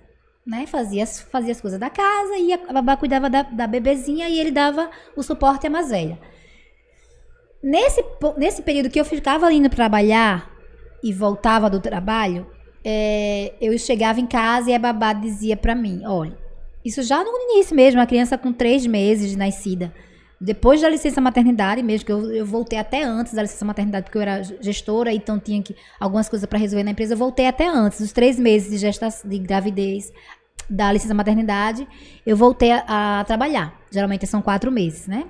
né? 0.45 0.65
Fazia, 0.67 1.03
as- 1.03 1.21
fazia 1.21 1.51
as 1.51 1.61
coisas 1.61 1.79
da 1.79 1.89
casa 1.89 2.37
e 2.37 2.51
a 2.53 2.73
babá 2.73 2.97
cuidava 2.97 3.29
da, 3.29 3.43
da 3.43 3.67
bebezinha 3.67 4.27
e 4.27 4.39
ele 4.39 4.51
dava 4.51 4.89
o 5.15 5.23
suporte 5.23 5.67
à 5.67 5.69
mais 5.69 5.89
velha. 5.89 6.19
Nesse, 7.65 8.05
nesse 8.37 8.61
período 8.61 8.91
que 8.91 8.99
eu 8.99 9.03
ficava 9.03 9.51
indo 9.51 9.67
trabalhar 9.69 10.51
e 11.03 11.11
voltava 11.11 11.67
do 11.67 11.79
trabalho, 11.79 12.45
é, 12.83 13.53
eu 13.59 13.75
chegava 13.79 14.19
em 14.19 14.27
casa 14.27 14.69
e 14.69 14.75
a 14.75 14.77
babá 14.77 15.13
dizia 15.13 15.57
pra 15.57 15.73
mim, 15.73 16.03
olha, 16.05 16.37
isso 16.85 17.01
já 17.01 17.23
no 17.23 17.31
início 17.49 17.75
mesmo, 17.75 17.99
a 17.99 18.05
criança 18.05 18.37
com 18.37 18.53
três 18.53 18.85
meses 18.85 19.31
de 19.31 19.35
nascida, 19.35 19.91
depois 20.39 20.79
da 20.79 20.87
licença 20.87 21.19
maternidade 21.19 21.81
mesmo, 21.81 22.05
que 22.05 22.11
eu, 22.11 22.31
eu 22.31 22.45
voltei 22.45 22.77
até 22.77 23.01
antes 23.01 23.33
da 23.33 23.41
licença 23.41 23.65
maternidade, 23.65 24.03
porque 24.03 24.19
eu 24.19 24.21
era 24.21 24.43
gestora, 24.61 25.11
então 25.11 25.39
tinha 25.39 25.63
que 25.63 25.75
algumas 25.99 26.29
coisas 26.29 26.47
para 26.47 26.59
resolver 26.59 26.83
na 26.83 26.91
empresa, 26.91 27.15
eu 27.15 27.17
voltei 27.17 27.47
até 27.47 27.67
antes, 27.67 27.99
os 27.99 28.11
três 28.11 28.37
meses 28.37 28.69
de 28.69 28.77
gestação, 28.77 29.27
de 29.27 29.39
gravidez, 29.39 30.13
da 30.69 30.91
licença 30.91 31.15
maternidade, 31.15 31.87
eu 32.23 32.37
voltei 32.37 32.71
a, 32.71 33.21
a 33.21 33.23
trabalhar. 33.23 33.73
Geralmente 33.89 34.27
são 34.27 34.39
quatro 34.39 34.71
meses, 34.71 35.07
né? 35.07 35.25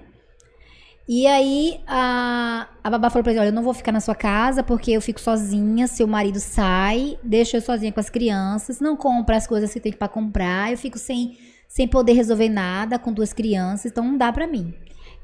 E 1.08 1.28
aí 1.28 1.82
a, 1.86 2.68
a 2.84 2.89
babá 2.89 3.12
falou 3.12 3.24
pra 3.24 3.32
ele, 3.32 3.39
olha, 3.39 3.50
eu 3.50 3.54
não 3.54 3.62
vou 3.62 3.76
ficar 3.76 3.91
na 3.91 4.00
sua 4.00 4.15
casa 4.15 4.63
porque 4.63 4.91
eu 4.91 5.02
fico 5.02 5.22
sozinha, 5.22 5.86
seu 5.86 6.08
marido 6.08 6.39
sai, 6.39 7.20
deixa 7.22 7.58
eu 7.58 7.62
sozinha 7.62 7.91
com 7.91 8.00
as 8.00 8.10
crianças, 8.10 8.80
não 8.80 8.98
compra 8.98 9.38
as 9.38 9.46
coisas 9.46 9.72
que 9.72 9.80
tem 9.80 9.94
para 9.94 10.08
comprar, 10.08 10.72
eu 10.72 10.78
fico 10.78 10.98
sem, 10.98 11.38
sem 11.68 11.88
poder 11.88 12.13
resolver 12.13 12.50
nada 12.50 12.98
com 12.98 13.13
duas 13.13 13.34
crianças, 13.34 13.91
então 13.91 14.04
não 14.04 14.18
dá 14.18 14.34
pra 14.34 14.48
mim. 14.48 14.74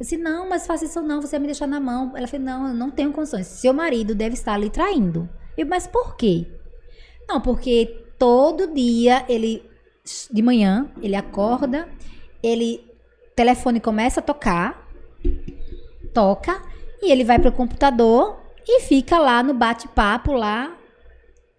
Eu 0.01 0.03
disse, 0.03 0.17
não, 0.17 0.47
mas 0.47 0.67
faça 0.67 0.85
isso 0.85 1.01
não, 1.01 1.19
você 1.19 1.31
vai 1.31 1.39
me 1.39 1.45
deixar 1.47 1.67
na 1.67 1.79
mão. 1.79 2.15
Ela 2.15 2.27
falou, 2.27 2.45
não, 2.45 2.67
eu 2.67 2.73
não 2.73 2.89
tenho 2.89 3.11
condições. 3.11 3.47
Seu 3.47 3.73
marido 3.73 4.15
deve 4.15 4.33
estar 4.33 4.57
lhe 4.57 4.69
traindo. 4.69 5.29
Eu, 5.57 5.65
mas 5.67 5.85
por 5.85 6.15
quê? 6.15 6.47
Não, 7.27 7.39
porque 7.39 8.05
todo 8.17 8.73
dia 8.73 9.25
ele, 9.27 9.63
de 10.31 10.41
manhã, 10.41 10.89
ele 11.01 11.15
acorda, 11.15 11.87
ele, 12.41 12.83
o 13.31 13.35
telefone 13.35 13.79
começa 13.79 14.19
a 14.19 14.23
tocar, 14.23 14.87
toca, 16.13 16.61
e 17.01 17.11
ele 17.11 17.23
vai 17.23 17.39
pro 17.39 17.51
computador 17.51 18.39
e 18.67 18.81
fica 18.81 19.17
lá 19.17 19.41
no 19.41 19.53
bate-papo 19.53 20.33
lá 20.33 20.75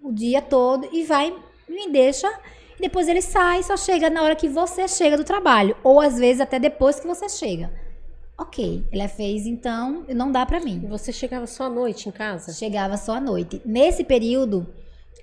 o 0.01 0.12
dia 0.12 0.43
todo 0.43 0.88
e 0.93 1.05
vai, 1.05 1.35
me 1.69 1.88
deixa, 1.91 2.29
e 2.77 2.83
depois 2.83 3.09
ele 3.09 3.23
sai, 3.23 3.62
só 3.62 3.77
chega 3.77 4.11
na 4.11 4.23
hora 4.23 4.37
que 4.37 4.49
você 4.49 4.88
chega 4.88 5.17
do 5.17 5.25
trabalho, 5.25 5.77
ou 5.83 6.01
às 6.01 6.19
vezes 6.19 6.41
até 6.41 6.59
depois 6.59 6.99
que 6.99 7.07
você 7.07 7.29
chega. 7.29 7.71
Ok, 8.38 8.85
ele 8.91 9.09
fez 9.09 9.47
então, 9.47 10.05
não 10.09 10.33
dá 10.33 10.45
pra 10.45 10.59
mim. 10.59 10.81
E 10.83 10.87
você 10.88 11.12
chegava 11.12 11.47
só 11.47 11.65
à 11.65 11.71
noite 11.71 12.09
em 12.09 12.12
casa? 12.12 12.53
Chegava 12.53 12.97
só 12.97 13.17
à 13.17 13.21
noite. 13.21 13.62
Nesse 13.65 14.03
período, 14.03 14.67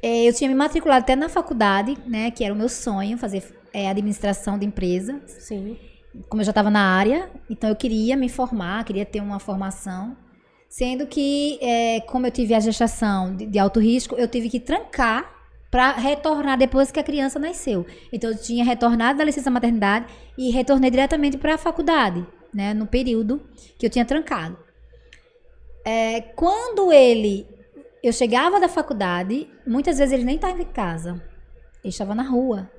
eh, 0.02 0.26
eu 0.26 0.34
tinha 0.34 0.50
me 0.50 0.56
matriculado 0.56 1.04
até 1.04 1.16
na 1.16 1.28
faculdade, 1.28 1.98
né? 2.06 2.32
Que 2.32 2.46
era 2.46 2.54
o 2.54 2.58
meu 2.58 2.70
sonho, 2.70 3.18
fazer 3.18 3.44
eh, 3.74 3.90
administração 3.90 4.58
de 4.58 4.66
empresa. 4.66 5.20
Sim. 5.26 5.76
Como 6.28 6.42
eu 6.42 6.46
já 6.46 6.52
estava 6.52 6.70
na 6.70 6.82
área, 6.98 7.30
então 7.50 7.70
eu 7.70 7.76
queria 7.76 8.16
me 8.16 8.30
formar, 8.30 8.84
queria 8.84 9.06
ter 9.06 9.22
uma 9.22 9.40
formação. 9.40 10.18
Sendo 10.68 11.08
que, 11.08 11.58
eh, 11.62 12.02
como 12.02 12.28
eu 12.28 12.32
tive 12.32 12.54
a 12.54 12.60
gestação 12.60 13.36
de, 13.36 13.46
de 13.46 13.58
alto 13.58 13.80
risco, 13.80 14.16
eu 14.16 14.28
tive 14.28 14.50
que 14.50 14.60
trancar 14.60 15.40
para 15.72 15.92
retornar 15.94 16.58
depois 16.58 16.92
que 16.92 17.00
a 17.00 17.04
criança 17.04 17.40
nasceu. 17.40 17.86
Então 18.12 18.32
eu 18.32 18.38
tinha 18.38 18.64
retornado 18.64 19.20
da 19.20 19.24
licença 19.24 19.52
maternidade 19.52 20.08
e 20.38 20.50
retornei 20.52 20.90
diretamente 20.90 21.38
para 21.38 21.56
a 21.56 21.58
faculdade, 21.58 22.26
né? 22.54 22.74
No 22.74 22.88
período 22.88 23.42
que 23.78 23.86
eu 23.86 23.90
tinha 23.90 24.06
trancado. 24.06 24.58
É, 25.86 26.22
quando 26.22 26.92
ele. 26.92 27.48
Eu 28.02 28.14
chegava 28.14 28.60
da 28.60 28.70
faculdade, 28.70 29.50
muitas 29.68 29.98
vezes 29.98 30.14
ele 30.14 30.24
nem 30.24 30.36
estava 30.36 30.62
em 30.62 30.66
casa. 30.66 31.22
Ele 31.84 31.90
estava 31.90 32.16
na 32.16 32.24
rua. 32.24 32.70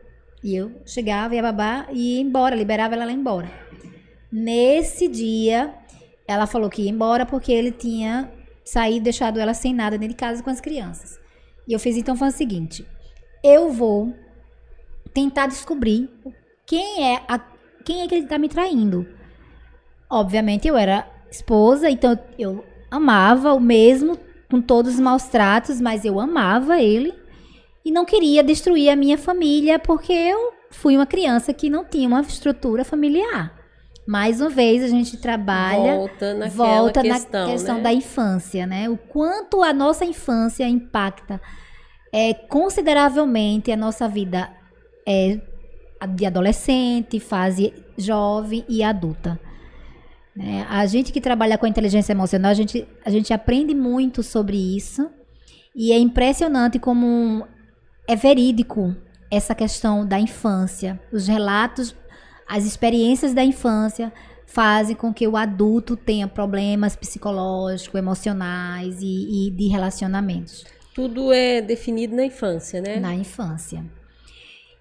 E 0.42 0.54
eu 0.54 0.72
chegava 0.86 1.34
e 1.34 1.38
a 1.38 1.42
babá 1.42 1.86
ia 1.92 2.20
embora, 2.20 2.56
liberava 2.56 2.94
ela 2.94 3.04
lá 3.04 3.12
embora. 3.12 3.50
Nesse 4.32 5.06
dia, 5.06 5.74
ela 6.26 6.46
falou 6.46 6.70
que 6.70 6.82
ia 6.82 6.90
embora 6.90 7.26
porque 7.26 7.52
ele 7.52 7.70
tinha 7.70 8.32
saído, 8.64 9.04
deixado 9.04 9.38
ela 9.38 9.52
sem 9.52 9.74
nada 9.74 9.98
dentro 9.98 10.14
de 10.14 10.20
casa 10.20 10.42
com 10.42 10.50
as 10.50 10.60
crianças. 10.60 11.18
E 11.68 11.72
eu 11.72 11.78
fiz 11.78 11.96
então 11.96 12.16
foi 12.16 12.28
o 12.28 12.32
seguinte: 12.32 12.86
eu 13.44 13.70
vou 13.70 14.14
tentar 15.12 15.46
descobrir 15.46 16.08
quem 16.64 17.12
é 17.12 17.22
a, 17.28 17.38
quem 17.84 18.00
é 18.00 18.08
que 18.08 18.14
ele 18.14 18.24
está 18.24 18.38
me 18.38 18.48
traindo. 18.48 19.06
Obviamente 20.08 20.66
eu 20.66 20.76
era 20.76 21.06
esposa, 21.30 21.90
então 21.90 22.18
eu 22.38 22.64
amava 22.90 23.52
o 23.52 23.60
mesmo, 23.60 24.18
com 24.50 24.60
todos 24.60 24.94
os 24.94 25.00
maus 25.00 25.24
tratos, 25.24 25.80
mas 25.80 26.04
eu 26.04 26.18
amava 26.18 26.80
ele 26.80 27.19
e 27.84 27.90
não 27.90 28.04
queria 28.04 28.42
destruir 28.42 28.90
a 28.90 28.96
minha 28.96 29.16
família 29.16 29.78
porque 29.78 30.12
eu 30.12 30.52
fui 30.70 30.96
uma 30.96 31.06
criança 31.06 31.52
que 31.52 31.70
não 31.70 31.84
tinha 31.84 32.06
uma 32.06 32.20
estrutura 32.20 32.84
familiar. 32.84 33.58
Mais 34.06 34.40
uma 34.40 34.50
vez 34.50 34.82
a 34.82 34.88
gente 34.88 35.16
trabalha 35.18 35.94
Volta 35.94 36.34
naquela 36.34 36.48
volta 36.48 37.02
questão, 37.02 37.46
na 37.46 37.52
questão 37.52 37.76
né? 37.76 37.82
da 37.82 37.92
infância, 37.92 38.66
né? 38.66 38.88
O 38.88 38.96
quanto 38.96 39.62
a 39.62 39.72
nossa 39.72 40.04
infância 40.04 40.66
impacta 40.68 41.40
é, 42.12 42.34
consideravelmente 42.34 43.70
a 43.70 43.76
nossa 43.76 44.08
vida 44.08 44.50
é, 45.06 45.40
de 46.14 46.26
adolescente, 46.26 47.20
fase 47.20 47.72
jovem 47.96 48.64
e 48.68 48.82
adulta. 48.82 49.38
né? 50.34 50.66
A 50.68 50.86
gente 50.86 51.12
que 51.12 51.20
trabalha 51.20 51.58
com 51.58 51.66
inteligência 51.66 52.12
emocional, 52.12 52.50
a 52.50 52.54
gente, 52.54 52.86
a 53.04 53.10
gente 53.10 53.32
aprende 53.32 53.74
muito 53.74 54.22
sobre 54.22 54.56
isso 54.56 55.08
e 55.74 55.92
é 55.92 55.98
impressionante 55.98 56.78
como 56.78 57.46
é 58.12 58.16
verídico 58.16 58.94
essa 59.30 59.54
questão 59.54 60.04
da 60.04 60.18
infância. 60.18 61.00
Os 61.12 61.28
relatos, 61.28 61.94
as 62.48 62.64
experiências 62.64 63.32
da 63.32 63.44
infância 63.44 64.12
fazem 64.46 64.96
com 64.96 65.14
que 65.14 65.28
o 65.28 65.36
adulto 65.36 65.96
tenha 65.96 66.26
problemas 66.26 66.96
psicológicos, 66.96 67.94
emocionais 67.96 68.98
e, 69.00 69.46
e 69.46 69.50
de 69.52 69.68
relacionamentos 69.68 70.64
Tudo 70.92 71.32
é 71.32 71.62
definido 71.62 72.16
na 72.16 72.24
infância, 72.24 72.80
né? 72.80 72.98
na 72.98 73.14
infância. 73.14 73.84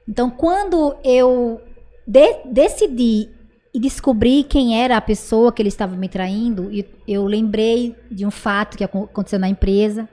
Então, 0.08 0.32
quando 0.32 0.96
eu 1.04 1.62
de- 2.08 2.42
decidi 2.52 3.30
e 3.72 3.80
descobri 3.80 4.44
quem 4.44 4.82
era 4.82 4.98
a 4.98 5.02
pessoa 5.02 5.52
que 5.54 5.62
ele 5.62 5.70
estava 5.70 5.96
me 5.96 6.10
traindo, 6.10 6.72
e 6.72 6.84
eu 7.08 7.24
lembrei 7.26 7.96
de 8.10 8.26
um 8.26 8.32
fato 8.32 8.76
que 8.76 8.84
acon- 8.84 9.04
aconteceu 9.04 9.38
na 9.38 9.48
empresa 9.48 10.10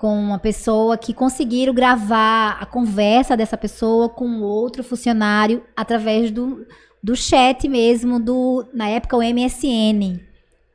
com 0.00 0.18
uma 0.18 0.38
pessoa 0.38 0.96
que 0.96 1.12
conseguiram 1.12 1.74
gravar 1.74 2.56
a 2.58 2.64
conversa 2.64 3.36
dessa 3.36 3.54
pessoa 3.58 4.08
com 4.08 4.40
outro 4.40 4.82
funcionário 4.82 5.62
através 5.76 6.30
do, 6.30 6.66
do 7.02 7.14
chat 7.14 7.68
mesmo 7.68 8.18
do 8.18 8.64
na 8.72 8.88
época 8.88 9.14
o 9.14 9.20
MSN. 9.22 10.18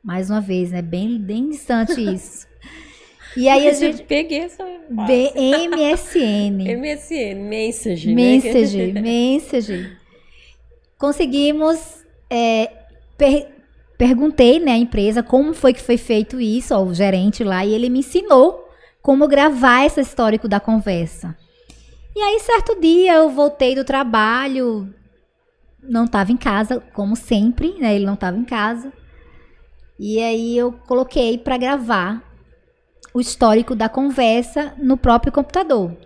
Mais 0.00 0.30
uma 0.30 0.40
vez, 0.40 0.70
né? 0.70 0.80
Bem, 0.80 1.18
bem 1.18 1.50
distante 1.50 1.98
isso. 2.14 2.46
E 3.36 3.48
aí 3.48 3.66
a 3.66 3.72
gente 3.72 4.04
peguei 4.04 4.42
essa 4.42 4.64
B- 4.88 5.32
MSN. 5.34 6.62
MSN, 6.78 7.34
Messenger, 7.48 8.06
né? 8.08 8.14
Messenger, 8.14 8.94
Messenger. 9.02 9.98
Conseguimos. 10.96 11.78
é, 12.30 12.70
per- 13.18 13.48
perguntei 13.98 14.60
né, 14.60 14.72
à 14.72 14.76
empresa 14.76 15.20
como 15.20 15.52
foi 15.52 15.72
que 15.72 15.80
foi 15.82 15.96
feito 15.96 16.40
isso, 16.40 16.72
ao 16.72 16.94
gerente 16.94 17.42
lá, 17.42 17.64
e 17.66 17.74
ele 17.74 17.88
me 17.88 17.98
ensinou 18.00 18.65
como 19.06 19.28
gravar 19.28 19.84
esse 19.86 20.00
histórico 20.00 20.48
da 20.48 20.58
conversa. 20.58 21.36
E 22.16 22.20
aí, 22.20 22.40
certo 22.40 22.80
dia, 22.80 23.14
eu 23.14 23.30
voltei 23.30 23.72
do 23.72 23.84
trabalho, 23.84 24.92
não 25.80 26.06
estava 26.06 26.32
em 26.32 26.36
casa, 26.36 26.80
como 26.92 27.14
sempre, 27.14 27.72
né? 27.78 27.94
Ele 27.94 28.04
não 28.04 28.14
estava 28.14 28.36
em 28.36 28.42
casa. 28.44 28.92
E 29.96 30.18
aí 30.20 30.58
eu 30.58 30.72
coloquei 30.72 31.38
para 31.38 31.56
gravar 31.56 32.20
o 33.14 33.20
histórico 33.20 33.76
da 33.76 33.88
conversa 33.88 34.74
no 34.76 34.96
próprio 34.96 35.32
computador. 35.32 35.96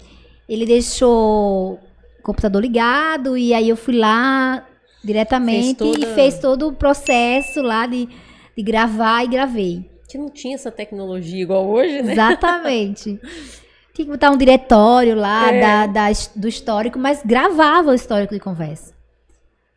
Ele 0.46 0.66
deixou 0.66 1.76
o 2.18 2.22
computador 2.22 2.60
ligado 2.60 3.34
e 3.34 3.54
aí 3.54 3.70
eu 3.70 3.78
fui 3.78 3.96
lá 3.96 4.62
diretamente 5.02 5.74
Fez 5.74 5.94
toda- 5.94 6.06
e 6.06 6.14
fez 6.14 6.38
todo 6.38 6.68
o 6.68 6.72
processo 6.74 7.62
lá 7.62 7.86
de, 7.86 8.06
de 8.54 8.62
gravar 8.62 9.24
e 9.24 9.28
gravei. 9.28 9.90
Que 10.10 10.18
não 10.18 10.28
tinha 10.28 10.54
essa 10.54 10.70
tecnologia 10.70 11.40
igual 11.42 11.68
hoje, 11.68 12.02
né? 12.02 12.12
Exatamente. 12.12 13.20
Tinha 13.92 14.06
que 14.06 14.12
botar 14.12 14.30
um 14.30 14.36
diretório 14.36 15.14
lá 15.16 15.52
É. 15.52 15.60
da, 15.60 15.86
da 15.86 16.06
do 16.36 16.46
histórico, 16.48 16.98
mas 16.98 17.22
gravava 17.24 17.90
o 17.90 17.94
histórico 17.94 18.32
de 18.32 18.40
conversa. 18.40 18.94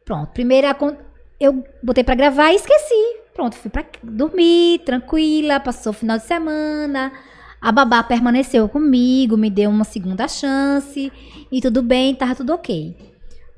Pronto. 0.06 0.30
Primeiro 0.32 0.68
a 0.68 0.74
con- 0.74 0.96
eu 1.40 1.64
botei 1.82 2.04
pra 2.04 2.14
gravar 2.16 2.52
e 2.52 2.56
esqueci. 2.56 3.18
Pronto, 3.34 3.56
fui 3.56 3.72
pra 3.72 3.84
dormir, 4.04 4.80
tranquila, 4.86 5.60
passou 5.60 5.90
o 5.90 5.94
final 5.96 6.18
de 6.20 6.26
semana. 6.26 7.12
A 7.60 7.72
babá 7.72 8.04
permaneceu 8.04 8.70
comigo, 8.70 9.36
me 9.36 9.50
deu 9.50 9.70
uma 9.72 9.84
segunda 9.84 10.28
chance 10.28 11.12
e 11.52 11.60
tudo 11.62 11.82
bem, 11.82 12.14
tava 12.14 12.36
tudo 12.36 12.54
ok. 12.54 12.96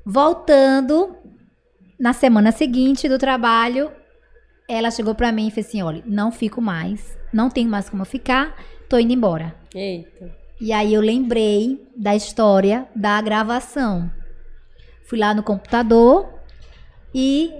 Voltando 0.06 1.14
na 2.00 2.12
semana 2.14 2.50
seguinte 2.52 3.08
do 3.08 3.18
trabalho, 3.18 3.90
ela 4.68 4.90
chegou 4.90 5.14
pra 5.14 5.32
mim 5.32 5.48
e 5.48 5.50
fez 5.50 5.66
assim: 5.66 5.82
olha, 5.82 6.02
não 6.06 6.32
fico 6.32 6.60
mais, 6.60 7.16
não 7.32 7.48
tenho 7.48 7.70
mais 7.70 7.88
como 7.88 8.04
ficar, 8.04 8.56
tô 8.88 8.98
indo 8.98 9.12
embora. 9.12 9.54
Eita. 9.74 10.34
E 10.60 10.72
aí 10.72 10.94
eu 10.94 11.00
lembrei 11.00 11.86
da 11.94 12.16
história 12.16 12.88
da 12.94 13.20
gravação. 13.20 14.10
Fui 15.04 15.18
lá 15.18 15.34
no 15.34 15.42
computador 15.42 16.28
e, 17.14 17.52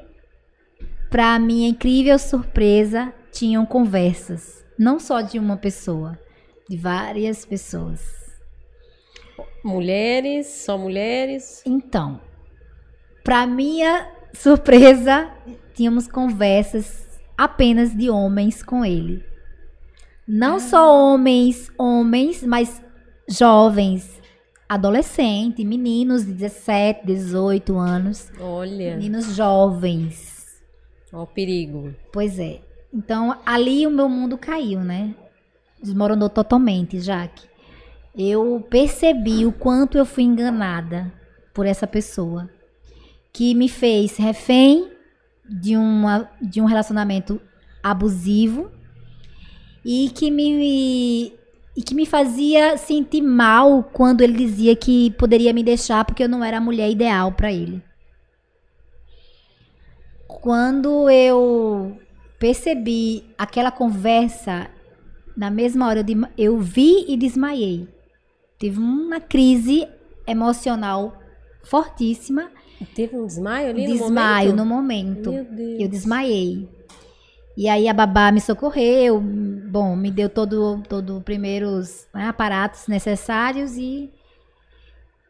para 1.10 1.38
minha 1.38 1.68
incrível 1.68 2.18
surpresa, 2.18 3.12
tinham 3.30 3.66
conversas, 3.66 4.64
não 4.78 4.98
só 4.98 5.20
de 5.20 5.38
uma 5.38 5.56
pessoa, 5.56 6.18
de 6.68 6.76
várias 6.76 7.44
pessoas. 7.44 8.00
Mulheres, 9.62 10.46
só 10.46 10.78
mulheres. 10.78 11.62
Então, 11.66 12.20
para 13.22 13.46
minha 13.46 14.10
surpresa, 14.32 15.30
tínhamos 15.76 16.08
conversas 16.08 17.06
apenas 17.36 17.94
de 17.94 18.08
homens 18.08 18.62
com 18.62 18.84
ele. 18.84 19.22
Não 20.26 20.58
só 20.58 20.92
homens, 20.92 21.70
homens, 21.78 22.42
mas 22.42 22.82
jovens, 23.28 24.20
adolescentes, 24.68 25.64
meninos 25.64 26.24
de 26.24 26.32
17, 26.32 27.06
18 27.06 27.76
anos, 27.76 28.32
Olha, 28.40 28.96
meninos 28.96 29.36
jovens. 29.36 30.46
ó 31.12 31.22
o 31.22 31.26
perigo. 31.26 31.94
Pois 32.12 32.38
é. 32.38 32.60
Então, 32.92 33.38
ali 33.44 33.86
o 33.86 33.90
meu 33.90 34.08
mundo 34.08 34.38
caiu, 34.38 34.80
né? 34.80 35.14
Desmoronou 35.80 36.30
totalmente, 36.30 36.98
Jaque. 37.00 37.46
Eu 38.16 38.66
percebi 38.70 39.44
o 39.44 39.52
quanto 39.52 39.98
eu 39.98 40.06
fui 40.06 40.24
enganada 40.24 41.12
por 41.52 41.66
essa 41.66 41.86
pessoa 41.86 42.48
que 43.30 43.54
me 43.54 43.68
fez 43.68 44.16
refém 44.16 44.95
de, 45.48 45.76
uma, 45.76 46.30
de 46.40 46.60
um 46.60 46.64
relacionamento 46.64 47.40
abusivo 47.82 48.70
e 49.84 50.10
que 50.10 50.30
me 50.30 51.32
e 51.76 51.82
que 51.82 51.94
me 51.94 52.06
fazia 52.06 52.78
sentir 52.78 53.20
mal 53.20 53.84
quando 53.84 54.22
ele 54.22 54.32
dizia 54.32 54.74
que 54.74 55.10
poderia 55.12 55.52
me 55.52 55.62
deixar 55.62 56.06
porque 56.06 56.22
eu 56.22 56.28
não 56.28 56.42
era 56.42 56.56
a 56.56 56.60
mulher 56.60 56.90
ideal 56.90 57.32
para 57.32 57.52
ele. 57.52 57.82
Quando 60.26 61.10
eu 61.10 62.00
percebi 62.38 63.24
aquela 63.36 63.70
conversa, 63.70 64.70
na 65.36 65.50
mesma 65.50 65.86
hora 65.86 66.00
eu, 66.00 66.28
eu 66.38 66.58
vi 66.58 67.04
e 67.08 67.16
desmaiei. 67.16 67.86
Tive 68.58 68.78
uma 68.78 69.20
crise 69.20 69.86
emocional 70.26 71.20
fortíssima. 71.62 72.50
Teve 72.94 73.16
um 73.16 73.26
desmaio 73.26 73.70
ali 73.70 73.86
desmaio 73.86 74.50
no 74.50 74.56
no 74.56 74.66
momento? 74.66 75.30
momento. 75.30 75.32
Meu 75.32 75.44
Deus. 75.44 75.80
Eu 75.80 75.88
desmaiei. 75.88 76.68
E 77.56 77.68
aí 77.68 77.88
a 77.88 77.94
babá 77.94 78.30
me 78.30 78.40
socorreu, 78.40 79.18
bom, 79.18 79.96
me 79.96 80.10
deu 80.10 80.28
todo 80.28 80.82
todo 80.86 81.22
primeiros 81.22 82.06
né, 82.12 82.28
aparatos 82.28 82.86
necessários 82.86 83.78
e 83.78 84.12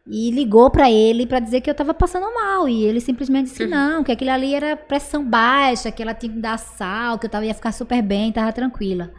e 0.08 0.30
ligou 0.30 0.70
pra 0.70 0.90
ele 0.90 1.26
pra 1.26 1.40
dizer 1.40 1.60
que 1.60 1.70
eu 1.70 1.74
tava 1.74 1.92
passando 1.92 2.32
mal 2.32 2.68
e 2.68 2.84
ele 2.84 3.00
simplesmente 3.00 3.44
disse 3.46 3.58
que 3.58 3.66
não, 3.66 4.04
que 4.04 4.12
aquilo 4.12 4.30
ali 4.30 4.54
era 4.54 4.76
pressão 4.76 5.24
baixa, 5.24 5.90
que 5.90 6.02
ela 6.02 6.14
tinha 6.14 6.32
que 6.32 6.38
dar 6.38 6.58
sal, 6.58 7.18
que 7.18 7.26
eu 7.26 7.30
tava 7.30 7.44
ia 7.46 7.54
ficar 7.54 7.72
super 7.72 8.00
bem, 8.02 8.32
tava 8.32 8.52
tranquila. 8.52 9.10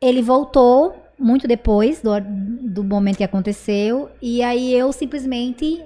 Ele 0.00 0.22
voltou 0.22 0.96
muito 1.18 1.46
depois 1.46 2.00
do, 2.02 2.10
do 2.20 2.84
momento 2.84 3.18
que 3.18 3.24
aconteceu 3.24 4.10
e 4.20 4.42
aí 4.42 4.72
eu 4.74 4.92
simplesmente 4.92 5.82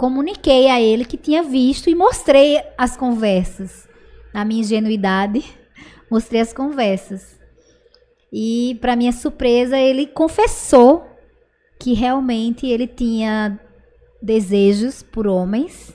comuniquei 0.00 0.68
a 0.68 0.80
ele 0.80 1.04
que 1.04 1.18
tinha 1.18 1.42
visto 1.42 1.90
e 1.90 1.94
mostrei 1.94 2.58
as 2.78 2.96
conversas. 2.96 3.86
Na 4.32 4.46
minha 4.46 4.62
ingenuidade, 4.62 5.44
mostrei 6.10 6.40
as 6.40 6.54
conversas. 6.54 7.38
E, 8.32 8.78
para 8.80 8.96
minha 8.96 9.12
surpresa, 9.12 9.76
ele 9.76 10.06
confessou 10.06 11.06
que 11.78 11.92
realmente 11.92 12.66
ele 12.66 12.86
tinha 12.86 13.60
desejos 14.22 15.02
por 15.02 15.26
homens, 15.26 15.94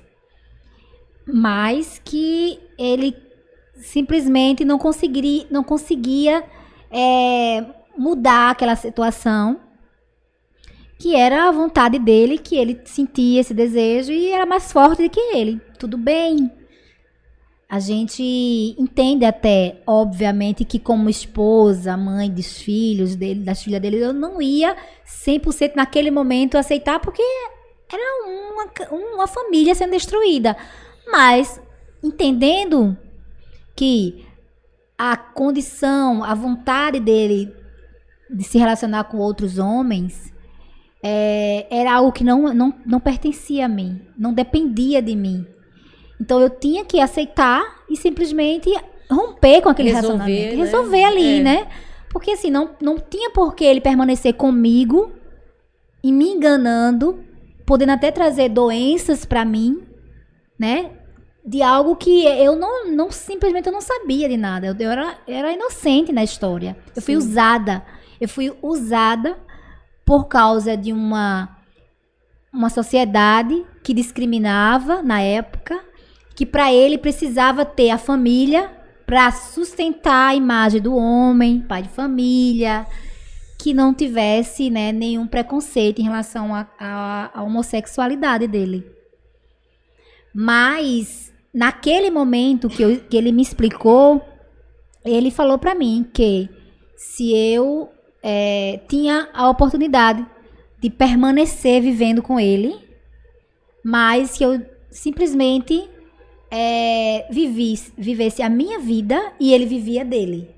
mas 1.25 1.99
que 2.05 2.59
ele 2.77 3.17
simplesmente 3.73 4.63
não 4.63 4.79
não 5.49 5.63
conseguia 5.63 6.43
é, 6.91 7.65
mudar 7.97 8.51
aquela 8.51 8.75
situação 8.75 9.64
que 10.97 11.15
era 11.15 11.47
a 11.47 11.51
vontade 11.51 11.99
dele, 11.99 12.38
que 12.38 12.55
ele 12.55 12.81
sentia 12.86 13.41
esse 13.41 13.53
desejo 13.53 14.12
e 14.12 14.31
era 14.31 14.45
mais 14.45 14.71
forte 14.71 15.03
do 15.03 15.10
que 15.10 15.19
ele. 15.19 15.62
Tudo 15.77 15.97
bem. 15.97 16.51
A 17.67 17.79
gente 17.79 18.23
entende 18.77 19.25
até, 19.25 19.81
obviamente, 19.86 20.63
que 20.63 20.79
como 20.79 21.10
esposa, 21.10 21.97
mãe 21.97 22.29
dos 22.29 22.62
filhos 22.62 23.15
dele, 23.15 23.43
das 23.43 23.63
filhas 23.63 23.81
dele, 23.81 23.97
eu 23.97 24.13
não 24.13 24.41
ia 24.41 24.75
100% 25.05 25.73
naquele 25.75 26.12
momento 26.12 26.58
aceitar, 26.58 26.99
porque 26.99 27.23
era 27.91 28.25
uma, 28.25 29.15
uma 29.15 29.27
família 29.27 29.73
sendo 29.73 29.91
destruída. 29.91 30.55
Mas, 31.08 31.60
entendendo 32.03 32.95
que 33.75 34.25
a 34.97 35.17
condição, 35.17 36.23
a 36.23 36.34
vontade 36.34 36.99
dele 36.99 37.53
de 38.29 38.43
se 38.43 38.58
relacionar 38.58 39.05
com 39.05 39.17
outros 39.17 39.58
homens 39.58 40.34
é, 41.07 41.67
era 41.69 41.93
algo 41.93 42.11
que 42.11 42.23
não, 42.23 42.51
não, 42.51 42.73
não 42.83 42.99
pertencia 42.99 43.65
a 43.65 43.69
mim, 43.69 44.01
não 44.17 44.33
dependia 44.33 45.03
de 45.03 45.15
mim. 45.15 45.45
Então 46.19 46.39
eu 46.39 46.49
tinha 46.49 46.83
que 46.83 46.99
aceitar 46.99 47.83
e 47.87 47.95
simplesmente 47.95 48.71
romper 49.11 49.61
com 49.61 49.69
aquele 49.69 49.91
Resolver, 49.91 50.17
relacionamento. 50.25 50.55
né? 50.57 50.63
Resolver 50.63 51.03
ali, 51.03 51.39
É. 51.39 51.43
né? 51.43 51.67
Porque 52.09 52.31
assim, 52.31 52.49
não, 52.49 52.71
não 52.81 52.97
tinha 52.97 53.29
por 53.29 53.53
que 53.53 53.63
ele 53.63 53.81
permanecer 53.81 54.33
comigo 54.33 55.11
e 56.03 56.11
me 56.11 56.29
enganando, 56.29 57.19
podendo 57.67 57.91
até 57.91 58.09
trazer 58.09 58.49
doenças 58.49 59.25
pra 59.25 59.45
mim, 59.45 59.83
né? 60.57 60.89
De 61.45 61.61
algo 61.61 61.95
que 61.95 62.25
eu 62.25 62.55
não, 62.55 62.87
não 62.87 63.11
simplesmente 63.11 63.67
eu 63.67 63.73
não 63.73 63.81
sabia 63.81 64.27
de 64.27 64.37
nada. 64.37 64.65
Eu, 64.65 64.75
eu 64.79 64.89
era, 64.89 65.17
era 65.27 65.51
inocente 65.53 66.11
na 66.11 66.23
história. 66.23 66.75
Eu 66.95 67.01
fui 67.03 67.13
Sim. 67.13 67.17
usada. 67.19 67.83
Eu 68.19 68.27
fui 68.27 68.51
usada 68.63 69.37
por 70.05 70.25
causa 70.27 70.77
de 70.77 70.93
uma 70.93 71.49
uma 72.53 72.69
sociedade 72.69 73.65
que 73.83 73.93
discriminava 73.93 75.01
na 75.01 75.19
época, 75.19 75.77
que 76.35 76.45
para 76.45 76.71
ele 76.71 76.97
precisava 76.97 77.65
ter 77.65 77.89
a 77.89 77.97
família 77.97 78.71
para 79.05 79.29
sustentar 79.31 80.29
a 80.29 80.35
imagem 80.35 80.79
do 80.81 80.95
homem, 80.95 81.59
pai 81.59 81.83
de 81.83 81.89
família, 81.89 82.87
que 83.59 83.73
não 83.73 83.93
tivesse 83.93 84.69
né, 84.69 84.93
nenhum 84.93 85.27
preconceito 85.27 85.99
em 85.99 86.05
relação 86.05 86.51
à 86.79 87.43
homossexualidade 87.43 88.47
dele. 88.47 88.85
Mas 90.33 91.33
naquele 91.53 92.09
momento 92.09 92.69
que, 92.69 92.81
eu- 92.83 92.99
que 93.01 93.17
ele 93.17 93.31
me 93.31 93.41
explicou, 93.41 94.21
ele 95.03 95.29
falou 95.29 95.57
para 95.57 95.75
mim 95.75 96.05
que 96.13 96.49
se 96.95 97.35
eu 97.35 97.89
eh, 98.27 98.79
tinha 98.89 99.29
a 99.31 99.47
oportunidade 99.49 100.25
de 100.81 100.89
permanecer 100.89 101.79
vivendo 101.79 102.23
com 102.23 102.39
ele, 102.39 102.75
mas 103.83 104.35
que 104.35 104.43
eu 104.43 104.59
simplesmente 104.89 105.88
eh, 106.49 107.27
vivis- 107.29 107.93
vivesse 107.97 108.41
a 108.41 108.49
minha 108.49 108.79
vida 108.79 109.31
e 109.39 109.53
ele 109.53 109.65
vivia 109.67 110.03
dele. 110.03 110.49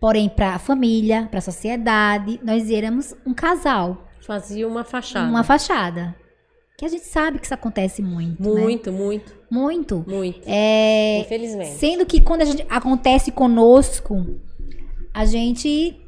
Porém, 0.00 0.28
para 0.30 0.54
a 0.54 0.58
família, 0.58 1.28
para 1.30 1.40
a 1.40 1.42
sociedade, 1.42 2.40
nós 2.42 2.70
éramos 2.70 3.14
um 3.26 3.34
casal, 3.34 4.06
Fazia 4.22 4.66
uma 4.66 4.82
fachada. 4.84 5.28
uma 5.28 5.42
fachada. 5.44 6.14
Que 6.78 6.86
a 6.86 6.88
gente 6.88 7.04
sabe 7.04 7.38
que 7.38 7.44
isso 7.44 7.52
acontece 7.52 8.00
muito. 8.00 8.42
né? 8.42 8.60
Muito, 8.62 8.90
muito, 8.90 9.34
Muito. 9.50 10.04
muito. 10.08 10.40
É, 10.46 11.18
Infelizmente. 11.20 11.72
Sendo 11.72 12.06
que 12.06 12.20
quando 12.22 12.40
a 12.42 12.44
gente 12.46 12.64
acontece 12.70 13.30
conosco, 13.30 14.24
a 15.12 15.26
gente 15.26 16.00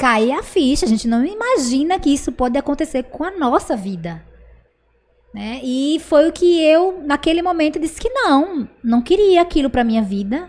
cai 0.00 0.32
a 0.32 0.42
ficha, 0.42 0.86
a 0.86 0.88
gente 0.88 1.06
não 1.06 1.22
imagina 1.22 2.00
que 2.00 2.08
isso 2.08 2.32
pode 2.32 2.56
acontecer 2.56 3.02
com 3.02 3.22
a 3.22 3.30
nossa 3.30 3.76
vida. 3.76 4.24
Né? 5.34 5.60
E 5.62 6.00
foi 6.00 6.26
o 6.26 6.32
que 6.32 6.58
eu, 6.64 7.02
naquele 7.02 7.42
momento, 7.42 7.78
disse 7.78 8.00
que 8.00 8.08
não, 8.08 8.66
não 8.82 9.02
queria 9.02 9.42
aquilo 9.42 9.68
para 9.68 9.84
minha 9.84 10.00
vida. 10.00 10.48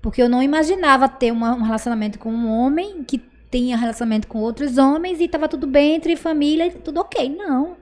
Porque 0.00 0.22
eu 0.22 0.28
não 0.28 0.40
imaginava 0.40 1.08
ter 1.08 1.32
uma, 1.32 1.56
um 1.56 1.62
relacionamento 1.62 2.20
com 2.20 2.32
um 2.32 2.48
homem 2.48 3.02
que 3.02 3.20
tinha 3.50 3.76
relacionamento 3.76 4.28
com 4.28 4.38
outros 4.38 4.78
homens 4.78 5.20
e 5.20 5.26
tava 5.26 5.48
tudo 5.48 5.66
bem 5.66 5.96
entre 5.96 6.14
família 6.14 6.70
tudo 6.70 7.00
ok. 7.00 7.28
Não. 7.28 7.76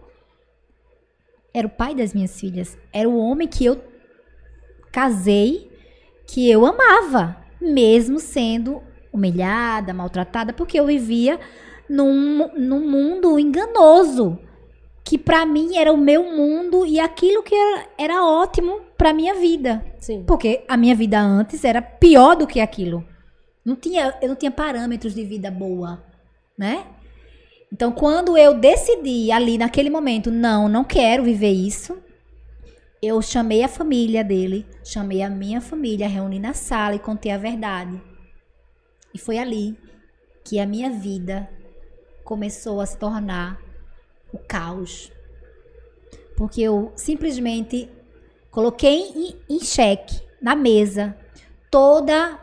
Era 1.53 1.67
o 1.67 1.71
pai 1.71 1.95
das 1.95 2.15
minhas 2.15 2.41
filhas. 2.41 2.79
Era 2.91 3.09
o 3.09 3.19
homem 3.19 3.47
que 3.47 3.67
eu 3.67 3.85
casei, 4.91 5.71
que 6.27 6.51
eu 6.51 6.65
amava, 6.65 7.37
mesmo 7.61 8.19
sendo 8.19 8.83
humilhada, 9.13 9.93
maltratada, 9.93 10.53
porque 10.53 10.79
eu 10.79 10.87
vivia 10.87 11.39
num, 11.89 12.51
num 12.57 12.89
mundo 12.89 13.39
enganoso 13.39 14.39
que 15.05 15.19
para 15.19 15.45
mim 15.45 15.77
era 15.77 15.93
o 15.93 15.97
meu 15.97 16.23
mundo 16.23 16.87
e 16.87 17.01
aquilo 17.01 17.43
que 17.43 17.55
era, 17.55 17.87
era 17.99 18.25
ótimo 18.25 18.81
para 18.97 19.13
minha 19.13 19.35
vida. 19.35 19.85
Sim. 19.99 20.23
Porque 20.25 20.65
a 20.69 20.77
minha 20.77 20.95
vida 20.95 21.21
antes 21.21 21.65
era 21.65 21.83
pior 21.83 22.37
do 22.37 22.47
que 22.47 22.61
aquilo. 22.61 23.05
Não 23.65 23.75
tinha, 23.75 24.15
eu 24.23 24.29
não 24.29 24.37
tinha 24.37 24.51
parâmetros 24.51 25.15
de 25.15 25.25
vida 25.25 25.51
boa, 25.51 26.03
né? 26.57 26.85
Então, 27.73 27.93
quando 27.93 28.37
eu 28.37 28.55
decidi 28.55 29.31
ali 29.31 29.59
naquele 29.59 29.91
momento, 29.91 30.31
não, 30.31 30.69
não 30.69 30.85
quero 30.85 31.23
viver 31.23 31.53
isso, 31.53 31.99
eu 33.03 33.21
chamei 33.23 33.63
a 33.63 33.69
família 33.69 34.23
dele, 34.23 34.67
chamei 34.85 35.23
a 35.23 35.31
minha 35.31 35.61
família, 35.61 36.09
reuni 36.09 36.39
na 36.39 36.53
sala 36.53 36.97
e 36.97 36.99
contei 36.99 37.33
a 37.33 37.39
verdade. 37.39 38.01
E 39.15 39.19
foi 39.19 39.39
ali 39.39 39.77
que 40.45 40.59
a 40.59 40.67
minha 40.67 40.91
vida 40.91 41.49
começou 42.25 42.81
a 42.81 42.87
se 42.87 42.97
tornar 42.97 43.61
o 44.33 44.39
caos. 44.39 45.13
Porque 46.37 46.63
eu 46.63 46.93
simplesmente 46.97 47.91
coloquei 48.51 49.37
em, 49.49 49.61
xeque, 49.61 50.21
na 50.41 50.55
mesa, 50.55 51.17
toda 51.71 52.39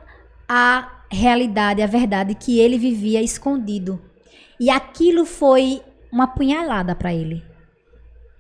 a 0.47 1.03
realidade, 1.09 1.81
a 1.81 1.87
verdade 1.87 2.35
que 2.35 2.59
ele 2.59 2.77
vivia 2.77 3.21
escondido. 3.21 4.01
E 4.59 4.69
aquilo 4.69 5.25
foi 5.25 5.81
uma 6.11 6.27
punhalada 6.27 6.95
para 6.95 7.13
ele. 7.13 7.43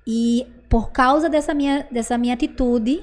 E 0.05 0.47
por 0.69 0.91
causa 0.91 1.29
dessa 1.29 1.53
minha, 1.53 1.87
dessa 1.91 2.17
minha 2.17 2.33
atitude, 2.33 3.01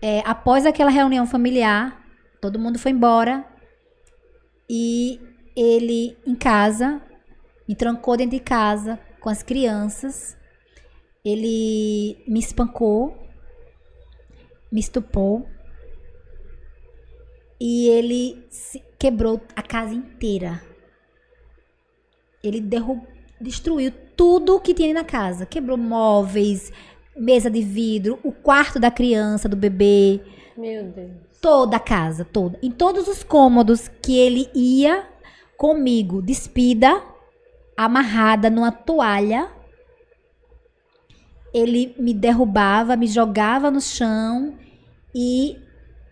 é, 0.00 0.22
após 0.24 0.64
aquela 0.66 0.90
reunião 0.90 1.26
familiar, 1.26 2.04
todo 2.40 2.58
mundo 2.58 2.78
foi 2.78 2.92
embora. 2.92 3.44
E 4.68 5.20
ele 5.56 6.16
em 6.26 6.34
casa, 6.34 7.00
me 7.66 7.74
trancou 7.74 8.16
dentro 8.16 8.36
de 8.36 8.42
casa, 8.42 8.98
com 9.20 9.28
as 9.28 9.42
crianças. 9.42 10.36
Ele 11.24 12.22
me 12.26 12.38
espancou, 12.38 13.16
me 14.70 14.80
estupou. 14.80 15.46
E 17.60 17.88
ele 17.88 18.46
quebrou 18.98 19.40
a 19.56 19.62
casa 19.62 19.94
inteira. 19.94 20.62
Ele 22.42 22.60
derrubou, 22.60 23.06
destruiu 23.40 23.92
tudo 24.16 24.60
que 24.60 24.74
tinha 24.74 24.94
na 24.94 25.04
casa. 25.04 25.44
Quebrou 25.44 25.76
móveis, 25.76 26.72
mesa 27.16 27.50
de 27.50 27.62
vidro, 27.62 28.18
o 28.22 28.32
quarto 28.32 28.78
da 28.78 28.90
criança, 28.90 29.48
do 29.48 29.56
bebê. 29.56 30.20
Meu 30.56 30.84
Deus. 30.84 31.27
Toda 31.40 31.76
a 31.76 31.80
casa, 31.80 32.24
toda. 32.24 32.58
Em 32.62 32.70
todos 32.70 33.06
os 33.08 33.22
cômodos 33.22 33.88
que 34.02 34.18
ele 34.18 34.50
ia 34.54 35.06
comigo, 35.56 36.20
despida, 36.22 37.02
amarrada 37.76 38.50
numa 38.50 38.72
toalha. 38.72 39.48
Ele 41.52 41.94
me 41.98 42.12
derrubava, 42.12 42.96
me 42.96 43.06
jogava 43.06 43.70
no 43.70 43.80
chão 43.80 44.56
e 45.14 45.56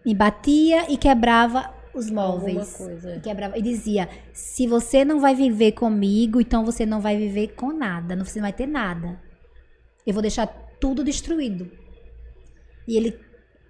me 0.04 0.14
batia 0.14 0.90
e 0.90 0.96
quebrava 0.96 1.74
os 1.92 2.10
móveis. 2.10 2.78
E, 3.16 3.20
quebrava, 3.20 3.58
e 3.58 3.62
dizia: 3.62 4.08
se 4.32 4.66
você 4.66 5.04
não 5.04 5.20
vai 5.20 5.34
viver 5.34 5.72
comigo, 5.72 6.40
então 6.40 6.64
você 6.64 6.86
não 6.86 7.00
vai 7.00 7.16
viver 7.16 7.48
com 7.48 7.72
nada, 7.72 8.14
não 8.14 8.24
você 8.24 8.38
não 8.38 8.44
vai 8.44 8.52
ter 8.52 8.66
nada. 8.66 9.20
Eu 10.06 10.12
vou 10.12 10.22
deixar 10.22 10.46
tudo 10.80 11.02
destruído. 11.02 11.70
E 12.86 12.96
ele 12.96 13.18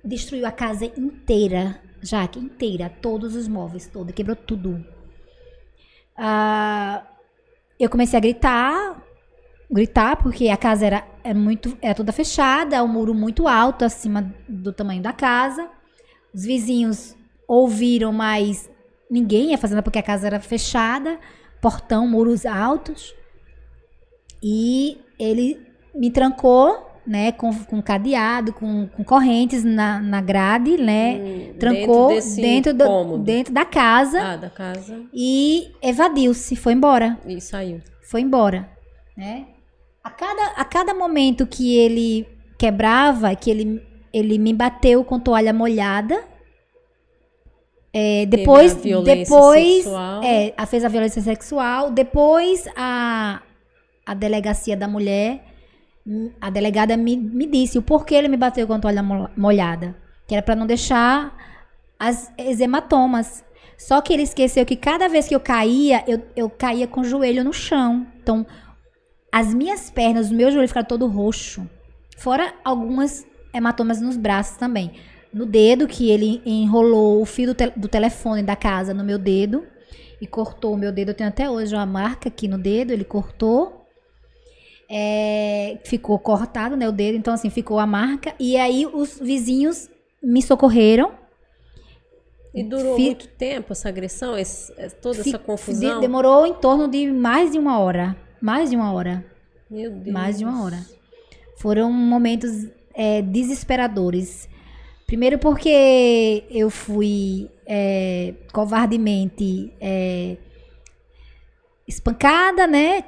destruiu 0.06 0.46
a 0.46 0.52
casa 0.52 0.86
inteira, 0.86 1.80
Jaque, 2.00 2.38
inteira, 2.38 2.88
todos 3.02 3.34
os 3.34 3.48
móveis, 3.48 3.86
todo, 3.86 4.12
quebrou 4.12 4.36
tudo. 4.36 4.84
Ah, 6.16 7.04
eu 7.78 7.90
comecei 7.90 8.16
a 8.16 8.20
gritar, 8.20 9.02
gritar, 9.70 10.16
porque 10.16 10.48
a 10.48 10.56
casa 10.56 10.86
era, 10.86 10.96
era 11.22 11.30
é 11.30 11.34
muito, 11.34 11.76
era 11.82 11.94
toda 11.94 12.12
fechada, 12.12 12.82
um 12.82 12.88
muro 12.88 13.12
muito 13.12 13.48
alto 13.48 13.84
acima 13.84 14.32
do 14.48 14.72
tamanho 14.72 15.02
da 15.02 15.12
casa. 15.12 15.68
Os 16.32 16.44
vizinhos 16.44 17.16
ouviram, 17.46 18.12
mas 18.12 18.70
ninguém 19.10 19.50
ia 19.50 19.58
fazendo 19.58 19.82
porque 19.82 19.98
a 19.98 20.02
casa 20.02 20.26
era 20.26 20.40
fechada, 20.40 21.18
portão, 21.60 22.06
muros 22.06 22.46
altos. 22.46 23.14
E 24.42 25.00
ele 25.18 25.60
me 25.94 26.10
trancou, 26.10 26.85
né, 27.06 27.30
com, 27.32 27.54
com 27.64 27.80
cadeado, 27.80 28.52
com, 28.52 28.88
com 28.88 29.04
correntes 29.04 29.62
na, 29.62 30.00
na 30.00 30.20
grade, 30.20 30.76
né? 30.76 31.14
Hum, 31.14 31.54
trancou 31.58 32.08
dentro, 32.08 32.74
dentro, 32.74 32.74
do, 32.74 33.18
dentro 33.18 33.54
da 33.54 33.64
casa. 33.64 34.20
Ah, 34.20 34.36
da 34.36 34.50
casa. 34.50 35.02
E 35.14 35.72
evadiu-se, 35.80 36.56
foi 36.56 36.72
embora. 36.72 37.18
E 37.26 37.40
saiu. 37.40 37.80
Foi 38.10 38.20
embora, 38.20 38.68
né? 39.16 39.46
A 40.02 40.10
cada, 40.10 40.46
a 40.56 40.64
cada 40.64 40.94
momento 40.94 41.46
que 41.46 41.76
ele 41.76 42.26
quebrava, 42.58 43.34
que 43.34 43.50
ele, 43.50 43.82
ele 44.12 44.38
me 44.38 44.52
bateu 44.52 45.04
com 45.04 45.18
toalha 45.18 45.52
molhada. 45.52 46.22
É, 47.92 48.26
depois, 48.26 48.74
depois, 48.74 49.86
é, 50.22 50.66
fez 50.66 50.84
a 50.84 50.88
violência 50.88 51.22
sexual. 51.22 51.90
Depois 51.90 52.68
a, 52.76 53.40
a 54.04 54.14
delegacia 54.14 54.76
da 54.76 54.86
mulher 54.86 55.55
a 56.40 56.50
delegada 56.50 56.96
me, 56.96 57.16
me 57.16 57.46
disse 57.46 57.78
o 57.78 57.82
porquê 57.82 58.14
ele 58.14 58.28
me 58.28 58.36
bateu 58.36 58.66
com 58.66 58.74
a 58.74 58.78
toalha 58.78 59.02
molhada. 59.36 59.96
Que 60.26 60.34
era 60.34 60.42
para 60.42 60.56
não 60.56 60.66
deixar 60.66 61.36
as, 61.98 62.32
as 62.38 62.60
hematomas. 62.60 63.44
Só 63.76 64.00
que 64.00 64.12
ele 64.12 64.22
esqueceu 64.22 64.64
que 64.64 64.76
cada 64.76 65.08
vez 65.08 65.28
que 65.28 65.34
eu 65.34 65.40
caía, 65.40 66.04
eu, 66.06 66.22
eu 66.34 66.48
caía 66.48 66.86
com 66.86 67.00
o 67.00 67.04
joelho 67.04 67.44
no 67.44 67.52
chão. 67.52 68.06
Então, 68.22 68.46
as 69.30 69.52
minhas 69.52 69.90
pernas, 69.90 70.30
o 70.30 70.34
meu 70.34 70.50
joelho 70.50 70.68
ficava 70.68 70.86
todo 70.86 71.06
roxo. 71.06 71.68
Fora 72.16 72.54
algumas 72.64 73.26
hematomas 73.52 74.00
nos 74.00 74.16
braços 74.16 74.56
também. 74.56 74.92
No 75.32 75.44
dedo, 75.44 75.86
que 75.86 76.10
ele 76.10 76.40
enrolou 76.46 77.20
o 77.20 77.26
fio 77.26 77.48
do, 77.48 77.54
te 77.54 77.70
do 77.76 77.88
telefone 77.88 78.42
da 78.42 78.56
casa 78.56 78.94
no 78.94 79.04
meu 79.04 79.18
dedo 79.18 79.64
e 80.20 80.26
cortou 80.26 80.72
o 80.72 80.78
meu 80.78 80.90
dedo. 80.90 81.10
Eu 81.10 81.14
tenho 81.14 81.28
até 81.28 81.50
hoje 81.50 81.74
uma 81.74 81.84
marca 81.84 82.28
aqui 82.28 82.48
no 82.48 82.56
dedo. 82.56 82.92
Ele 82.92 83.04
cortou 83.04 83.75
é, 84.88 85.78
ficou 85.84 86.18
cortado, 86.18 86.76
né, 86.76 86.88
o 86.88 86.92
dedo, 86.92 87.16
então 87.16 87.34
assim, 87.34 87.50
ficou 87.50 87.78
a 87.78 87.86
marca. 87.86 88.34
E 88.38 88.56
aí 88.56 88.86
os 88.86 89.18
vizinhos 89.18 89.88
me 90.22 90.42
socorreram. 90.42 91.12
E 92.54 92.62
durou 92.62 92.96
Fi 92.96 93.06
muito 93.06 93.28
tempo 93.28 93.72
essa 93.72 93.88
agressão, 93.88 94.36
esse, 94.36 94.72
é, 94.78 94.88
toda 94.88 95.22
Fi 95.22 95.28
essa 95.28 95.38
confusão? 95.38 96.00
demorou 96.00 96.46
em 96.46 96.54
torno 96.54 96.88
de 96.88 97.10
mais 97.10 97.52
de 97.52 97.58
uma 97.58 97.78
hora. 97.78 98.16
Mais 98.40 98.70
de 98.70 98.76
uma 98.76 98.92
hora. 98.92 99.24
Meu 99.70 99.90
Deus. 99.90 100.12
Mais 100.12 100.38
de 100.38 100.44
uma 100.44 100.64
hora. 100.64 100.78
Foram 101.58 101.92
momentos 101.92 102.66
é, 102.94 103.20
desesperadores. 103.20 104.48
Primeiro 105.06 105.38
porque 105.38 106.44
eu 106.50 106.70
fui 106.70 107.50
é, 107.66 108.34
covardemente 108.52 109.72
é, 109.80 110.36
espancada, 111.86 112.66
né? 112.66 113.04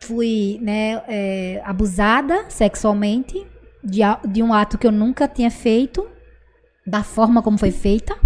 Fui 0.00 0.58
né, 0.62 1.02
é, 1.08 1.62
abusada 1.64 2.48
sexualmente 2.48 3.46
de, 3.82 4.00
de 4.28 4.42
um 4.42 4.52
ato 4.52 4.78
que 4.78 4.86
eu 4.86 4.92
nunca 4.92 5.28
tinha 5.28 5.50
feito, 5.50 6.06
da 6.86 7.02
forma 7.02 7.42
como 7.42 7.58
foi 7.58 7.70
feita. 7.70 8.18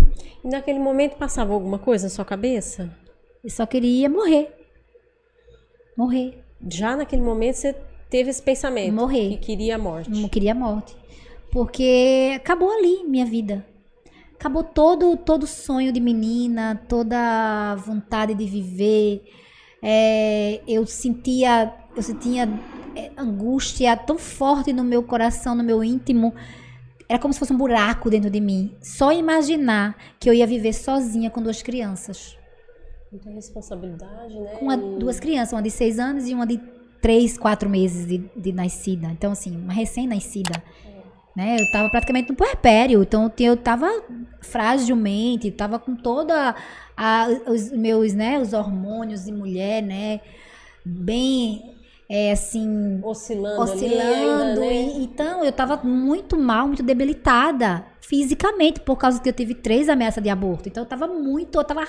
E 0.45 0.49
naquele 0.49 0.79
momento 0.79 1.17
passava 1.17 1.53
alguma 1.53 1.79
coisa 1.79 2.05
na 2.05 2.11
sua 2.11 2.25
cabeça? 2.25 2.91
Eu 3.43 3.51
só 3.51 3.67
queria 3.67 4.09
morrer. 4.09 4.53
Morrer. 5.97 6.43
Já 6.69 6.97
naquele 6.97 7.23
momento 7.23 7.57
você 7.57 7.75
teve 8.09 8.31
esse 8.31 8.43
pensamento? 8.43 8.93
Morrer. 8.93 9.31
Que 9.31 9.39
queria 9.39 9.77
a 9.77 9.79
morte. 9.79 10.11
Não 10.11 10.29
queria 10.29 10.53
a 10.53 10.55
morte. 10.55 10.97
Porque 11.51 12.33
acabou 12.37 12.71
ali 12.71 13.05
minha 13.05 13.27
vida. 13.27 13.67
Acabou 14.35 14.65
todo 14.65 15.17
todo 15.17 15.47
sonho 15.47 15.93
de 15.93 16.01
menina, 16.01 16.81
toda 16.89 17.77
vontade 17.77 18.35
de 18.35 18.45
viver 18.47 19.23
é, 19.83 20.61
eu 20.67 20.87
sentia, 20.87 21.73
eu 21.97 22.03
sentia 22.03 22.49
é, 22.95 23.11
angústia 23.17 23.97
tão 23.97 24.17
forte 24.19 24.73
no 24.73 24.85
meu 24.85 25.03
coração, 25.03 25.55
no 25.55 25.65
meu 25.65 25.83
íntimo, 25.83 26.33
era 27.09 27.19
como 27.19 27.35
se 27.35 27.39
fosse 27.41 27.53
um 27.53 27.57
buraco 27.59 28.09
dentro 28.09 28.31
de 28.31 28.41
mim. 28.41 28.75
Só 28.81 29.13
imaginar 29.13 29.97
que 30.21 30.29
eu 30.31 30.35
ia 30.35 30.47
viver 30.47 30.73
sozinha 30.73 31.29
com 31.31 31.43
duas 31.43 31.63
crianças. 31.63 32.37
Muita 33.11 33.29
responsabilidade, 33.31 34.39
né? 34.39 34.51
Com 34.59 34.65
uma- 34.67 34.77
duas 34.77 35.21
crianças, 35.21 35.53
uma 35.53 35.61
de 35.63 35.71
seis 35.71 35.99
anos 35.99 36.27
e 36.29 36.33
uma 36.33 36.47
de 36.47 36.59
três, 37.03 37.37
quatro 37.37 37.69
meses 37.69 38.07
de, 38.07 38.23
de 38.35 38.53
nascida. 38.53 39.09
Então, 39.09 39.33
assim, 39.33 39.55
uma 39.57 39.73
recém-nascida. 39.73 40.63
Né? 41.35 41.57
Eu 41.59 41.71
tava 41.73 41.89
praticamente 41.89 42.29
no 42.29 42.37
puerpério, 42.37 43.03
então 43.03 43.25
eu 43.25 43.31
te- 43.31 43.45
eu 43.45 43.57
tava 43.57 43.89
fragilmente, 44.43 45.51
tava 45.51 45.79
com 45.79 45.97
toda 45.97 46.55
a- 46.97 47.29
os 47.47 47.71
meus, 47.73 48.13
né, 48.13 48.39
os 48.39 48.53
hormônios 48.53 49.25
de 49.25 49.33
mulher, 49.33 49.83
né, 49.83 50.21
bem, 50.85 51.75
é, 52.09 52.33
assim, 52.33 53.01
Oscilando, 53.03 53.63
oscilando. 53.63 54.61
ainda, 54.61 54.61
né? 54.61 54.75
e- 54.75 55.05
então, 55.05 55.43
eu 55.43 55.53
tava 55.53 55.77
muito 55.83 56.39
mal, 56.39 56.67
muito 56.67 56.83
debilitada 56.83 57.85
fisicamente, 58.01 58.81
por 58.81 58.97
causa 58.97 59.19
que 59.21 59.29
eu 59.29 59.33
tive 59.33 59.55
três 59.55 59.89
ameaças 59.89 60.23
de 60.23 60.29
aborto. 60.29 60.69
Então, 60.69 60.83
eu 60.83 60.89
tava 60.89 61.07
muito, 61.07 61.57
eu 61.59 61.65
tava 61.65 61.87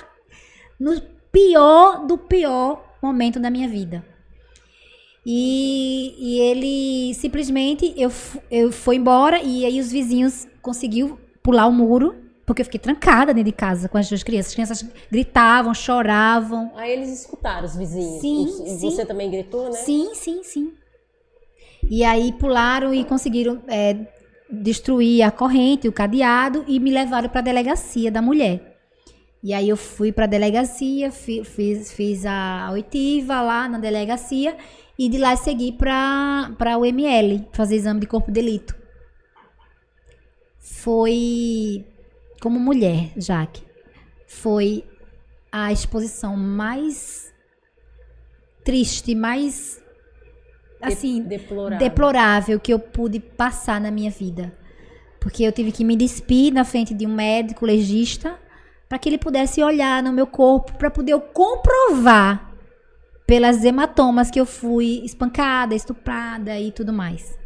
no 0.80 0.98
pior 1.30 2.06
do 2.06 2.16
pior 2.16 2.82
momento 3.02 3.38
da 3.38 3.50
minha 3.50 3.68
vida. 3.68 4.02
E, 5.26 6.14
e 6.18 6.38
ele 6.40 7.14
simplesmente, 7.14 7.94
eu, 7.96 8.10
eu 8.50 8.70
fui 8.70 8.96
embora 8.96 9.40
e 9.42 9.64
aí 9.64 9.80
os 9.80 9.90
vizinhos 9.90 10.46
conseguiu 10.60 11.18
pular 11.42 11.66
o 11.66 11.72
muro, 11.72 12.14
porque 12.44 12.60
eu 12.60 12.64
fiquei 12.66 12.78
trancada 12.80 13.32
dentro 13.32 13.50
de 13.50 13.56
casa 13.56 13.88
com 13.88 13.96
as 13.96 14.06
duas 14.08 14.22
crianças. 14.22 14.48
As 14.48 14.54
crianças 14.54 14.86
gritavam, 15.10 15.72
choravam. 15.72 16.70
Aí 16.76 16.92
eles 16.92 17.20
escutaram 17.20 17.64
os 17.64 17.74
vizinhos. 17.74 18.20
Sim, 18.20 18.44
Os- 18.44 18.60
e 18.60 18.78
sim. 18.80 18.90
Você 18.90 19.06
também 19.06 19.30
gritou, 19.30 19.64
né? 19.64 19.72
Sim, 19.72 20.10
sim, 20.14 20.42
sim. 20.42 20.72
E 21.88 22.04
aí 22.04 22.32
pularam 22.32 22.92
e 22.92 23.04
conseguiram 23.04 23.62
é, 23.66 23.96
destruir 24.50 25.22
a 25.22 25.30
corrente, 25.30 25.88
o 25.88 25.92
cadeado 25.92 26.64
e 26.66 26.78
me 26.78 26.90
levaram 26.90 27.28
para 27.30 27.40
a 27.40 27.42
delegacia 27.44 28.10
da 28.10 28.20
mulher. 28.22 28.72
E 29.42 29.52
aí 29.52 29.68
eu 29.68 29.76
fui 29.76 30.10
para 30.10 30.24
a 30.24 30.28
delegacia, 30.28 31.10
fi- 31.10 31.44
fiz, 31.44 31.92
fiz 31.92 32.24
a 32.24 32.70
oitiva 32.72 33.42
lá 33.42 33.68
na 33.68 33.78
delegacia 33.78 34.56
e 34.98 35.08
de 35.08 35.18
lá 35.18 35.36
segui 35.36 35.72
para 35.72 36.78
o 36.78 36.84
ML, 36.84 37.48
fazer 37.52 37.76
exame 37.76 38.00
de 38.00 38.06
corpo 38.06 38.28
de 38.28 38.34
delito. 38.34 38.74
Foi 40.60 41.84
como 42.40 42.60
mulher, 42.60 43.10
Jaque. 43.16 43.62
Foi 44.26 44.84
a 45.50 45.72
exposição 45.72 46.36
mais 46.36 47.32
triste, 48.64 49.14
mais 49.14 49.82
assim, 50.80 51.22
deplorável. 51.22 51.78
deplorável 51.78 52.60
que 52.60 52.72
eu 52.72 52.78
pude 52.78 53.20
passar 53.20 53.80
na 53.80 53.90
minha 53.90 54.10
vida. 54.10 54.56
Porque 55.20 55.42
eu 55.42 55.52
tive 55.52 55.72
que 55.72 55.84
me 55.84 55.96
despir 55.96 56.52
na 56.52 56.64
frente 56.64 56.92
de 56.92 57.06
um 57.06 57.14
médico 57.14 57.64
legista 57.64 58.38
para 58.88 58.98
que 58.98 59.08
ele 59.08 59.18
pudesse 59.18 59.62
olhar 59.62 60.02
no 60.02 60.12
meu 60.12 60.26
corpo 60.26 60.74
para 60.74 60.90
poder 60.90 61.12
eu 61.12 61.20
comprovar 61.20 62.53
pelas 63.26 63.64
hematomas 63.64 64.30
que 64.30 64.38
eu 64.38 64.46
fui 64.46 65.02
espancada, 65.04 65.74
estuprada 65.74 66.58
e 66.58 66.70
tudo 66.70 66.92
mais. 66.92 67.38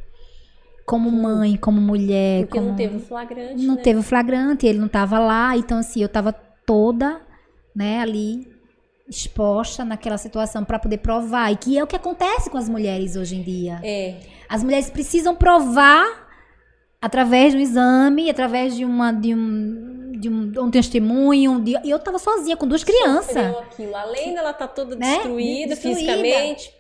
Como 0.84 1.10
mãe, 1.10 1.56
como 1.56 1.80
mulher, 1.80 2.46
Porque 2.46 2.58
como 2.58 2.70
não 2.70 2.76
teve 2.76 2.96
o 2.96 3.00
flagrante, 3.00 3.62
não 3.62 3.74
né? 3.74 3.82
teve 3.82 4.00
o 4.00 4.02
flagrante, 4.02 4.66
ele 4.66 4.78
não 4.78 4.86
estava 4.86 5.18
lá, 5.18 5.56
então 5.56 5.78
assim, 5.78 6.00
eu 6.00 6.06
estava 6.06 6.32
toda, 6.32 7.20
né, 7.76 8.00
ali 8.00 8.50
exposta 9.08 9.84
naquela 9.84 10.18
situação 10.18 10.64
para 10.64 10.78
poder 10.78 10.98
provar, 10.98 11.52
e 11.52 11.56
que 11.56 11.78
é 11.78 11.84
o 11.84 11.86
que 11.86 11.96
acontece 11.96 12.50
com 12.50 12.58
as 12.58 12.68
mulheres 12.68 13.16
hoje 13.16 13.36
em 13.36 13.42
dia. 13.42 13.80
É. 13.82 14.20
As 14.48 14.62
mulheres 14.62 14.90
precisam 14.90 15.34
provar 15.34 16.27
através 17.00 17.52
de 17.52 17.58
um 17.58 17.62
exame, 17.62 18.28
através 18.30 18.74
de 18.76 18.84
uma 18.84 19.12
de 19.12 19.34
um, 19.34 20.12
de 20.18 20.28
um, 20.28 20.50
de 20.50 20.58
um 20.58 20.70
testemunho, 20.70 21.60
de- 21.60 21.78
e 21.84 21.90
eu 21.90 21.96
estava 21.96 22.18
sozinha 22.18 22.56
com 22.56 22.66
duas 22.66 22.82
crianças. 22.84 23.36
Aquilo. 23.36 23.94
Além 23.96 24.34
dela 24.34 24.50
estar 24.50 24.68
toda 24.68 24.96
Né? 24.96 25.14
destruída, 25.14 25.68
Destruída. 25.74 25.98
fisicamente, 26.00 26.72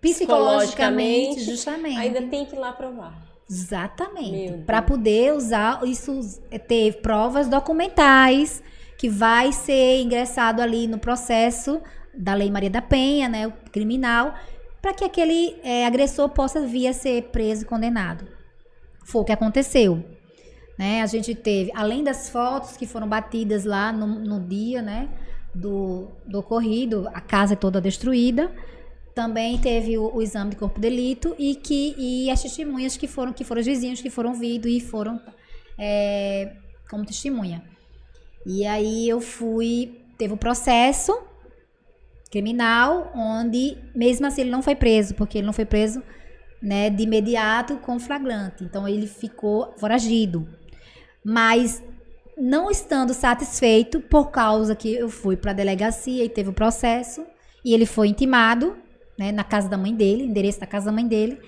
psicologicamente, 0.00 1.40
justamente. 1.44 1.98
ainda 1.98 2.22
tem 2.22 2.44
que 2.44 2.54
ir 2.56 2.58
lá 2.58 2.72
provar. 2.72 3.14
Exatamente. 3.48 4.62
Para 4.64 4.80
poder 4.82 5.34
usar 5.34 5.80
isso, 5.84 6.20
é 6.50 6.58
ter 6.58 7.00
provas 7.00 7.48
documentais 7.48 8.62
que 8.96 9.08
vai 9.08 9.52
ser 9.52 10.02
ingressado 10.02 10.60
ali 10.62 10.86
no 10.86 10.98
processo 10.98 11.80
da 12.14 12.34
Lei 12.34 12.50
Maria 12.50 12.70
da 12.70 12.82
Penha, 12.82 13.28
né, 13.28 13.46
o 13.46 13.52
criminal, 13.72 14.34
para 14.82 14.92
que 14.94 15.04
aquele 15.04 15.56
é, 15.62 15.86
agressor 15.86 16.28
possa 16.30 16.60
vir 16.60 16.86
a 16.88 16.92
ser 16.92 17.24
preso 17.32 17.62
e 17.62 17.66
condenado. 17.66 18.26
Foi 19.10 19.22
o 19.22 19.24
que 19.24 19.32
aconteceu. 19.32 20.04
Né? 20.78 21.02
A 21.02 21.06
gente 21.06 21.34
teve, 21.34 21.72
além 21.74 22.04
das 22.04 22.30
fotos 22.30 22.76
que 22.76 22.86
foram 22.86 23.08
batidas 23.08 23.64
lá 23.64 23.92
no, 23.92 24.06
no 24.06 24.40
dia, 24.40 24.80
né, 24.80 25.08
do, 25.54 26.08
do 26.24 26.38
ocorrido, 26.38 27.08
a 27.12 27.20
casa 27.20 27.56
toda 27.56 27.80
destruída, 27.80 28.50
também 29.14 29.58
teve 29.58 29.98
o, 29.98 30.14
o 30.14 30.22
exame 30.22 30.50
de 30.50 30.56
corpo 30.56 30.76
de 30.76 30.88
delito 30.88 31.34
e 31.36 31.56
que 31.56 31.94
e 31.98 32.30
as 32.30 32.40
testemunhas 32.40 32.96
que 32.96 33.08
foram 33.08 33.32
que 33.32 33.44
foram 33.44 33.60
os 33.60 33.66
vizinhos 33.66 34.00
que 34.00 34.08
foram 34.08 34.30
ouvidos 34.30 34.70
e 34.70 34.80
foram 34.80 35.20
é, 35.76 36.52
como 36.88 37.04
testemunha. 37.04 37.62
E 38.46 38.64
aí 38.64 39.08
eu 39.08 39.20
fui 39.20 40.00
teve 40.16 40.32
o 40.32 40.36
processo 40.36 41.20
criminal 42.30 43.10
onde 43.14 43.76
mesmo 43.94 44.26
assim 44.26 44.42
ele 44.42 44.50
não 44.50 44.62
foi 44.62 44.76
preso 44.76 45.14
porque 45.14 45.38
ele 45.38 45.46
não 45.46 45.52
foi 45.52 45.64
preso 45.64 46.00
né 46.62 46.90
de 46.90 47.02
imediato 47.02 47.76
com 47.78 47.98
flagrante. 47.98 48.64
Então 48.64 48.86
ele 48.86 49.06
ficou 49.06 49.72
foragido. 49.76 50.46
Mas 51.24 51.82
não 52.36 52.70
estando 52.70 53.12
satisfeito 53.12 54.00
por 54.00 54.30
causa 54.30 54.74
que 54.74 54.94
eu 54.94 55.08
fui 55.08 55.36
para 55.36 55.50
a 55.50 55.54
delegacia 55.54 56.24
e 56.24 56.28
teve 56.28 56.48
o 56.50 56.54
processo 56.54 57.24
e 57.64 57.74
ele 57.74 57.84
foi 57.84 58.08
intimado 58.08 58.76
né, 59.18 59.30
na 59.30 59.44
casa 59.44 59.68
da 59.68 59.76
mãe 59.76 59.94
dele, 59.94 60.24
endereço 60.24 60.60
da 60.60 60.66
casa 60.66 60.86
da 60.86 60.92
mãe 60.92 61.06
dele, 61.06 61.38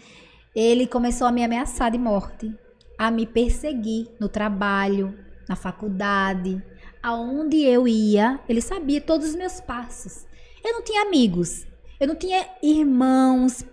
ele 0.55 0.87
começou 0.87 1.27
a 1.27 1.33
me 1.33 1.43
ameaçar 1.43 1.91
de 1.91 1.97
morte, 1.97 2.55
a 2.99 3.11
me 3.11 3.27
perseguir 3.27 4.09
no 4.21 4.29
trabalho, 4.29 5.19
na 5.49 5.57
faculdade, 5.57 6.63
aonde 7.03 7.63
eu 7.63 7.89
ia, 7.89 8.39
ele 8.47 8.61
sabia 8.61 9.01
todos 9.01 9.31
os 9.31 9.35
meus 9.35 9.61
passos. 9.61 10.27
Eu 10.63 10.75
não 10.75 10.85
tinha 10.85 11.03
amigos, 11.03 11.67
eu 11.99 12.07
não 12.07 12.15
tinha 12.15 12.47
irmãos, 12.63 13.65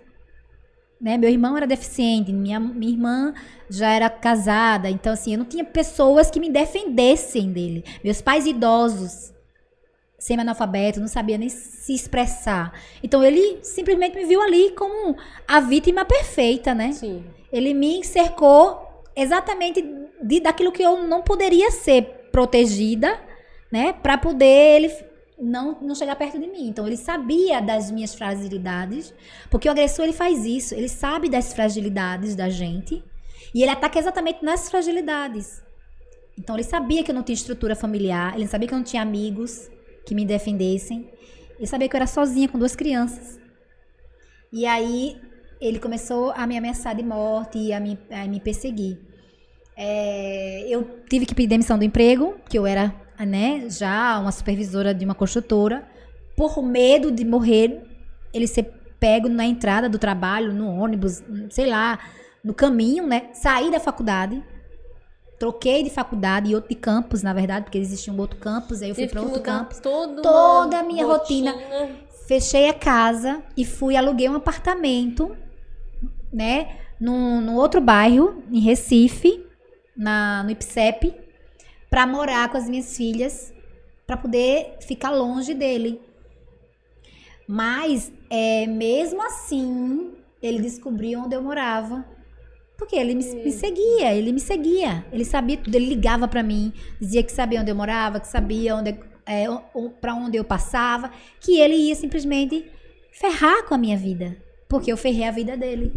né? 1.00 1.16
Meu 1.16 1.30
irmão 1.30 1.56
era 1.56 1.66
deficiente, 1.66 2.32
minha, 2.32 2.60
minha 2.60 2.92
irmã 2.92 3.34
já 3.68 3.90
era 3.90 4.10
casada, 4.10 4.90
então 4.90 5.12
assim, 5.12 5.32
eu 5.32 5.38
não 5.38 5.44
tinha 5.46 5.64
pessoas 5.64 6.30
que 6.30 6.38
me 6.38 6.50
defendessem 6.50 7.50
dele. 7.50 7.84
Meus 8.04 8.20
pais 8.20 8.46
idosos, 8.46 9.32
semi-analfabeto, 10.18 11.00
não 11.00 11.08
sabia 11.08 11.38
nem 11.38 11.48
se 11.48 11.94
expressar. 11.94 12.72
Então 13.02 13.24
ele 13.24 13.58
simplesmente 13.62 14.14
me 14.14 14.26
viu 14.26 14.42
ali 14.42 14.72
como 14.72 15.16
a 15.48 15.60
vítima 15.60 16.04
perfeita, 16.04 16.74
né? 16.74 16.92
Sim. 16.92 17.24
Ele 17.50 17.72
me 17.72 18.04
cercou 18.04 19.04
exatamente 19.16 19.82
de, 20.22 20.40
daquilo 20.40 20.70
que 20.70 20.82
eu 20.82 21.02
não 21.06 21.22
poderia 21.22 21.70
ser 21.70 22.28
protegida, 22.30 23.18
né? 23.72 23.94
Para 23.94 24.18
poder 24.18 24.76
ele 24.76 25.09
não, 25.40 25.78
não 25.80 25.94
chegar 25.94 26.16
perto 26.16 26.38
de 26.38 26.46
mim. 26.46 26.68
Então 26.68 26.86
ele 26.86 26.96
sabia 26.96 27.60
das 27.60 27.90
minhas 27.90 28.14
fragilidades, 28.14 29.14
porque 29.50 29.68
o 29.68 29.70
agressor 29.70 30.04
ele 30.04 30.12
faz 30.12 30.44
isso, 30.44 30.74
ele 30.74 30.88
sabe 30.88 31.28
das 31.28 31.52
fragilidades 31.52 32.36
da 32.36 32.48
gente 32.48 33.02
e 33.54 33.62
ele 33.62 33.70
ataca 33.70 33.98
exatamente 33.98 34.44
nas 34.44 34.70
fragilidades. 34.70 35.62
Então 36.38 36.56
ele 36.56 36.64
sabia 36.64 37.02
que 37.02 37.10
eu 37.10 37.14
não 37.14 37.22
tinha 37.22 37.34
estrutura 37.34 37.74
familiar, 37.74 38.34
ele 38.34 38.46
sabia 38.46 38.68
que 38.68 38.74
eu 38.74 38.78
não 38.78 38.84
tinha 38.84 39.02
amigos 39.02 39.70
que 40.06 40.14
me 40.14 40.24
defendessem. 40.24 41.10
Ele 41.58 41.66
sabia 41.66 41.88
que 41.88 41.94
eu 41.94 41.98
era 41.98 42.06
sozinha 42.06 42.48
com 42.48 42.58
duas 42.58 42.74
crianças. 42.74 43.38
E 44.52 44.66
aí 44.66 45.20
ele 45.60 45.78
começou 45.78 46.32
a 46.32 46.46
me 46.46 46.56
ameaçar 46.56 46.94
de 46.94 47.02
morte 47.02 47.58
e 47.58 47.72
a 47.72 47.78
me, 47.78 47.98
a 48.10 48.26
me 48.26 48.40
perseguir. 48.40 48.98
É, 49.76 50.66
eu 50.68 51.02
tive 51.08 51.26
que 51.26 51.34
pedir 51.34 51.48
demissão 51.48 51.78
do 51.78 51.84
emprego, 51.84 52.36
que 52.48 52.58
eu 52.58 52.66
era 52.66 52.94
né, 53.26 53.68
já 53.68 54.18
uma 54.18 54.32
supervisora 54.32 54.94
de 54.94 55.04
uma 55.04 55.14
construtora, 55.14 55.86
por 56.36 56.62
medo 56.62 57.10
de 57.10 57.24
morrer, 57.24 57.82
ele 58.32 58.46
ser 58.46 58.72
pego 58.98 59.28
na 59.28 59.44
entrada 59.44 59.88
do 59.88 59.98
trabalho, 59.98 60.52
no 60.52 60.68
ônibus, 60.68 61.22
sei 61.50 61.66
lá, 61.66 61.98
no 62.44 62.54
caminho, 62.54 63.06
né? 63.06 63.30
Saí 63.32 63.70
da 63.70 63.80
faculdade, 63.80 64.42
troquei 65.38 65.82
de 65.82 65.90
faculdade 65.90 66.50
e 66.50 66.54
outro 66.54 66.68
de 66.68 66.74
campus, 66.74 67.22
na 67.22 67.32
verdade, 67.32 67.64
porque 67.64 67.78
existia 67.78 68.12
um 68.12 68.18
outro 68.18 68.38
campus, 68.38 68.82
aí 68.82 68.90
eu 68.90 68.94
fui 68.94 69.08
para 69.08 69.22
outro 69.22 69.40
campus. 69.40 69.80
Toda 70.22 70.78
a 70.78 70.82
minha 70.82 71.04
rotina. 71.06 71.52
rotina. 71.52 71.88
Fechei 72.28 72.68
a 72.68 72.74
casa 72.74 73.42
e 73.56 73.64
fui 73.64 73.96
aluguei 73.96 74.28
um 74.28 74.36
apartamento, 74.36 75.34
né, 76.32 76.76
num, 77.00 77.40
num 77.40 77.56
outro 77.56 77.80
bairro, 77.80 78.44
em 78.52 78.60
Recife, 78.60 79.44
na, 79.96 80.42
no 80.44 80.50
IPSEP, 80.50 81.14
para 81.90 82.06
morar 82.06 82.48
com 82.48 82.56
as 82.56 82.68
minhas 82.68 82.96
filhas, 82.96 83.52
para 84.06 84.16
poder 84.16 84.76
ficar 84.80 85.10
longe 85.10 85.52
dele. 85.52 86.00
Mas, 87.46 88.12
é, 88.30 88.64
mesmo 88.66 89.20
assim, 89.22 90.14
ele 90.40 90.62
descobriu 90.62 91.20
onde 91.20 91.34
eu 91.34 91.42
morava, 91.42 92.04
Porque 92.78 92.96
ele 92.96 93.14
me, 93.14 93.22
me 93.22 93.52
seguia, 93.52 94.14
ele 94.14 94.32
me 94.32 94.40
seguia. 94.40 95.04
Ele 95.12 95.22
sabia 95.22 95.58
tudo, 95.58 95.74
ele 95.74 95.86
ligava 95.86 96.26
pra 96.26 96.42
mim, 96.42 96.72
dizia 96.98 97.22
que 97.22 97.30
sabia 97.30 97.60
onde 97.60 97.70
eu 97.70 97.76
morava, 97.76 98.18
que 98.18 98.26
sabia 98.26 98.74
onde, 98.74 98.98
é, 99.26 99.44
para 100.00 100.14
onde 100.14 100.38
eu 100.38 100.44
passava, 100.44 101.10
que 101.40 101.60
ele 101.60 101.74
ia 101.74 101.94
simplesmente 101.94 102.64
ferrar 103.12 103.66
com 103.66 103.74
a 103.74 103.78
minha 103.78 103.98
vida, 103.98 104.34
porque 104.66 104.90
eu 104.90 104.96
ferrei 104.96 105.24
a 105.24 105.30
vida 105.30 105.58
dele. 105.58 105.92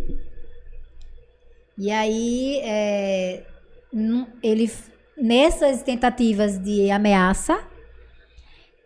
E 1.78 1.90
aí, 1.90 2.60
é, 2.64 3.46
ele, 4.44 4.70
nessas 5.18 5.82
tentativas 5.84 6.58
de 6.58 6.90
ameaça, 6.92 7.60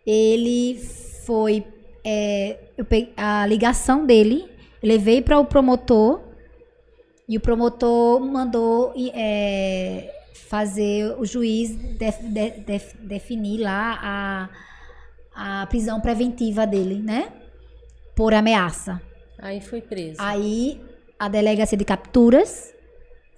ele 0.06 0.78
foi. 1.24 1.64
É, 2.04 2.58
peguei, 2.88 3.12
a 3.16 3.46
ligação 3.46 4.06
dele, 4.06 4.46
levei 4.82 5.20
para 5.20 5.38
o 5.38 5.44
promotor, 5.44 6.20
e 7.28 7.36
o 7.36 7.40
promotor 7.40 8.20
mandou 8.20 8.94
é, 9.14 10.10
fazer 10.48 11.14
o 11.18 11.26
juiz 11.26 11.76
def, 11.98 12.18
def, 12.64 12.94
definir 13.00 13.58
lá 13.58 14.48
a, 15.34 15.60
a 15.62 15.66
prisão 15.66 16.00
preventiva 16.00 16.66
dele, 16.66 17.02
né? 17.02 17.30
Por 18.16 18.32
ameaça. 18.32 19.00
Aí 19.38 19.60
foi 19.60 19.82
preso. 19.82 20.16
Aí 20.18 20.80
a 21.18 21.28
delegacia 21.28 21.76
de 21.76 21.84
capturas 21.84 22.72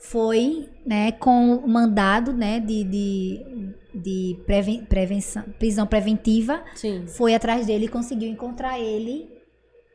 foi 0.01 0.67
né, 0.85 1.13
com 1.13 1.57
o 1.57 1.69
mandado 1.69 2.33
né, 2.33 2.59
de, 2.59 2.83
de, 2.85 3.75
de 3.95 4.39
preven 4.47 4.83
prevenção, 4.85 5.45
prisão 5.59 5.87
preventiva. 5.87 6.65
Sim. 6.75 7.05
Foi 7.07 7.35
atrás 7.35 7.67
dele 7.67 7.85
e 7.85 7.89
conseguiu 7.89 8.29
encontrar 8.29 8.81
ele 8.81 9.29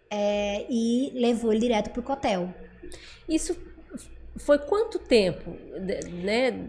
é, 0.10 0.66
e 0.70 1.12
levou 1.16 1.52
ele 1.52 1.62
direto 1.62 1.90
para 1.90 2.02
o 2.02 2.14
hotel. 2.14 2.54
Isso 3.28 3.58
foi 4.38 4.60
quanto 4.60 5.00
tempo, 5.00 5.56
né? 6.24 6.68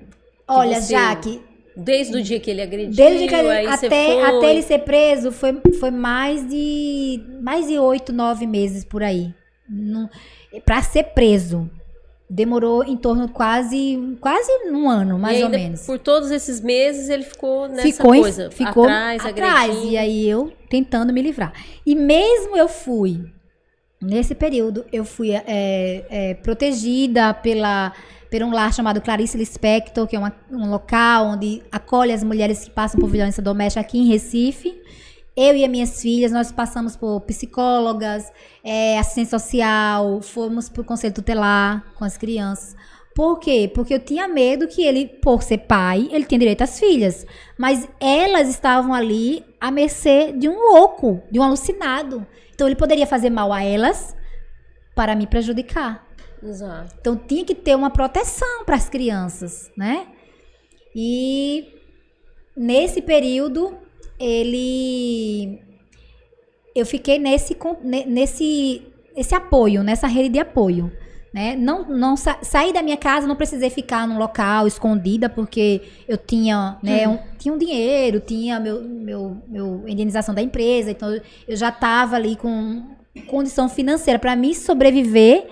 Olha, 0.48 0.80
você, 0.80 0.94
Jaque. 0.94 1.42
Desde 1.76 2.16
o 2.16 2.22
dia 2.22 2.40
que 2.40 2.50
ele 2.50 2.62
agrediu, 2.62 2.96
desde 2.96 3.28
que 3.28 3.34
ele, 3.34 3.68
até, 3.68 4.24
até 4.24 4.50
ele 4.50 4.62
ser 4.62 4.78
preso, 4.78 5.30
foi, 5.30 5.60
foi 5.78 5.90
mais 5.90 6.48
de 6.48 7.22
mais 7.42 7.66
de 7.66 7.78
oito, 7.78 8.14
nove 8.14 8.46
meses 8.46 8.82
por 8.82 9.02
aí. 9.02 9.34
Para 10.64 10.80
ser 10.80 11.02
preso. 11.04 11.70
Demorou 12.28 12.82
em 12.82 12.96
torno 12.96 13.28
quase 13.28 14.16
quase 14.20 14.50
um 14.68 14.88
ano, 14.88 15.18
mais 15.18 15.42
ou 15.42 15.48
menos. 15.48 15.86
Por 15.86 15.98
todos 15.98 16.30
esses 16.30 16.60
meses 16.60 17.08
ele 17.08 17.22
ficou 17.22 17.68
nessa 17.68 17.82
ficou, 17.82 18.10
coisa, 18.10 18.50
ficou 18.50 18.84
atrás, 18.84 19.24
atrás 19.24 19.70
agredindo. 19.70 19.92
e 19.92 19.96
aí 19.96 20.28
eu 20.28 20.52
tentando 20.68 21.12
me 21.12 21.22
livrar. 21.22 21.52
E 21.84 21.94
mesmo 21.94 22.56
eu 22.56 22.68
fui 22.68 23.24
nesse 24.00 24.34
período 24.34 24.84
eu 24.92 25.04
fui 25.04 25.30
é, 25.30 25.42
é, 25.46 26.34
protegida 26.34 27.32
pela 27.32 27.92
por 28.30 28.42
um 28.42 28.52
lar 28.52 28.72
chamado 28.74 29.00
Clarice 29.00 29.38
Lispector, 29.38 30.06
que 30.06 30.16
é 30.16 30.18
uma, 30.18 30.32
um 30.50 30.68
local 30.68 31.26
onde 31.26 31.62
acolhe 31.70 32.12
as 32.12 32.22
mulheres 32.22 32.64
que 32.64 32.70
passam 32.70 33.00
por 33.00 33.08
violência 33.08 33.42
doméstica 33.42 33.80
aqui 33.80 33.98
em 33.98 34.08
Recife. 34.08 34.74
Eu 35.36 35.54
e 35.54 35.64
as 35.64 35.70
minhas 35.70 36.00
filhas, 36.00 36.32
nós 36.32 36.50
passamos 36.50 36.96
por 36.96 37.20
psicólogas, 37.20 38.32
é, 38.64 38.98
assistente 38.98 39.28
social, 39.28 40.22
fomos 40.22 40.68
para 40.70 40.80
o 40.80 40.84
conselho 40.84 41.12
tutelar 41.12 41.84
com 41.94 42.04
as 42.04 42.16
crianças. 42.16 42.74
Por 43.14 43.38
quê? 43.38 43.70
Porque 43.74 43.94
eu 43.94 43.98
tinha 43.98 44.28
medo 44.28 44.68
que 44.68 44.82
ele, 44.82 45.06
por 45.06 45.42
ser 45.42 45.58
pai, 45.58 46.08
ele 46.10 46.24
tem 46.24 46.38
direito 46.38 46.62
às 46.62 46.78
filhas. 46.78 47.26
Mas 47.58 47.88
elas 47.98 48.48
estavam 48.48 48.92
ali 48.92 49.44
à 49.60 49.70
mercê 49.70 50.32
de 50.32 50.48
um 50.48 50.72
louco, 50.72 51.22
de 51.30 51.38
um 51.38 51.42
alucinado. 51.42 52.26
Então 52.54 52.66
ele 52.66 52.76
poderia 52.76 53.06
fazer 53.06 53.30
mal 53.30 53.52
a 53.52 53.62
elas 53.62 54.14
para 54.94 55.14
me 55.14 55.26
prejudicar. 55.26 56.06
Exato. 56.42 56.94
Então 57.00 57.16
tinha 57.16 57.44
que 57.44 57.54
ter 57.54 57.74
uma 57.74 57.90
proteção 57.90 58.64
para 58.64 58.76
as 58.76 58.88
crianças, 58.88 59.70
né? 59.76 60.06
E 60.94 61.68
nesse 62.56 63.02
período 63.02 63.78
ele 64.18 65.60
eu 66.74 66.84
fiquei 66.84 67.18
nesse 67.18 67.56
nesse 68.06 68.82
esse 69.16 69.34
apoio, 69.34 69.82
nessa 69.82 70.06
rede 70.06 70.28
de 70.28 70.38
apoio. 70.38 70.92
Né? 71.32 71.54
Não, 71.54 71.86
não 71.86 72.16
sa 72.16 72.38
saí 72.40 72.72
da 72.72 72.82
minha 72.82 72.96
casa, 72.96 73.26
não 73.26 73.36
precisei 73.36 73.68
ficar 73.68 74.08
num 74.08 74.18
local 74.18 74.66
escondida 74.66 75.28
porque 75.28 75.82
eu 76.08 76.16
tinha, 76.16 76.78
né, 76.82 77.06
uhum. 77.06 77.14
um, 77.14 77.18
tinha 77.38 77.54
um 77.54 77.58
dinheiro, 77.58 78.20
tinha 78.20 78.58
meu, 78.58 78.82
meu, 78.82 79.42
meu 79.46 79.84
indenização 79.86 80.34
da 80.34 80.40
empresa, 80.40 80.90
então 80.90 81.14
eu 81.46 81.56
já 81.56 81.68
estava 81.68 82.16
ali 82.16 82.36
com 82.36 82.82
condição 83.26 83.68
financeira 83.68 84.18
para 84.18 84.34
me 84.34 84.54
sobreviver 84.54 85.46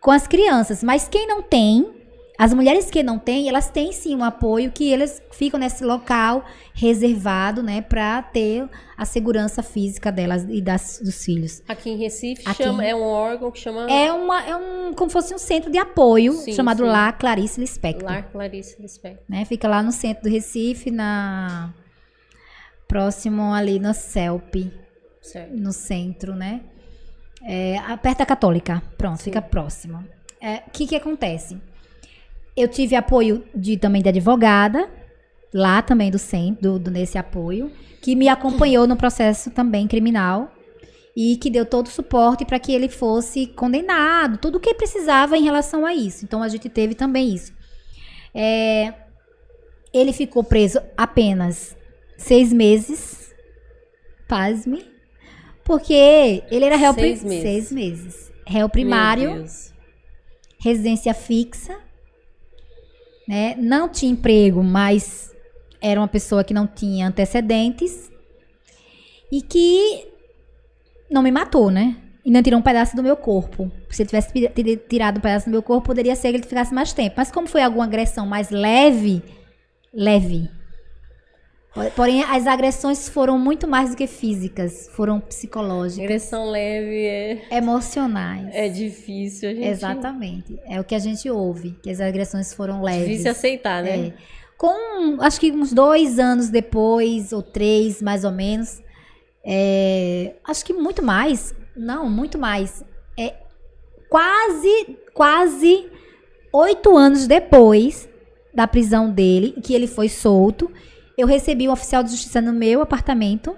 com 0.00 0.10
as 0.10 0.26
crianças. 0.26 0.82
Mas 0.82 1.08
quem 1.08 1.26
não 1.26 1.40
tem, 1.40 1.88
as 2.40 2.54
mulheres 2.54 2.90
que 2.90 3.02
não 3.02 3.18
têm, 3.18 3.50
elas 3.50 3.68
têm 3.68 3.92
sim 3.92 4.16
um 4.16 4.24
apoio 4.24 4.72
que 4.72 4.90
elas 4.90 5.22
ficam 5.30 5.60
nesse 5.60 5.84
local 5.84 6.42
reservado, 6.72 7.62
né, 7.62 7.82
para 7.82 8.22
ter 8.22 8.66
a 8.96 9.04
segurança 9.04 9.62
física 9.62 10.10
delas 10.10 10.46
e 10.48 10.62
das, 10.62 11.02
dos 11.04 11.22
filhos. 11.22 11.62
Aqui 11.68 11.90
em 11.90 11.98
Recife 11.98 12.42
Aqui, 12.48 12.62
chama, 12.62 12.82
é 12.82 12.94
um 12.94 13.02
órgão 13.02 13.50
que 13.50 13.58
chama 13.58 13.82
É 13.90 14.10
uma 14.10 14.42
é 14.42 14.56
um 14.56 14.94
como 14.94 15.10
fosse 15.10 15.34
um 15.34 15.38
centro 15.38 15.70
de 15.70 15.76
apoio 15.76 16.32
sim, 16.32 16.54
chamado 16.54 16.82
sim. 16.82 16.88
Lá 16.88 17.12
Clarice 17.12 17.60
Lispector. 17.60 18.10
Lá 18.10 18.22
Clarice 18.22 18.80
Lispector. 18.80 19.22
Né, 19.28 19.44
fica 19.44 19.68
lá 19.68 19.82
no 19.82 19.92
centro 19.92 20.22
do 20.22 20.30
Recife, 20.30 20.90
na 20.90 21.74
próximo 22.88 23.52
ali 23.52 23.78
no 23.78 23.92
CELP. 23.92 24.72
Certo. 25.20 25.54
No 25.54 25.74
centro, 25.74 26.34
né? 26.34 26.62
É, 27.44 27.76
perto 27.98 28.20
da 28.20 28.26
Católica. 28.26 28.82
Pronto, 28.96 29.18
Sim. 29.18 29.24
fica 29.24 29.42
próximo. 29.42 29.98
O 29.98 30.04
é, 30.40 30.62
que 30.72 30.86
que 30.86 30.96
acontece? 30.96 31.60
Eu 32.56 32.68
tive 32.68 32.96
apoio 32.96 33.44
de 33.54 33.76
também 33.76 34.02
de 34.02 34.08
advogada, 34.08 34.88
lá 35.52 35.82
também 35.82 36.10
do 36.10 36.18
centro, 36.18 36.62
do, 36.62 36.78
do, 36.78 36.90
nesse 36.90 37.18
apoio, 37.18 37.70
que 38.00 38.14
me 38.14 38.28
acompanhou 38.28 38.86
no 38.86 38.96
processo 38.96 39.50
também 39.50 39.86
criminal 39.86 40.52
e 41.16 41.36
que 41.36 41.50
deu 41.50 41.66
todo 41.66 41.86
o 41.86 41.90
suporte 41.90 42.44
para 42.44 42.58
que 42.58 42.72
ele 42.72 42.88
fosse 42.88 43.46
condenado, 43.48 44.38
tudo 44.38 44.56
o 44.56 44.60
que 44.60 44.74
precisava 44.74 45.36
em 45.36 45.42
relação 45.42 45.84
a 45.84 45.94
isso. 45.94 46.24
Então 46.24 46.42
a 46.42 46.48
gente 46.48 46.68
teve 46.68 46.94
também 46.94 47.34
isso. 47.34 47.52
É, 48.34 48.94
ele 49.92 50.12
ficou 50.12 50.44
preso 50.44 50.80
apenas 50.96 51.76
seis 52.16 52.52
meses, 52.52 53.34
pasme, 54.28 54.86
porque 55.64 56.42
ele 56.50 56.64
era 56.64 56.76
réu 56.76 56.94
seis, 56.94 57.24
meses. 57.24 57.42
seis 57.42 57.72
meses. 57.72 58.32
Réu 58.46 58.68
primário, 58.68 59.44
residência 60.58 61.14
fixa, 61.14 61.76
né? 63.30 63.54
Não 63.56 63.88
tinha 63.88 64.10
emprego, 64.10 64.60
mas 64.60 65.32
era 65.80 66.00
uma 66.00 66.08
pessoa 66.08 66.42
que 66.42 66.52
não 66.52 66.66
tinha 66.66 67.06
antecedentes 67.06 68.10
e 69.30 69.40
que 69.40 70.08
não 71.08 71.22
me 71.22 71.30
matou, 71.30 71.70
né? 71.70 71.96
E 72.24 72.30
não 72.30 72.42
tirou 72.42 72.58
um 72.58 72.62
pedaço 72.62 72.96
do 72.96 73.04
meu 73.04 73.16
corpo. 73.16 73.70
Se 73.88 74.02
ele 74.02 74.08
tivesse 74.08 74.32
tirado 74.88 75.18
um 75.18 75.20
pedaço 75.20 75.46
do 75.46 75.52
meu 75.52 75.62
corpo, 75.62 75.86
poderia 75.86 76.16
ser 76.16 76.30
que 76.30 76.38
ele 76.38 76.42
ficasse 76.42 76.74
mais 76.74 76.92
tempo. 76.92 77.14
Mas 77.18 77.30
como 77.30 77.46
foi 77.46 77.62
alguma 77.62 77.84
agressão 77.84 78.26
mais 78.26 78.50
leve, 78.50 79.22
leve, 79.94 80.50
Porém, 81.94 82.24
as 82.24 82.48
agressões 82.48 83.08
foram 83.08 83.38
muito 83.38 83.68
mais 83.68 83.90
do 83.90 83.96
que 83.96 84.08
físicas, 84.08 84.90
foram 84.92 85.20
psicológicas. 85.20 86.04
Agressão 86.04 86.50
leve 86.50 87.06
é. 87.06 87.46
Emocionais. 87.52 88.48
É 88.52 88.68
difícil, 88.68 89.50
a 89.50 89.54
gente. 89.54 89.68
Exatamente. 89.68 90.58
É 90.66 90.80
o 90.80 90.84
que 90.84 90.96
a 90.96 90.98
gente 90.98 91.30
ouve, 91.30 91.78
que 91.80 91.88
as 91.88 92.00
agressões 92.00 92.52
foram 92.52 92.82
leves. 92.82 93.08
Difícil 93.08 93.30
aceitar, 93.30 93.84
né? 93.84 94.08
É. 94.08 94.12
Com, 94.58 95.22
acho 95.22 95.38
que 95.38 95.52
uns 95.52 95.72
dois 95.72 96.18
anos 96.18 96.50
depois, 96.50 97.32
ou 97.32 97.40
três, 97.40 98.02
mais 98.02 98.24
ou 98.24 98.32
menos. 98.32 98.82
É, 99.44 100.34
acho 100.44 100.64
que 100.64 100.72
muito 100.72 101.02
mais. 101.04 101.54
Não, 101.76 102.10
muito 102.10 102.36
mais. 102.36 102.84
É 103.16 103.34
quase, 104.08 104.98
quase 105.14 105.88
oito 106.52 106.96
anos 106.96 107.28
depois 107.28 108.08
da 108.52 108.66
prisão 108.66 109.08
dele, 109.08 109.54
que 109.62 109.72
ele 109.72 109.86
foi 109.86 110.08
solto 110.08 110.70
eu 111.20 111.26
recebi 111.26 111.68
um 111.68 111.72
oficial 111.72 112.02
de 112.02 112.10
justiça 112.10 112.40
no 112.40 112.52
meu 112.52 112.80
apartamento 112.80 113.54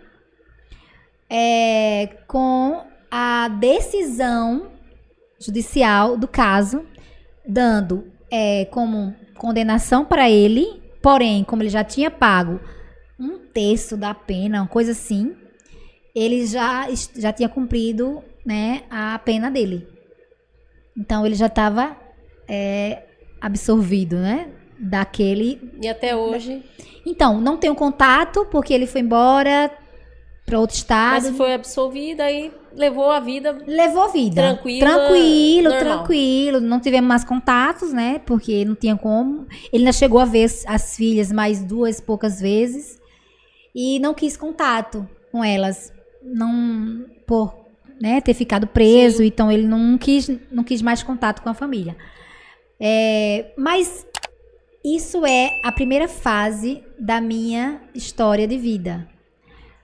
é, 1.30 2.08
com 2.26 2.84
a 3.10 3.48
decisão 3.48 4.72
judicial 5.40 6.16
do 6.16 6.26
caso, 6.26 6.84
dando 7.46 8.10
é, 8.30 8.64
como 8.66 9.14
condenação 9.36 10.04
para 10.04 10.28
ele, 10.28 10.82
porém, 11.00 11.44
como 11.44 11.62
ele 11.62 11.70
já 11.70 11.84
tinha 11.84 12.10
pago 12.10 12.60
um 13.18 13.38
terço 13.38 13.96
da 13.96 14.12
pena, 14.12 14.62
uma 14.62 14.68
coisa 14.68 14.92
assim, 14.92 15.36
ele 16.14 16.46
já, 16.46 16.88
já 17.16 17.32
tinha 17.32 17.48
cumprido 17.48 18.22
né, 18.44 18.82
a 18.90 19.18
pena 19.18 19.50
dele. 19.50 19.86
Então 20.96 21.24
ele 21.24 21.34
já 21.34 21.46
estava 21.46 21.96
é, 22.48 23.04
absorvido, 23.40 24.16
né? 24.16 24.50
Daquele. 24.83 25.61
E 25.80 25.89
até 25.89 26.14
hoje. 26.16 26.62
Então, 27.07 27.41
não 27.41 27.57
tenho 27.57 27.74
contato, 27.74 28.45
porque 28.51 28.74
ele 28.74 28.87
foi 28.87 29.01
embora 29.01 29.70
para 30.45 30.59
outro 30.59 30.76
estado. 30.76 31.26
Mas 31.26 31.37
foi 31.37 31.55
absolvida 31.55 32.30
e 32.30 32.53
levou 32.74 33.11
a 33.11 33.20
vida. 33.20 33.62
Levou 33.66 34.09
vida. 34.11 34.43
Tranquila, 34.43 34.89
Tranquilo, 34.91 35.70
normal. 35.70 35.80
tranquilo. 35.99 36.61
Não 36.61 36.80
tivemos 36.80 37.09
mais 37.09 37.24
contatos, 37.24 37.93
né? 37.93 38.20
Porque 38.26 38.64
não 38.64 38.74
tinha 38.74 38.97
como. 38.97 39.47
Ele 39.72 39.83
ainda 39.85 39.93
chegou 39.93 40.18
a 40.20 40.24
ver 40.24 40.45
as- 40.45 40.64
as 40.66 40.97
filhas 40.97 41.30
mais 41.30 41.62
duas 41.64 42.01
poucas 42.01 42.41
vezes. 42.41 43.01
E 43.74 43.99
não 44.01 44.12
quis 44.14 44.37
contato 44.37 45.09
com 45.30 45.43
elas. 45.45 45.93
Não. 46.22 47.05
Por 47.26 47.62
né, 48.01 48.20
ter 48.20 48.35
ficado 48.35 48.66
preso. 48.66 49.22
Então 49.22 49.51
ele 49.51 49.66
não 49.66 49.97
quis, 49.97 50.28
não 50.51 50.64
quis 50.64 50.83
mais 50.83 51.03
contato 51.05 51.41
com 51.41 51.49
a 51.49 51.55
família. 51.55 51.97
É, 52.80 53.53
mas 53.57 54.05
isso 54.85 55.24
é 55.24 55.61
a 55.62 55.70
primeira 55.70 56.09
fase 56.09 56.83
da 56.99 57.20
minha 57.20 57.80
história 57.95 58.47
de 58.47 58.59
vida. 58.59 59.09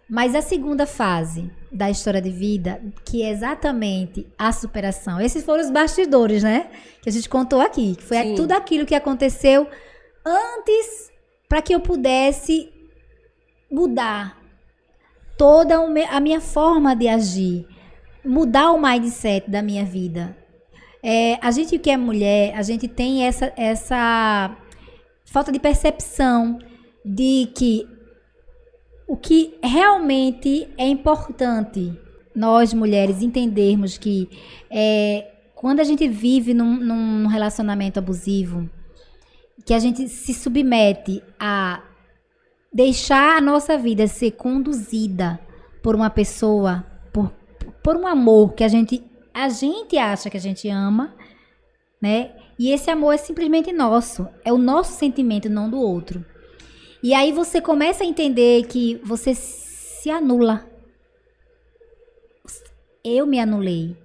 Mas 0.08 0.34
a 0.34 0.40
segunda 0.40 0.86
fase 0.86 1.50
da 1.70 1.90
história 1.90 2.20
de 2.20 2.30
vida, 2.30 2.80
que 3.04 3.22
é 3.22 3.30
exatamente 3.30 4.26
a 4.38 4.50
superação. 4.52 5.20
Esses 5.20 5.44
foram 5.44 5.62
os 5.62 5.70
bastidores, 5.70 6.42
né? 6.42 6.70
Que 7.02 7.10
a 7.10 7.12
gente 7.12 7.28
contou 7.28 7.60
aqui. 7.60 7.94
Que 7.94 8.02
foi 8.02 8.16
Sim. 8.18 8.34
tudo 8.34 8.52
aquilo 8.52 8.86
que 8.86 8.94
aconteceu 8.94 9.68
antes 10.24 11.12
para 11.48 11.62
que 11.62 11.74
eu 11.74 11.80
pudesse 11.80 12.72
mudar 13.70 14.38
toda 15.36 15.76
a 16.10 16.20
minha 16.20 16.40
forma 16.40 16.96
de 16.96 17.06
agir, 17.06 17.66
mudar 18.24 18.72
o 18.72 18.80
mindset 18.80 19.48
da 19.48 19.62
minha 19.62 19.84
vida. 19.84 20.36
É, 21.02 21.38
a 21.40 21.50
gente 21.50 21.78
que 21.78 21.90
é 21.90 21.96
mulher, 21.96 22.54
a 22.56 22.62
gente 22.62 22.88
tem 22.88 23.24
essa, 23.24 23.52
essa 23.56 24.56
falta 25.30 25.52
de 25.52 25.58
percepção 25.58 26.58
de 27.04 27.50
que 27.54 27.86
o 29.06 29.16
que 29.16 29.58
realmente 29.62 30.68
é 30.76 30.86
importante 30.86 31.98
nós 32.34 32.72
mulheres 32.74 33.22
entendermos 33.22 33.98
que 33.98 34.28
é, 34.70 35.30
quando 35.54 35.80
a 35.80 35.84
gente 35.84 36.06
vive 36.06 36.54
num, 36.54 36.76
num 36.76 37.26
relacionamento 37.26 37.98
abusivo, 37.98 38.68
que 39.64 39.74
a 39.74 39.78
gente 39.78 40.08
se 40.08 40.32
submete 40.32 41.22
a 41.38 41.82
deixar 42.72 43.38
a 43.38 43.40
nossa 43.40 43.76
vida 43.76 44.06
ser 44.06 44.32
conduzida 44.32 45.40
por 45.82 45.94
uma 45.94 46.10
pessoa, 46.10 46.86
por, 47.12 47.32
por 47.82 47.96
um 47.96 48.06
amor 48.06 48.52
que 48.52 48.62
a 48.62 48.68
gente, 48.68 49.02
a 49.34 49.48
gente 49.48 49.98
acha 49.98 50.30
que 50.30 50.36
a 50.36 50.40
gente 50.40 50.68
ama, 50.68 51.14
né? 52.00 52.30
E 52.58 52.70
esse 52.70 52.90
amor 52.90 53.14
é 53.14 53.16
simplesmente 53.16 53.72
nosso, 53.72 54.28
é 54.44 54.52
o 54.52 54.58
nosso 54.58 54.92
sentimento, 54.92 55.48
não 55.48 55.70
do 55.70 55.80
outro. 55.80 56.24
E 57.02 57.14
aí 57.14 57.30
você 57.30 57.60
começa 57.60 58.02
a 58.02 58.06
entender 58.06 58.66
que 58.66 59.00
você 59.04 59.34
se 59.34 60.10
anula. 60.10 60.66
Eu 63.04 63.26
me 63.26 63.38
anulei. 63.38 63.96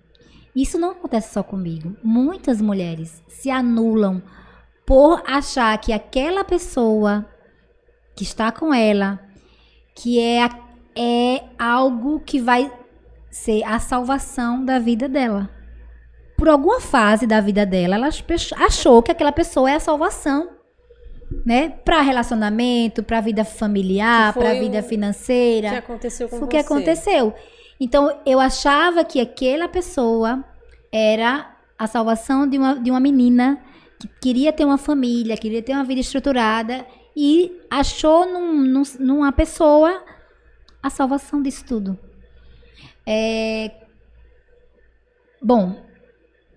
Isso 0.56 0.78
não 0.78 0.92
acontece 0.92 1.34
só 1.34 1.42
comigo. 1.42 1.96
Muitas 2.04 2.62
mulheres 2.62 3.24
se 3.28 3.50
anulam 3.50 4.22
por 4.86 5.24
achar 5.26 5.76
que 5.80 5.92
aquela 5.92 6.44
pessoa 6.44 7.26
que 8.16 8.24
está 8.24 8.52
com 8.52 8.72
ela, 8.72 9.20
que 9.96 10.20
é, 10.20 10.48
é 10.96 11.44
algo 11.58 12.20
que 12.20 12.40
vai 12.40 12.72
ser 13.32 13.64
a 13.64 13.80
salvação 13.80 14.64
da 14.64 14.78
vida 14.78 15.10
dela. 15.10 15.50
Por 16.38 16.50
alguma 16.50 16.80
fase 16.82 17.26
da 17.28 17.40
vida 17.40 17.66
dela, 17.66 17.96
ela 17.96 18.10
achou 18.58 19.02
que 19.02 19.12
aquela 19.12 19.32
pessoa 19.32 19.70
é 19.72 19.76
a 19.76 19.80
salvação 19.80 20.50
né? 21.46 21.70
Para 21.84 22.00
relacionamento, 22.02 23.02
para 23.02 23.20
vida 23.20 23.44
familiar, 23.44 24.34
para 24.34 24.54
vida 24.54 24.80
o- 24.80 24.84
financeira. 24.84 25.70
que 25.70 25.76
aconteceu 25.78 26.30
com 26.30 26.38
Foi 26.38 26.46
o 26.46 26.46
você. 26.46 26.52
que 26.52 26.58
aconteceu. 26.58 27.34
Então, 27.80 28.20
eu 28.24 28.40
achava 28.40 29.04
que 29.04 29.20
aquela 29.20 29.68
pessoa 29.68 30.44
era 30.92 31.52
a 31.78 31.88
salvação 31.88 32.48
de 32.48 32.58
uma, 32.60 32.76
de 32.76 32.92
uma 32.92 33.00
menina 33.00 33.60
que 34.00 34.08
queria 34.22 34.54
ter 34.54 34.64
uma 34.64 34.78
família, 34.78 35.36
queria 35.36 35.62
ter 35.64 35.74
uma 35.74 35.84
vida 35.84 36.02
estruturada 36.02 36.86
e 37.16 37.52
achou 37.70 38.32
num, 38.32 38.62
num- 38.62 38.84
numa 39.00 39.32
pessoa 39.32 40.04
a 40.84 40.90
salvação 40.92 41.42
disso 41.42 41.66
tudo. 41.66 41.98
É... 43.08 43.72
Bom, 45.42 45.76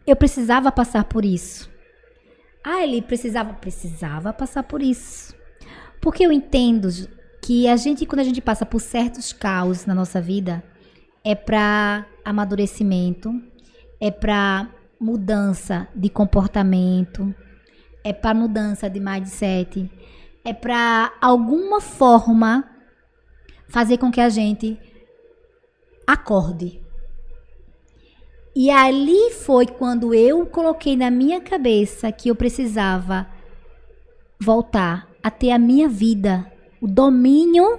eu 0.06 0.16
precisava 0.16 0.70
passar 0.70 1.04
por 1.04 1.24
isso. 1.24 1.70
Ah, 2.62 2.82
ele 2.82 3.02
precisava, 3.02 3.54
precisava 3.54 4.32
passar 4.32 4.62
por 4.62 4.82
isso. 4.82 5.34
Porque 6.00 6.24
eu 6.24 6.32
entendo 6.32 6.88
que 7.42 7.68
a 7.68 7.76
gente, 7.76 8.06
quando 8.06 8.20
a 8.20 8.24
gente 8.24 8.40
passa 8.40 8.66
por 8.66 8.80
certos 8.80 9.32
caos 9.32 9.86
na 9.86 9.94
nossa 9.94 10.20
vida, 10.20 10.62
é 11.24 11.34
para 11.34 12.06
amadurecimento, 12.24 13.32
é 14.00 14.10
para 14.10 14.68
mudança 14.98 15.88
de 15.94 16.08
comportamento, 16.08 17.34
é 18.02 18.12
para 18.12 18.34
mudança 18.34 18.88
de 18.88 19.00
mindset, 19.00 19.90
é 20.44 20.52
para 20.52 21.12
alguma 21.20 21.80
forma 21.80 22.68
fazer 23.68 23.98
com 23.98 24.10
que 24.10 24.20
a 24.20 24.28
gente 24.28 24.78
acorde. 26.06 26.85
E 28.58 28.70
ali 28.70 29.32
foi 29.32 29.66
quando 29.66 30.14
eu 30.14 30.46
coloquei 30.46 30.96
na 30.96 31.10
minha 31.10 31.42
cabeça 31.42 32.10
que 32.10 32.30
eu 32.30 32.34
precisava 32.34 33.26
voltar 34.40 35.06
a 35.22 35.30
ter 35.30 35.50
a 35.50 35.58
minha 35.58 35.86
vida, 35.90 36.50
o 36.80 36.86
domínio 36.88 37.78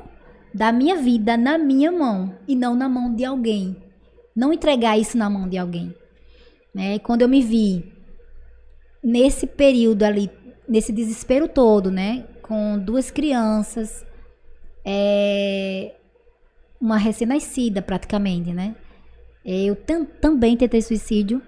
da 0.53 0.71
minha 0.71 0.95
vida 0.95 1.35
na 1.35 1.57
minha 1.57 1.91
mão 1.91 2.31
e 2.47 2.55
não 2.55 2.75
na 2.75 2.87
mão 2.87 3.11
de 3.11 3.25
alguém. 3.25 3.75
Não 4.35 4.53
entregar 4.53 4.99
isso 4.99 5.17
na 5.17 5.27
mão 5.27 5.49
de 5.49 5.57
alguém. 5.57 5.95
Né? 6.71 6.99
Quando 6.99 7.23
eu 7.23 7.27
me 7.27 7.41
vi 7.41 7.91
nesse 9.03 9.47
período 9.47 10.03
ali, 10.03 10.29
nesse 10.69 10.93
desespero 10.93 11.47
todo, 11.47 11.89
né? 11.89 12.23
Com 12.43 12.77
duas 12.77 13.09
crianças, 13.09 14.05
é, 14.85 15.95
uma 16.79 16.97
recém-nascida 16.97 17.81
praticamente, 17.81 18.53
né? 18.53 18.75
Eu 19.49 19.75
tam- 19.75 20.03
também 20.05 20.57
tentei 20.57 20.81
suicídio 20.81 21.41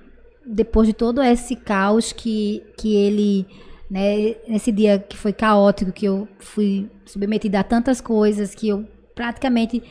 depois 0.45 0.87
de 0.87 0.93
todo 0.93 1.21
esse 1.21 1.55
caos 1.55 2.13
que, 2.13 2.63
que 2.77 2.95
ele, 2.95 3.45
né, 3.91 4.35
nesse 4.47 4.71
dia 4.71 4.97
que 4.97 5.17
foi 5.17 5.33
caótico, 5.33 5.91
que 5.91 6.05
eu 6.05 6.27
fui 6.39 6.89
submetida 7.05 7.59
a 7.59 7.63
tantas 7.63 7.99
coisas, 7.99 8.55
que 8.55 8.69
eu 8.69 8.87
praticamente 9.13 9.83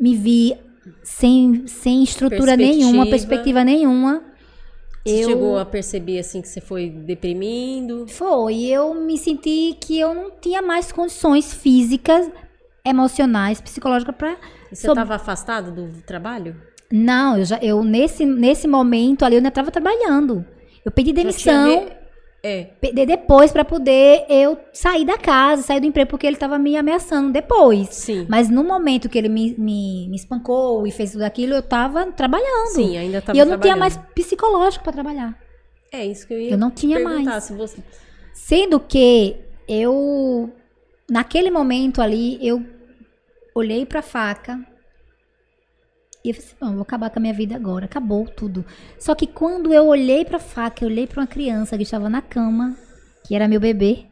me 0.00 0.14
vi 0.16 0.56
sem, 1.02 1.66
sem 1.66 2.02
estrutura 2.02 2.56
nenhuma, 2.56 3.04
Perspectiva. 3.04 3.10
perspectiva 3.10 3.64
nenhuma. 3.64 4.22
Você 5.04 5.22
eu 5.22 5.28
chegou 5.28 5.58
a 5.58 5.64
perceber 5.64 6.18
assim 6.18 6.40
que 6.42 6.48
você 6.48 6.60
foi 6.60 6.88
deprimindo? 6.90 8.06
foi, 8.08 8.64
eu 8.64 8.94
me 8.94 9.16
senti 9.18 9.76
que 9.80 9.98
eu 10.00 10.14
não 10.14 10.30
tinha 10.40 10.60
mais 10.62 10.90
condições 10.90 11.52
físicas, 11.54 12.28
emocionais, 12.84 13.60
psicológicas 13.60 14.14
para 14.16 14.36
você 14.70 14.86
Sob- 14.86 14.92
estava 15.00 15.14
afastado 15.14 15.70
do 15.72 16.02
trabalho? 16.02 16.56
Não, 16.90 17.38
eu 17.38 17.44
já 17.44 17.58
eu 17.62 17.82
nesse 17.82 18.24
nesse 18.24 18.68
momento 18.68 19.24
ali 19.24 19.34
eu 19.34 19.38
ainda 19.38 19.48
estava 19.48 19.70
trabalhando. 19.70 20.44
Eu 20.84 20.92
pedi 20.92 21.12
demissão, 21.12 21.88
É. 22.42 22.64
pedi 22.80 23.04
depois 23.04 23.50
para 23.50 23.64
poder 23.64 24.24
eu 24.28 24.56
sair 24.72 25.04
da 25.04 25.18
casa, 25.18 25.62
sair 25.62 25.80
do 25.80 25.86
emprego 25.86 26.08
porque 26.10 26.24
ele 26.26 26.36
estava 26.36 26.58
me 26.60 26.76
ameaçando 26.76 27.32
depois. 27.32 27.88
Sim. 27.88 28.24
Mas 28.28 28.48
no 28.48 28.62
momento 28.62 29.08
que 29.08 29.18
ele 29.18 29.28
me, 29.28 29.52
me, 29.58 30.08
me 30.08 30.14
espancou 30.16 30.86
e 30.86 30.92
fez 30.92 31.10
tudo 31.10 31.22
aquilo, 31.22 31.54
eu 31.54 31.58
estava 31.58 32.06
trabalhando. 32.12 32.68
Sim, 32.68 32.96
ainda 32.96 33.18
estava 33.18 33.36
e 33.36 33.40
eu 33.40 33.46
não 33.46 33.58
tinha 33.58 33.76
mais 33.76 33.96
psicológico 34.14 34.84
para 34.84 34.92
trabalhar. 34.92 35.36
É 35.92 36.04
isso 36.06 36.26
que 36.26 36.34
eu 36.34 36.40
ia 36.40 36.50
Eu 36.52 36.58
não 36.58 36.70
tinha 36.70 37.00
mais. 37.00 37.44
Se 37.44 37.52
você... 37.52 37.78
Sendo 38.32 38.78
que 38.78 39.34
eu, 39.68 40.52
naquele 41.10 41.50
momento 41.50 42.00
ali, 42.00 42.38
eu 42.46 42.62
olhei 43.54 43.84
pra 43.84 44.02
faca 44.02 44.60
e 46.26 46.30
eu 46.30 46.34
falei 46.34 46.48
assim, 46.48 46.74
vou 46.74 46.82
acabar 46.82 47.10
com 47.10 47.18
a 47.18 47.22
minha 47.22 47.34
vida 47.34 47.54
agora. 47.54 47.86
Acabou 47.86 48.26
tudo. 48.26 48.64
Só 48.98 49.14
que 49.14 49.26
quando 49.26 49.72
eu 49.72 49.86
olhei 49.86 50.24
pra 50.24 50.38
faca, 50.38 50.84
eu 50.84 50.88
olhei 50.88 51.06
pra 51.06 51.20
uma 51.20 51.26
criança 51.26 51.76
que 51.76 51.82
estava 51.82 52.08
na 52.08 52.20
cama, 52.20 52.76
que 53.24 53.34
era 53.34 53.48
meu 53.48 53.60
bebê, 53.60 54.06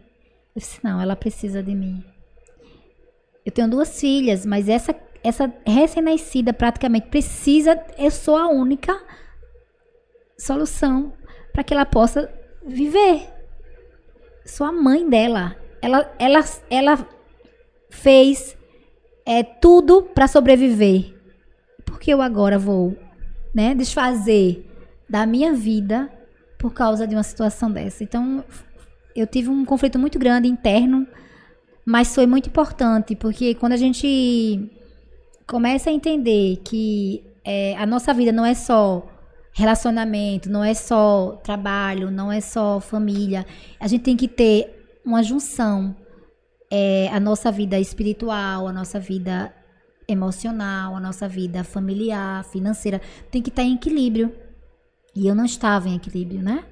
eu 0.55 0.61
disse, 0.61 0.79
não, 0.83 1.01
ela 1.01 1.17
precisa 1.17 1.62
de 1.62 1.75
mim. 1.75 2.03
Eu 3.45 3.53
tenho 3.53 3.69
duas 3.69 4.01
filhas, 4.01 4.47
mas 4.47 4.69
essa, 4.69 4.95
essa 5.23 5.53
recém-nascida 5.67 6.53
praticamente 6.53 7.09
precisa, 7.09 7.79
eu 7.99 8.11
sou 8.11 8.37
a 8.37 8.49
única 8.49 8.99
solução 10.39 11.12
para 11.53 11.62
que 11.62 11.75
ela 11.75 11.85
possa 11.85 12.33
viver 12.67 13.35
sou 14.45 14.67
a 14.67 14.73
mãe 14.73 15.09
dela. 15.09 15.57
Ela, 15.81 16.15
ela, 16.19 16.41
ela 16.71 17.09
fez 17.91 18.57
é, 19.27 19.43
tudo 19.43 20.03
para 20.03 20.29
sobreviver. 20.29 21.14
Que 22.05 22.11
eu 22.11 22.21
agora 22.21 22.59
vou 22.59 22.95
né, 23.55 23.75
desfazer 23.75 24.71
da 25.09 25.25
minha 25.25 25.55
vida 25.55 26.13
por 26.59 26.71
causa 26.75 27.07
de 27.07 27.15
uma 27.17 27.23
situação 27.23 27.71
dessa? 27.71 28.05
Então, 28.05 28.45
eu 29.17 29.27
tive 29.27 29.49
um 29.49 29.65
conflito 29.65 29.99
muito 29.99 30.19
grande 30.19 30.47
interno, 30.47 31.09
mas 31.83 32.15
foi 32.15 32.27
muito 32.27 32.51
importante, 32.51 33.17
porque 33.17 33.55
quando 33.55 33.73
a 33.73 33.79
gente 33.79 34.71
começa 35.47 35.89
a 35.89 35.95
entender 35.95 36.61
que 36.63 37.25
é, 37.43 37.75
a 37.79 37.87
nossa 37.87 38.13
vida 38.13 38.31
não 38.31 38.45
é 38.45 38.53
só 38.53 39.11
relacionamento, 39.55 40.51
não 40.51 40.63
é 40.63 40.75
só 40.75 41.41
trabalho, 41.43 42.11
não 42.11 42.31
é 42.31 42.43
só 42.43 42.81
família. 42.81 43.47
A 43.81 43.89
gente 43.89 44.03
tem 44.03 44.15
que 44.15 44.29
ter 44.29 45.01
uma 45.03 45.23
junção. 45.23 45.97
É, 46.71 47.09
a 47.11 47.19
nossa 47.19 47.51
vida 47.51 47.81
espiritual, 47.81 48.69
a 48.69 48.73
nossa 48.75 49.01
vida 49.01 49.55
emocional, 50.09 50.97
a 50.97 51.01
nossa 51.01 51.29
vida 51.29 51.65
familiar, 51.65 52.45
financeira, 52.45 53.01
tem 53.31 53.43
que 53.43 53.49
estar 53.49 53.63
em 53.63 53.75
equilíbrio. 53.75 54.33
E 55.15 55.27
eu 55.27 55.35
não 55.35 55.45
estava 55.45 55.89
em 55.89 55.97
equilíbrio, 55.97 56.43
né? 56.43 56.65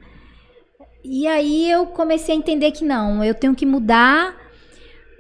E 1.05 1.27
aí 1.27 1.71
eu 1.71 1.87
comecei 1.87 2.35
a 2.35 2.39
entender 2.39 2.71
que 2.73 2.85
não, 2.85 3.25
eu 3.25 3.35
tenho 3.35 3.55
que 3.55 3.67
mudar. 3.67 4.41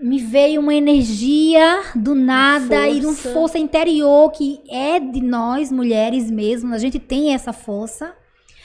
Me 0.01 0.19
veio 0.19 0.61
uma 0.61 0.75
energia 0.75 1.83
do 1.95 2.15
nada 2.15 2.77
Força. 2.77 2.89
e 2.89 3.07
uma 3.07 3.15
força 3.15 3.59
interior 3.59 4.33
que 4.33 4.61
é 4.69 4.99
de 4.99 5.21
nós, 5.21 5.71
mulheres 5.71 6.29
mesmo. 6.29 6.75
A 6.75 6.79
gente 6.79 6.99
tem 6.99 7.33
essa 7.33 7.53
força. 7.53 8.13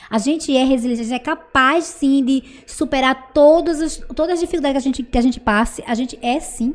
A 0.09 0.17
gente 0.17 0.55
é 0.55 0.63
resiliente, 0.63 1.01
a 1.01 1.03
gente 1.03 1.15
é 1.15 1.19
capaz 1.19 1.83
sim 1.85 2.23
de 2.23 2.43
superar 2.65 3.33
todas 3.33 3.81
as, 3.81 3.97
todas 4.15 4.35
as 4.35 4.39
dificuldades 4.39 4.81
que 4.81 4.89
a, 4.89 4.91
gente, 4.91 5.03
que 5.03 5.17
a 5.17 5.21
gente 5.21 5.39
passe. 5.39 5.83
A 5.85 5.93
gente 5.93 6.17
é 6.21 6.39
sim. 6.39 6.73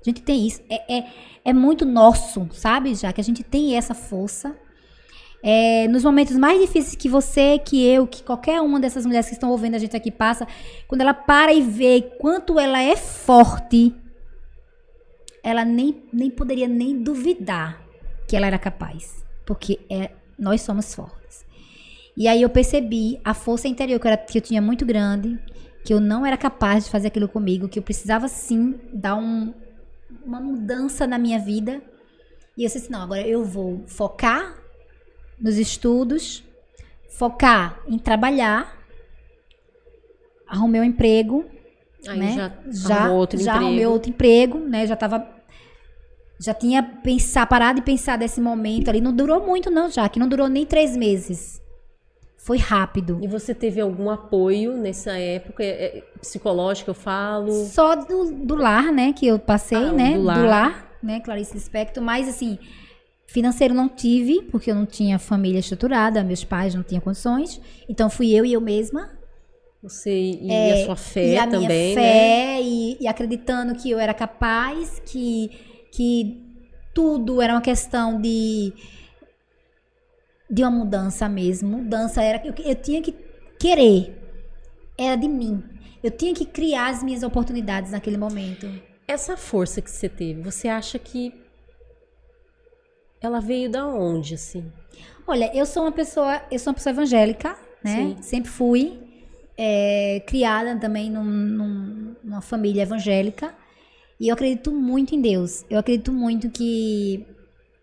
A 0.00 0.10
gente 0.10 0.22
tem 0.22 0.46
isso. 0.46 0.60
É, 0.68 0.98
é, 0.98 1.06
é 1.44 1.52
muito 1.52 1.84
nosso, 1.84 2.48
sabe? 2.52 2.94
Já 2.94 3.12
que 3.12 3.20
a 3.20 3.24
gente 3.24 3.42
tem 3.42 3.76
essa 3.76 3.94
força. 3.94 4.56
É, 5.42 5.86
nos 5.88 6.02
momentos 6.02 6.38
mais 6.38 6.58
difíceis 6.58 6.96
que 6.96 7.06
você, 7.06 7.58
que 7.58 7.86
eu, 7.86 8.06
que 8.06 8.22
qualquer 8.22 8.62
uma 8.62 8.80
dessas 8.80 9.04
mulheres 9.04 9.26
que 9.26 9.34
estão 9.34 9.50
ouvindo 9.50 9.74
a 9.74 9.78
gente 9.78 9.94
aqui 9.94 10.10
passa, 10.10 10.48
quando 10.88 11.02
ela 11.02 11.12
para 11.12 11.52
e 11.52 11.60
vê 11.60 12.00
quanto 12.18 12.58
ela 12.58 12.82
é 12.82 12.96
forte, 12.96 13.94
ela 15.42 15.62
nem, 15.62 16.02
nem 16.10 16.30
poderia 16.30 16.66
nem 16.66 17.02
duvidar 17.02 17.82
que 18.26 18.34
ela 18.34 18.46
era 18.46 18.58
capaz. 18.58 19.22
Porque 19.44 19.80
é, 19.90 20.12
nós 20.38 20.62
somos 20.62 20.94
fortes. 20.94 21.44
E 22.16 22.26
aí 22.26 22.40
eu 22.40 22.48
percebi 22.48 23.20
a 23.22 23.34
força 23.34 23.68
interior 23.68 24.00
que 24.00 24.06
era, 24.06 24.16
que 24.16 24.38
eu 24.38 24.42
tinha 24.42 24.62
muito 24.62 24.86
grande, 24.86 25.38
que 25.84 25.92
eu 25.92 26.00
não 26.00 26.24
era 26.24 26.38
capaz 26.38 26.84
de 26.84 26.90
fazer 26.90 27.08
aquilo 27.08 27.28
comigo, 27.28 27.68
que 27.68 27.78
eu 27.78 27.82
precisava 27.82 28.28
sim 28.28 28.80
dar 28.94 29.16
um, 29.16 29.52
uma 30.24 30.40
mudança 30.40 31.06
na 31.06 31.18
minha 31.18 31.38
vida. 31.38 31.82
E 32.56 32.62
eu 32.62 32.66
disse 32.66 32.78
assim, 32.78 32.92
não, 32.92 33.02
agora 33.02 33.26
eu 33.26 33.44
vou 33.44 33.82
focar 33.86 34.56
nos 35.40 35.56
estudos, 35.58 36.44
focar 37.08 37.80
em 37.88 37.98
trabalhar, 37.98 38.78
arrumei 40.46 40.80
um 40.80 40.84
emprego, 40.84 41.44
Aí 42.06 42.18
né? 42.18 42.32
já, 42.34 42.52
já, 42.70 42.96
arrumou 42.96 43.18
outro 43.18 43.38
já 43.38 43.52
emprego. 43.52 43.66
arrumei 43.66 43.86
outro 43.86 44.10
emprego, 44.10 44.58
né? 44.58 44.86
Já 44.86 44.96
tava 44.96 45.34
já 46.38 46.52
tinha 46.52 46.82
pensar, 46.82 47.46
parado 47.46 47.80
de 47.80 47.86
pensar 47.86 48.18
desse 48.18 48.40
momento 48.40 48.88
ali. 48.88 49.00
Não 49.00 49.14
durou 49.14 49.44
muito, 49.46 49.70
não, 49.70 49.90
já, 49.90 50.08
que 50.08 50.18
não 50.18 50.28
durou 50.28 50.48
nem 50.48 50.66
três 50.66 50.96
meses. 50.96 51.60
Foi 52.44 52.58
rápido. 52.58 53.18
E 53.22 53.26
você 53.26 53.54
teve 53.54 53.80
algum 53.80 54.10
apoio 54.10 54.76
nessa 54.76 55.12
época? 55.18 55.64
É, 55.64 55.98
é, 55.98 56.04
psicológico, 56.20 56.90
eu 56.90 56.94
falo? 56.94 57.50
Só 57.66 57.94
do, 57.96 58.32
do 58.32 58.54
lar, 58.54 58.92
né? 58.92 59.14
Que 59.14 59.26
eu 59.26 59.38
passei, 59.38 59.78
Ah, 59.78 59.92
né? 59.92 60.10
do 60.12 60.18
Do 60.18 60.24
lar. 60.24 60.44
lar. 60.46 60.98
né? 61.02 61.20
Clarice 61.20 61.54
Lispector. 61.54 62.02
Mas, 62.02 62.28
assim, 62.28 62.58
financeiro 63.26 63.72
não 63.72 63.88
tive, 63.88 64.42
porque 64.42 64.70
eu 64.70 64.74
não 64.74 64.84
tinha 64.84 65.18
família 65.18 65.58
estruturada, 65.58 66.22
meus 66.22 66.44
pais 66.44 66.74
não 66.74 66.82
tinham 66.82 67.00
condições. 67.00 67.60
Então, 67.88 68.10
fui 68.10 68.30
eu 68.34 68.44
e 68.44 68.52
eu 68.52 68.60
mesma. 68.60 69.08
Você 69.82 70.10
e 70.12 70.50
É, 70.50 70.82
a 70.82 70.84
sua 70.86 70.96
fé 70.96 71.26
e 71.34 71.36
a 71.38 71.46
também, 71.46 71.58
minha 71.60 71.68
né? 71.68 71.94
fé, 71.94 72.60
e, 72.62 72.96
e 73.00 73.06
acreditando 73.06 73.74
que 73.74 73.90
eu 73.90 73.98
era 73.98 74.12
capaz, 74.14 75.00
que, 75.06 75.50
que 75.92 76.42
tudo 76.94 77.40
era 77.42 77.52
uma 77.54 77.60
questão 77.62 78.18
de, 78.20 78.72
de 80.50 80.62
uma 80.62 80.70
mudança 80.70 81.28
mesmo. 81.28 81.78
Mudança 81.78 82.22
era. 82.22 82.44
Eu, 82.46 82.54
eu 82.64 82.74
tinha 82.74 83.00
que 83.02 83.14
querer. 83.58 84.20
Era 84.96 85.16
de 85.16 85.28
mim. 85.28 85.62
Eu 86.02 86.10
tinha 86.10 86.34
que 86.34 86.44
criar 86.44 86.88
as 86.90 87.02
minhas 87.02 87.22
oportunidades 87.22 87.92
naquele 87.92 88.16
momento. 88.16 88.68
Essa 89.08 89.36
força 89.36 89.80
que 89.82 89.90
você 89.90 90.08
teve, 90.08 90.42
você 90.42 90.68
acha 90.68 90.98
que 90.98 91.32
ela 93.20 93.40
veio 93.40 93.70
da 93.70 93.86
onde, 93.86 94.34
assim? 94.34 94.70
Olha, 95.26 95.50
eu 95.56 95.64
sou 95.64 95.82
uma 95.84 95.92
pessoa, 95.92 96.42
eu 96.50 96.58
sou 96.58 96.70
uma 96.70 96.74
pessoa 96.74 96.92
evangélica, 96.92 97.56
né? 97.82 97.94
Sim. 97.96 98.16
Sempre 98.22 98.50
fui 98.50 98.98
é, 99.56 100.22
criada 100.26 100.76
também 100.78 101.10
num- 101.10 101.24
num- 101.24 102.16
numa 102.22 102.40
família 102.42 102.82
evangélica 102.82 103.54
e 104.20 104.28
eu 104.28 104.34
acredito 104.34 104.70
muito 104.72 105.14
em 105.14 105.20
Deus. 105.20 105.64
Eu 105.70 105.78
acredito 105.78 106.12
muito 106.12 106.50
que 106.50 107.26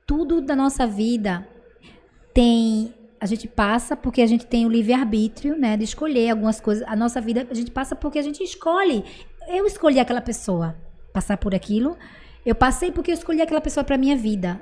tudo 0.05 0.41
da 0.41 0.55
nossa 0.55 0.86
vida 0.86 1.47
tem 2.34 2.94
a 3.20 3.28
gente 3.28 3.48
passa 3.48 3.96
porque 3.96 4.20
a 4.20 4.26
gente 4.26 4.48
tem 4.48 4.66
o 4.66 4.70
livre 4.70 4.94
arbítrio, 4.94 5.56
né, 5.56 5.78
de 5.78 5.84
escolher 5.84 6.32
algumas 6.32 6.60
coisas. 6.60 6.84
A 6.88 6.96
nossa 6.96 7.22
vida 7.22 7.48
a 7.50 7.54
gente 7.54 7.70
passa 7.70 7.96
porque 7.96 8.18
a 8.18 8.22
gente 8.24 8.44
escolhe. 8.44 9.04
Eu 9.48 9.68
escolhi 9.68 10.00
aquela 10.00 10.22
pessoa 10.22 10.76
passar 11.14 11.38
por 11.38 11.54
aquilo. 11.54 11.96
Eu 12.44 12.56
passei 12.56 12.92
porque 12.92 13.12
eu 13.12 13.16
escolhi 13.16 13.40
aquela 13.40 13.62
pessoa 13.62 13.84
para 13.84 13.96
minha 13.96 14.16
vida. 14.16 14.60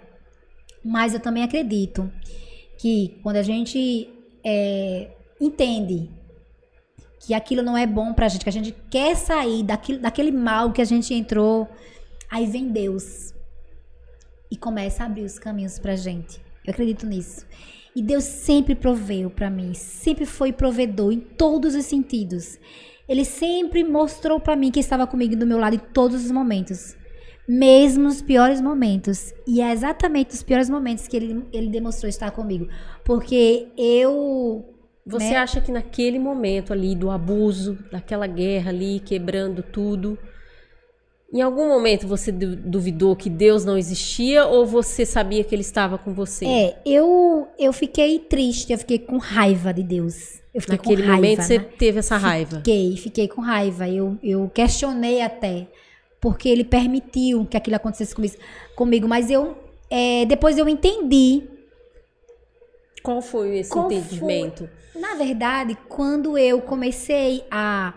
Mas 0.83 1.13
eu 1.13 1.21
também 1.21 1.41
acredito 1.41 2.11
que 2.77 3.17
quando 3.23 3.37
a 3.37 3.41
gente 3.41 4.09
é, 4.43 5.09
entende 5.39 6.09
que 7.21 7.33
aquilo 7.33 7.61
não 7.61 7.77
é 7.77 7.87
bom 7.87 8.13
pra 8.13 8.27
gente, 8.27 8.43
que 8.43 8.49
a 8.49 8.53
gente 8.53 8.75
quer 8.89 9.15
sair 9.15 9.63
daquilo, 9.63 9.99
daquele 9.99 10.31
mal 10.31 10.73
que 10.73 10.81
a 10.81 10.85
gente 10.85 11.13
entrou, 11.13 11.65
aí 12.29 12.45
vem 12.45 12.69
Deus 12.69 13.33
e 14.51 14.57
começa 14.57 15.03
a 15.03 15.05
abrir 15.05 15.23
os 15.23 15.39
caminhos 15.39 15.79
pra 15.79 15.95
gente. 15.95 16.48
Eu 16.69 16.73
acredito 16.73 17.05
nisso. 17.05 17.45
E 17.95 18.01
Deus 18.01 18.23
sempre 18.23 18.75
proveu 18.75 19.29
pra 19.29 19.49
mim, 19.49 19.73
sempre 19.73 20.25
foi 20.25 20.53
provedor 20.53 21.11
em 21.11 21.19
todos 21.19 21.73
os 21.73 21.85
sentidos. 21.85 22.59
Ele 23.07 23.25
sempre 23.25 23.83
mostrou 23.83 24.39
pra 24.39 24.55
mim 24.55 24.69
que 24.69 24.79
estava 24.79 25.07
comigo 25.07 25.35
do 25.35 25.47
meu 25.47 25.57
lado 25.57 25.75
em 25.75 25.79
todos 25.79 26.23
os 26.23 26.31
momentos 26.31 26.95
mesmo 27.49 28.03
nos 28.03 28.21
piores 28.21 28.61
momentos. 28.61 29.33
E 29.47 29.59
é 29.59 29.71
exatamente 29.71 30.33
nos 30.33 30.43
piores 30.43 30.69
momentos 30.69 31.07
que 31.07 31.17
ele, 31.17 31.43
ele 31.51 31.69
demonstrou 31.69 32.07
estar 32.07 32.29
comigo. 32.29 32.67
Porque 33.03 33.69
eu. 33.75 34.75
Você 35.03 35.31
né? 35.31 35.37
acha 35.37 35.59
que 35.59 35.71
naquele 35.71 36.19
momento 36.19 36.71
ali 36.71 36.95
do 36.95 37.09
abuso, 37.09 37.79
daquela 37.91 38.27
guerra 38.27 38.69
ali, 38.69 38.99
quebrando 38.99 39.63
tudo, 39.63 40.19
em 41.31 41.41
algum 41.41 41.67
momento 41.67 42.07
você 42.07 42.31
du- 42.31 42.55
duvidou 42.55 43.15
que 43.15 43.29
Deus 43.29 43.63
não 43.63 43.77
existia 43.77 44.45
ou 44.45 44.65
você 44.65 45.05
sabia 45.05 45.43
que 45.43 45.53
ele 45.53 45.61
estava 45.61 45.97
com 45.97 46.13
você? 46.13 46.45
É, 46.45 46.81
eu, 46.85 47.47
eu 47.57 47.71
fiquei 47.71 48.19
triste, 48.19 48.71
eu 48.73 48.77
fiquei 48.79 48.99
com 48.99 49.17
raiva 49.17 49.73
de 49.73 49.83
Deus. 49.83 50.39
Eu 50.53 50.61
fiquei 50.61 50.77
Naquele 50.77 51.01
com 51.03 51.07
raiva, 51.07 51.15
momento 51.21 51.41
você 51.43 51.57
né? 51.59 51.65
teve 51.77 51.99
essa 51.99 52.17
raiva. 52.17 52.57
Fiquei, 52.57 52.97
fiquei 52.97 53.27
com 53.27 53.41
raiva. 53.41 53.87
Eu, 53.87 54.17
eu 54.23 54.49
questionei 54.53 55.21
até. 55.21 55.67
Porque 56.19 56.49
ele 56.49 56.63
permitiu 56.63 57.45
que 57.45 57.55
aquilo 57.55 57.75
acontecesse 57.75 58.13
comigo. 58.15 58.35
comigo. 58.75 59.07
Mas 59.07 59.29
eu. 59.29 59.55
é, 59.89 60.25
depois 60.25 60.57
eu 60.57 60.67
entendi 60.67 61.43
Qual 63.03 63.21
foi 63.21 63.59
esse 63.59 63.69
Qual 63.69 63.85
foi? 63.87 63.95
entendimento? 63.97 64.69
Na 64.95 65.13
verdade, 65.15 65.77
quando 65.87 66.37
eu 66.37 66.59
comecei 66.61 67.43
a 67.49 67.93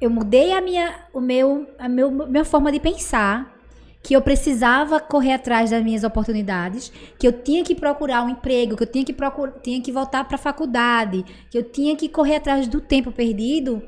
eu 0.00 0.10
mudei 0.10 0.52
a 0.52 0.60
minha 0.60 0.94
o 1.12 1.20
meu 1.20 1.66
a 1.78 1.88
meu, 1.88 2.10
minha 2.10 2.44
forma 2.44 2.72
de 2.72 2.80
pensar, 2.80 3.60
que 4.02 4.14
eu 4.14 4.22
precisava 4.22 4.98
correr 4.98 5.34
atrás 5.34 5.70
das 5.70 5.82
minhas 5.84 6.04
oportunidades, 6.04 6.90
que 7.18 7.26
eu 7.26 7.32
tinha 7.32 7.62
que 7.62 7.74
procurar 7.74 8.24
um 8.24 8.30
emprego, 8.30 8.76
que 8.76 8.82
eu 8.82 8.90
tinha 8.90 9.04
que 9.04 9.12
procurar, 9.12 9.52
tinha 9.60 9.80
que 9.80 9.92
voltar 9.92 10.24
para 10.24 10.36
a 10.36 10.38
faculdade, 10.38 11.24
que 11.50 11.58
eu 11.58 11.62
tinha 11.62 11.94
que 11.94 12.08
correr 12.08 12.36
atrás 12.36 12.66
do 12.66 12.80
tempo 12.80 13.12
perdido. 13.12 13.82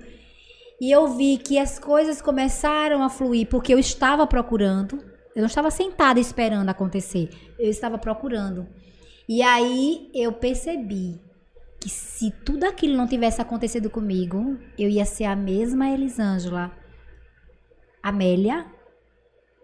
E 0.80 0.90
eu 0.90 1.08
vi 1.08 1.38
que 1.38 1.58
as 1.58 1.78
coisas 1.78 2.20
começaram 2.20 3.02
a 3.02 3.08
fluir 3.08 3.46
porque 3.48 3.72
eu 3.72 3.78
estava 3.78 4.26
procurando. 4.26 4.98
Eu 5.34 5.40
não 5.40 5.46
estava 5.46 5.70
sentada 5.70 6.20
esperando 6.20 6.68
acontecer. 6.68 7.30
Eu 7.58 7.70
estava 7.70 7.96
procurando. 7.96 8.66
E 9.28 9.40
aí 9.40 10.10
eu 10.12 10.32
percebi 10.32 11.20
que 11.82 11.90
se 11.90 12.30
tudo 12.30 12.62
aquilo 12.62 12.96
não 12.96 13.08
tivesse 13.08 13.42
acontecido 13.42 13.90
comigo, 13.90 14.56
eu 14.78 14.88
ia 14.88 15.04
ser 15.04 15.24
a 15.24 15.34
mesma 15.34 15.88
Elisângela 15.88 16.70
Amélia, 18.00 18.64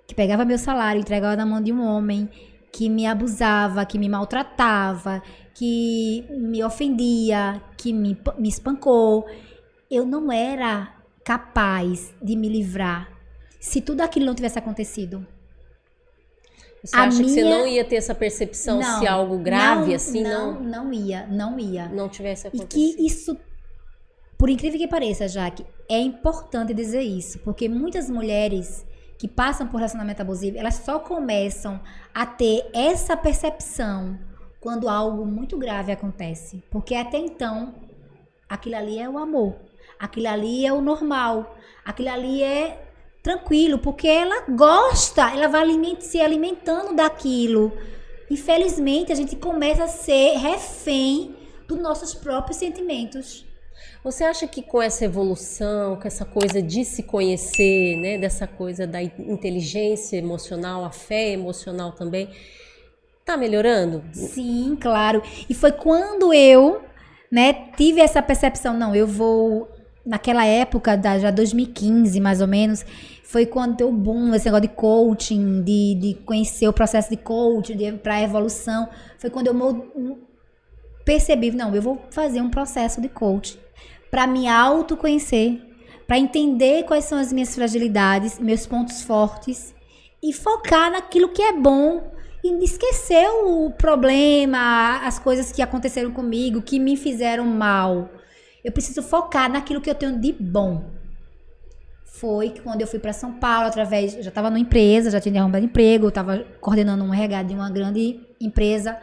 que 0.04 0.16
pegava 0.16 0.44
meu 0.44 0.58
salário 0.58 1.00
entregava 1.00 1.36
na 1.36 1.46
mão 1.46 1.62
de 1.62 1.72
um 1.72 1.80
homem 1.80 2.28
que 2.72 2.88
me 2.88 3.06
abusava, 3.06 3.86
que 3.86 4.00
me 4.00 4.08
maltratava, 4.08 5.22
que 5.54 6.26
me 6.30 6.64
ofendia, 6.64 7.62
que 7.76 7.92
me, 7.92 8.20
me 8.36 8.48
espancou. 8.48 9.24
Eu 9.88 10.04
não 10.04 10.32
era 10.32 10.92
capaz 11.24 12.12
de 12.20 12.34
me 12.34 12.48
livrar 12.48 13.12
se 13.60 13.80
tudo 13.80 14.00
aquilo 14.00 14.26
não 14.26 14.34
tivesse 14.34 14.58
acontecido. 14.58 15.24
Você 16.88 16.96
A 16.96 17.02
acha 17.04 17.22
que 17.22 17.28
você 17.28 17.42
minha- 17.42 17.58
não 17.58 17.66
ia 17.66 17.84
ter 17.84 17.96
essa 17.96 18.14
percepção 18.14 18.80
Não, 18.80 18.98
se 18.98 19.06
algo 19.06 19.38
grave 19.38 19.88
não, 19.88 19.94
assim 19.94 20.22
não, 20.22 20.54
não, 20.60 20.84
não 20.84 20.92
ia, 20.92 21.26
não 21.26 21.58
ia. 21.58 21.88
não 21.88 22.08
tivesse 22.08 22.46
E 22.46 22.48
acontecido? 22.48 22.96
que 22.96 23.06
isso, 23.06 23.36
por 24.38 24.48
incrível 24.48 24.78
que 24.78 24.88
pareça, 24.88 25.28
Jaque, 25.28 25.66
é 25.88 25.98
importante 26.00 26.72
dizer 26.72 27.02
isso, 27.02 27.38
porque 27.40 27.68
muitas 27.68 28.08
mulheres 28.08 28.86
que 29.18 29.28
passam 29.28 29.66
por 29.66 29.76
relacionamento 29.78 30.22
abusivo, 30.22 30.56
elas 30.56 30.76
só 30.76 30.98
começam 30.98 31.80
a 32.14 32.24
ter 32.24 32.70
essa 32.72 33.16
percepção 33.16 34.18
quando 34.60 34.88
algo 34.88 35.26
muito 35.26 35.58
grave 35.58 35.92
acontece. 35.92 36.62
Porque 36.70 36.94
até 36.94 37.18
então, 37.18 37.74
aquilo 38.48 38.76
ali 38.76 38.98
é 38.98 39.08
o 39.08 39.18
amor. 39.18 39.56
Aquilo 39.98 40.28
ali 40.28 40.64
é 40.64 40.72
o 40.72 40.80
normal. 40.80 41.56
Aquilo 41.84 42.08
ali 42.10 42.42
é 42.42 42.87
tranquilo, 43.28 43.78
porque 43.78 44.08
ela 44.08 44.46
gosta, 44.48 45.30
ela 45.30 45.48
vai 45.48 45.60
aliment 45.60 46.00
se 46.00 46.18
alimentando 46.18 46.96
daquilo. 46.96 47.76
Infelizmente, 48.30 49.12
a 49.12 49.14
gente 49.14 49.36
começa 49.36 49.84
a 49.84 49.88
ser 49.88 50.38
refém 50.38 51.36
dos 51.66 51.78
nossos 51.78 52.14
próprios 52.14 52.56
sentimentos. 52.56 53.44
Você 54.02 54.24
acha 54.24 54.46
que 54.46 54.62
com 54.62 54.80
essa 54.80 55.04
evolução, 55.04 55.96
com 55.96 56.08
essa 56.08 56.24
coisa 56.24 56.62
de 56.62 56.86
se 56.86 57.02
conhecer, 57.02 57.96
né, 57.98 58.16
dessa 58.16 58.46
coisa 58.46 58.86
da 58.86 59.02
inteligência 59.02 60.16
emocional, 60.16 60.82
a 60.82 60.90
fé 60.90 61.32
emocional 61.32 61.92
também, 61.92 62.30
tá 63.26 63.36
melhorando? 63.36 64.02
Sim, 64.14 64.74
claro. 64.80 65.22
E 65.50 65.52
foi 65.52 65.72
quando 65.72 66.32
eu, 66.32 66.80
né, 67.30 67.52
tive 67.76 68.00
essa 68.00 68.22
percepção, 68.22 68.72
não, 68.72 68.94
eu 68.94 69.06
vou 69.06 69.68
naquela 70.08 70.46
época 70.46 70.96
da 70.96 71.18
já 71.18 71.30
2015, 71.30 72.18
mais 72.18 72.40
ou 72.40 72.46
menos, 72.48 72.84
foi 73.28 73.44
quando 73.44 73.76
deu 73.76 73.92
boom 73.92 74.34
esse 74.34 74.46
negócio 74.46 74.62
de 74.62 74.74
coaching, 74.74 75.62
de, 75.62 75.94
de 75.96 76.14
conhecer 76.24 76.66
o 76.66 76.72
processo 76.72 77.10
de 77.10 77.16
coaching, 77.18 77.98
para 77.98 78.22
evolução. 78.22 78.88
Foi 79.18 79.28
quando 79.28 79.48
eu 79.48 80.18
percebi, 81.04 81.50
não, 81.50 81.74
eu 81.74 81.82
vou 81.82 82.00
fazer 82.10 82.40
um 82.40 82.48
processo 82.48 83.02
de 83.02 83.08
coaching 83.10 83.58
para 84.10 84.26
me 84.26 84.48
autoconhecer, 84.48 85.60
para 86.06 86.18
entender 86.18 86.84
quais 86.84 87.04
são 87.04 87.18
as 87.18 87.30
minhas 87.30 87.54
fragilidades, 87.54 88.38
meus 88.38 88.64
pontos 88.64 89.02
fortes 89.02 89.74
e 90.22 90.32
focar 90.32 90.90
naquilo 90.90 91.28
que 91.28 91.42
é 91.42 91.52
bom 91.52 92.10
e 92.42 92.64
esquecer 92.64 93.28
o 93.44 93.70
problema, 93.72 95.02
as 95.04 95.18
coisas 95.18 95.52
que 95.52 95.60
aconteceram 95.60 96.12
comigo, 96.12 96.62
que 96.62 96.78
me 96.78 96.96
fizeram 96.96 97.44
mal. 97.44 98.08
Eu 98.64 98.72
preciso 98.72 99.02
focar 99.02 99.52
naquilo 99.52 99.82
que 99.82 99.90
eu 99.90 99.94
tenho 99.94 100.18
de 100.18 100.32
bom. 100.32 100.96
Foi 102.20 102.50
que 102.50 102.60
quando 102.60 102.80
eu 102.80 102.86
fui 102.86 102.98
para 102.98 103.12
São 103.12 103.32
Paulo, 103.32 103.66
através. 103.68 104.12
Já 104.12 104.28
estava 104.28 104.50
numa 104.50 104.58
empresa, 104.58 105.10
já 105.10 105.20
tinha 105.20 105.40
arrumado 105.40 105.64
emprego, 105.64 106.08
estava 106.08 106.44
coordenando 106.60 107.04
um 107.04 107.14
RH 107.14 107.42
de 107.44 107.54
uma 107.54 107.70
grande 107.70 108.20
empresa, 108.40 108.98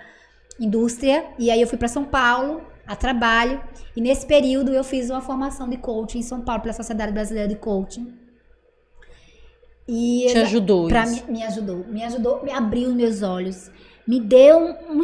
indústria. 0.59 1.25
E 1.39 1.49
aí 1.49 1.61
eu 1.61 1.67
fui 1.67 1.77
para 1.77 1.87
São 1.87 2.03
Paulo 2.03 2.61
a 2.85 2.95
trabalho. 2.95 3.61
E 3.95 4.01
nesse 4.01 4.25
período 4.25 4.73
eu 4.73 4.83
fiz 4.83 5.09
uma 5.09 5.21
formação 5.21 5.69
de 5.69 5.77
coaching 5.77 6.19
em 6.19 6.23
São 6.23 6.41
Paulo 6.41 6.61
pela 6.61 6.73
Sociedade 6.73 7.11
Brasileira 7.11 7.47
de 7.47 7.55
Coaching. 7.55 8.13
E 9.87 10.25
Te 10.29 10.37
ajudou 10.39 10.87
pra, 10.87 11.03
isso? 11.03 11.25
Me, 11.27 11.33
me, 11.33 11.43
ajudou. 11.43 11.85
Me 11.87 12.03
ajudou, 12.03 12.43
me 12.43 12.51
abriu 12.51 12.89
os 12.89 12.95
meus 12.95 13.21
olhos. 13.21 13.71
Me 14.07 14.19
deu 14.19 14.57
um, 14.57 14.97
um, 14.97 15.03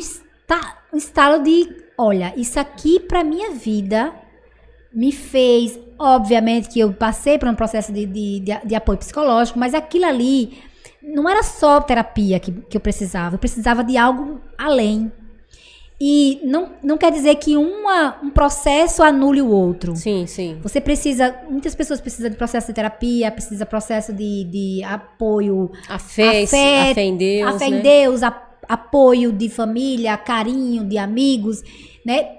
um 0.94 0.98
estalo 0.98 1.44
de, 1.44 1.68
olha, 1.98 2.34
isso 2.36 2.60
aqui 2.60 3.00
para 3.00 3.24
minha 3.24 3.52
vida 3.52 4.14
me 4.94 5.12
fez, 5.12 5.80
obviamente 6.02 6.70
que 6.70 6.80
eu 6.80 6.92
passei 6.92 7.38
por 7.38 7.48
um 7.48 7.56
processo 7.56 7.94
de, 7.94 8.06
de, 8.06 8.40
de, 8.40 8.60
de 8.66 8.76
apoio 8.76 8.98
psicológico, 8.98 9.60
mas 9.60 9.74
aquilo 9.74 10.06
ali 10.06 10.58
não 11.02 11.30
era 11.30 11.44
só 11.44 11.80
terapia 11.80 12.40
que, 12.40 12.52
que 12.52 12.76
eu 12.76 12.82
precisava, 12.82 13.36
eu 13.36 13.40
precisava 13.40 13.84
de 13.84 13.98
algo 13.98 14.42
além. 14.58 15.12
E 16.04 16.40
não, 16.44 16.72
não 16.82 16.98
quer 16.98 17.12
dizer 17.12 17.36
que 17.36 17.56
uma, 17.56 18.18
um 18.24 18.32
processo 18.32 19.04
anule 19.04 19.40
o 19.40 19.50
outro. 19.50 19.96
Sim, 19.96 20.26
sim. 20.26 20.58
Você 20.64 20.82
precisa. 20.82 21.36
Muitas 21.48 21.76
pessoas 21.76 22.02
precisam 22.02 22.32
de 22.32 22.36
processo 22.36 22.68
de 22.68 22.74
terapia, 22.74 23.30
precisa 23.30 23.64
de 23.64 23.70
processo 23.70 24.12
de, 24.12 24.44
de 24.46 24.84
apoio. 24.84 25.72
A 25.88 26.00
fé, 26.00 26.42
a 26.42 26.48
fé, 26.48 26.90
a 26.90 26.96
fé 26.96 27.04
em 27.04 27.18
Deus. 27.18 27.56
A 27.56 27.60
fé 27.60 27.70
né? 27.70 27.78
em 27.78 27.82
Deus, 27.82 28.24
a, 28.24 28.52
apoio 28.68 29.32
de 29.32 29.48
família, 29.48 30.18
carinho 30.18 30.84
de 30.86 30.98
amigos, 30.98 31.62
né? 32.04 32.30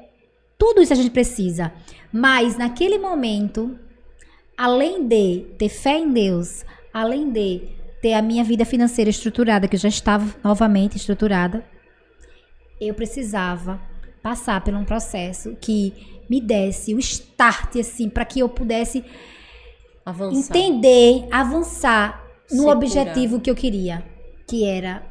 Tudo 0.58 0.82
isso 0.82 0.92
a 0.92 0.96
gente 0.96 1.10
precisa. 1.10 1.72
Mas 2.12 2.58
naquele 2.58 2.98
momento, 2.98 3.78
além 4.56 5.06
de 5.06 5.46
ter 5.58 5.68
fé 5.68 5.98
em 5.98 6.12
Deus, 6.12 6.64
além 6.92 7.30
de 7.30 7.62
ter 8.02 8.12
a 8.14 8.22
minha 8.22 8.44
vida 8.44 8.64
financeira 8.64 9.10
estruturada, 9.10 9.66
que 9.66 9.76
eu 9.76 9.80
já 9.80 9.88
estava 9.88 10.34
novamente 10.44 10.96
estruturada, 10.96 11.64
eu 12.80 12.92
precisava 12.94 13.80
passar 14.22 14.62
por 14.62 14.74
um 14.74 14.84
processo 14.84 15.56
que 15.60 16.22
me 16.28 16.40
desse 16.40 16.94
o 16.94 16.98
start, 16.98 17.76
assim, 17.76 18.08
para 18.08 18.24
que 18.24 18.40
eu 18.40 18.48
pudesse 18.48 19.04
avançar. 20.04 20.56
entender, 20.56 21.26
avançar 21.30 22.24
no 22.50 22.68
objetivo 22.68 23.40
que 23.40 23.50
eu 23.50 23.54
queria, 23.54 24.04
que 24.46 24.64
era 24.64 25.04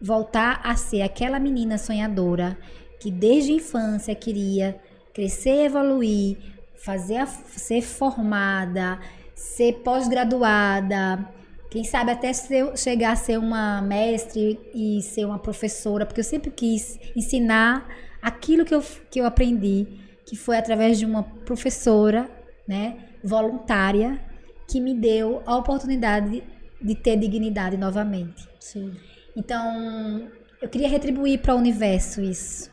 voltar 0.00 0.60
a 0.62 0.76
ser 0.76 1.02
aquela 1.02 1.40
menina 1.40 1.78
sonhadora 1.78 2.56
que 3.00 3.10
desde 3.10 3.52
a 3.52 3.56
infância 3.56 4.14
queria 4.14 4.80
crescer, 5.16 5.64
evoluir, 5.64 6.36
fazer 6.74 7.16
a, 7.16 7.26
ser 7.26 7.80
formada, 7.80 9.00
ser 9.34 9.80
pós-graduada, 9.82 11.26
quem 11.70 11.84
sabe 11.84 12.10
até 12.10 12.34
ser, 12.34 12.76
chegar 12.76 13.12
a 13.12 13.16
ser 13.16 13.38
uma 13.38 13.80
mestre 13.80 14.60
e 14.74 15.00
ser 15.00 15.24
uma 15.24 15.38
professora, 15.38 16.04
porque 16.04 16.20
eu 16.20 16.24
sempre 16.24 16.50
quis 16.50 17.00
ensinar 17.16 17.88
aquilo 18.20 18.62
que 18.62 18.74
eu, 18.74 18.84
que 19.10 19.18
eu 19.18 19.24
aprendi, 19.24 19.86
que 20.26 20.36
foi 20.36 20.58
através 20.58 20.98
de 20.98 21.06
uma 21.06 21.22
professora, 21.22 22.30
né, 22.68 22.98
voluntária, 23.24 24.20
que 24.68 24.80
me 24.82 24.92
deu 24.92 25.42
a 25.46 25.56
oportunidade 25.56 26.28
de, 26.30 26.42
de 26.82 26.94
ter 26.94 27.16
dignidade 27.16 27.78
novamente. 27.78 28.46
Sim. 28.60 28.94
Então, 29.34 30.30
eu 30.60 30.68
queria 30.68 30.88
retribuir 30.88 31.40
para 31.40 31.54
o 31.54 31.58
universo 31.58 32.20
isso. 32.20 32.70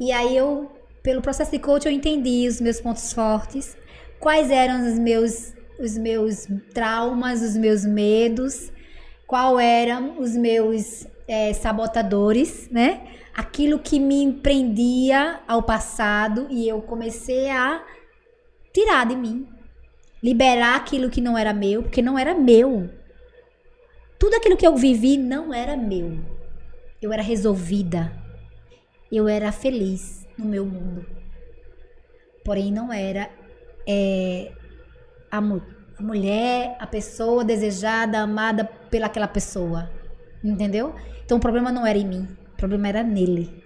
E 0.00 0.10
aí 0.10 0.36
eu, 0.36 0.70
pelo 1.02 1.20
processo 1.20 1.50
de 1.50 1.58
coach, 1.58 1.86
eu 1.86 1.92
entendi 1.92 2.46
os 2.46 2.60
meus 2.60 2.80
pontos 2.80 3.12
fortes, 3.12 3.76
quais 4.20 4.50
eram 4.50 4.86
os 4.88 4.98
meus 4.98 5.52
os 5.78 5.98
meus 5.98 6.46
traumas, 6.72 7.42
os 7.42 7.56
meus 7.56 7.84
medos, 7.84 8.70
qual 9.26 9.58
eram 9.58 10.20
os 10.20 10.36
meus 10.36 11.08
é, 11.26 11.52
sabotadores, 11.52 12.68
né? 12.70 13.00
Aquilo 13.34 13.80
que 13.80 13.98
me 13.98 14.32
prendia 14.34 15.40
ao 15.48 15.62
passado 15.62 16.46
e 16.50 16.68
eu 16.68 16.80
comecei 16.82 17.50
a 17.50 17.84
tirar 18.72 19.06
de 19.06 19.16
mim, 19.16 19.48
liberar 20.22 20.76
aquilo 20.76 21.10
que 21.10 21.20
não 21.20 21.36
era 21.36 21.52
meu, 21.52 21.82
porque 21.82 22.02
não 22.02 22.16
era 22.16 22.32
meu. 22.32 22.88
Tudo 24.20 24.36
aquilo 24.36 24.56
que 24.56 24.66
eu 24.66 24.76
vivi 24.76 25.16
não 25.16 25.52
era 25.52 25.76
meu. 25.76 26.16
Eu 27.00 27.12
era 27.12 27.22
resolvida. 27.22 28.12
Eu 29.10 29.26
era 29.26 29.50
feliz 29.50 30.21
no 30.38 30.44
meu 30.44 30.64
mundo. 30.64 31.06
Porém, 32.44 32.72
não 32.72 32.92
era 32.92 33.30
é, 33.86 34.52
a, 35.30 35.40
mu 35.40 35.62
a 35.98 36.02
mulher, 36.02 36.76
a 36.78 36.86
pessoa 36.86 37.44
desejada, 37.44 38.18
amada 38.18 38.64
pelaquela 38.64 39.28
pessoa. 39.28 39.90
Entendeu? 40.42 40.94
Então 41.24 41.38
o 41.38 41.40
problema 41.40 41.70
não 41.70 41.86
era 41.86 41.98
em 41.98 42.06
mim, 42.06 42.28
o 42.52 42.56
problema 42.56 42.88
era 42.88 43.02
nele. 43.02 43.62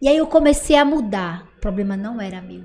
E 0.00 0.08
aí 0.08 0.16
eu 0.16 0.26
comecei 0.26 0.76
a 0.76 0.84
mudar. 0.84 1.48
O 1.56 1.60
problema 1.60 1.96
não 1.96 2.20
era 2.20 2.40
meu. 2.40 2.64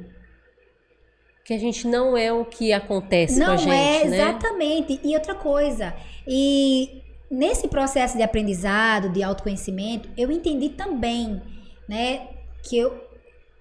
Que 1.44 1.54
a 1.54 1.60
gente 1.60 1.88
não 1.88 2.18
é 2.18 2.32
o 2.32 2.46
que 2.46 2.72
acontece 2.72 3.38
não 3.40 3.48
com 3.48 3.52
a 3.54 3.58
gente, 3.58 3.74
é, 3.74 4.06
né? 4.06 4.18
exatamente. 4.18 5.00
E 5.04 5.14
outra 5.14 5.36
coisa, 5.36 5.94
e 6.28 7.04
nesse 7.30 7.68
processo 7.68 8.18
de 8.18 8.24
aprendizado, 8.24 9.10
de 9.10 9.22
autoconhecimento, 9.22 10.10
eu 10.18 10.32
entendi 10.32 10.70
também, 10.70 11.42
né, 11.88 12.28
que 12.64 12.78
eu 12.78 13.05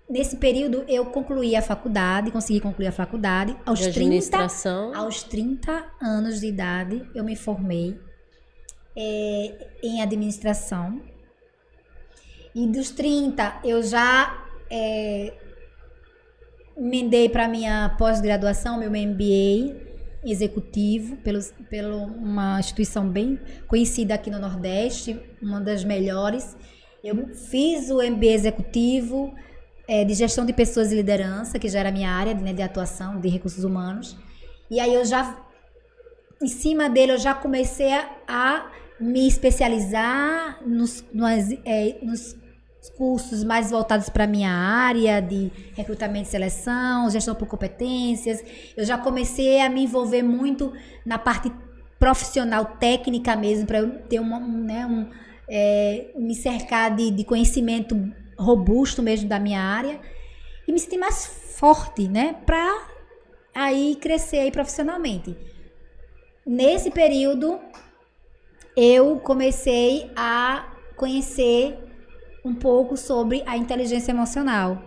Nesse 0.08 0.36
período 0.36 0.84
eu 0.86 1.06
concluí 1.06 1.56
a 1.56 1.62
faculdade, 1.62 2.30
consegui 2.30 2.60
concluir 2.60 2.88
a 2.88 2.92
faculdade. 2.92 3.56
Aos 3.64 3.78
de 3.78 3.92
30, 3.92 4.38
aos 4.94 5.22
30 5.22 5.84
anos 6.00 6.40
de 6.40 6.46
idade, 6.46 7.08
eu 7.14 7.24
me 7.24 7.34
formei 7.34 7.98
é, 8.96 9.68
em 9.82 10.02
administração. 10.02 11.00
E 12.54 12.66
dos 12.66 12.90
30, 12.90 13.60
eu 13.64 13.82
já 13.82 14.46
é, 14.70 15.32
emendei 16.76 17.28
para 17.28 17.48
minha 17.48 17.96
pós-graduação, 17.98 18.78
meu 18.78 18.90
MBA 18.90 19.84
executivo, 20.24 21.16
pelo, 21.16 21.40
pelo 21.68 21.98
uma 21.98 22.58
instituição 22.58 23.08
bem 23.08 23.38
conhecida 23.66 24.14
aqui 24.14 24.30
no 24.30 24.38
Nordeste, 24.38 25.20
uma 25.40 25.60
das 25.60 25.84
melhores. 25.84 26.56
Eu 27.02 27.28
fiz 27.34 27.90
o 27.90 27.96
MBA 27.96 28.26
executivo, 28.26 29.34
é, 29.86 30.04
de 30.04 30.14
gestão 30.14 30.44
de 30.44 30.52
pessoas 30.52 30.92
e 30.92 30.96
liderança, 30.96 31.58
que 31.58 31.68
já 31.68 31.80
era 31.80 31.92
minha 31.92 32.10
área 32.10 32.34
né, 32.34 32.52
de 32.52 32.62
atuação, 32.62 33.20
de 33.20 33.28
recursos 33.28 33.64
humanos. 33.64 34.16
E 34.70 34.80
aí 34.80 34.94
eu 34.94 35.04
já, 35.04 35.36
em 36.42 36.48
cima 36.48 36.88
dele, 36.88 37.12
eu 37.12 37.18
já 37.18 37.34
comecei 37.34 37.92
a, 37.92 38.08
a 38.26 38.70
me 38.98 39.26
especializar 39.26 40.60
nos, 40.66 41.04
é, 41.64 41.98
nos 42.02 42.36
cursos 42.96 43.42
mais 43.44 43.70
voltados 43.70 44.08
para 44.08 44.24
a 44.24 44.26
minha 44.26 44.50
área 44.50 45.20
de 45.20 45.50
recrutamento 45.74 46.28
e 46.28 46.30
seleção, 46.30 47.10
gestão 47.10 47.34
por 47.34 47.48
competências. 47.48 48.42
Eu 48.76 48.84
já 48.84 48.98
comecei 48.98 49.60
a 49.60 49.68
me 49.68 49.84
envolver 49.84 50.22
muito 50.22 50.72
na 51.04 51.18
parte 51.18 51.52
profissional 51.98 52.64
técnica 52.78 53.34
mesmo, 53.36 53.66
para 53.66 53.78
eu 53.78 53.98
ter 54.02 54.20
uma, 54.20 54.38
um, 54.38 54.64
né, 54.64 54.86
um, 54.86 55.08
é, 55.48 56.12
me 56.16 56.34
cercar 56.34 56.94
de, 56.94 57.10
de 57.10 57.24
conhecimento 57.24 57.94
robusto 58.38 59.02
mesmo 59.02 59.28
da 59.28 59.38
minha 59.38 59.60
área 59.60 60.00
e 60.66 60.72
me 60.72 60.78
sentir 60.78 60.98
mais 60.98 61.26
forte, 61.26 62.08
né, 62.08 62.36
para 62.44 62.88
aí 63.54 63.96
crescer 64.00 64.38
aí 64.38 64.50
profissionalmente. 64.50 65.36
Nesse 66.44 66.90
período, 66.90 67.58
eu 68.76 69.16
comecei 69.18 70.10
a 70.16 70.66
conhecer 70.96 71.78
um 72.44 72.54
pouco 72.54 72.96
sobre 72.96 73.42
a 73.46 73.56
inteligência 73.56 74.12
emocional. 74.12 74.82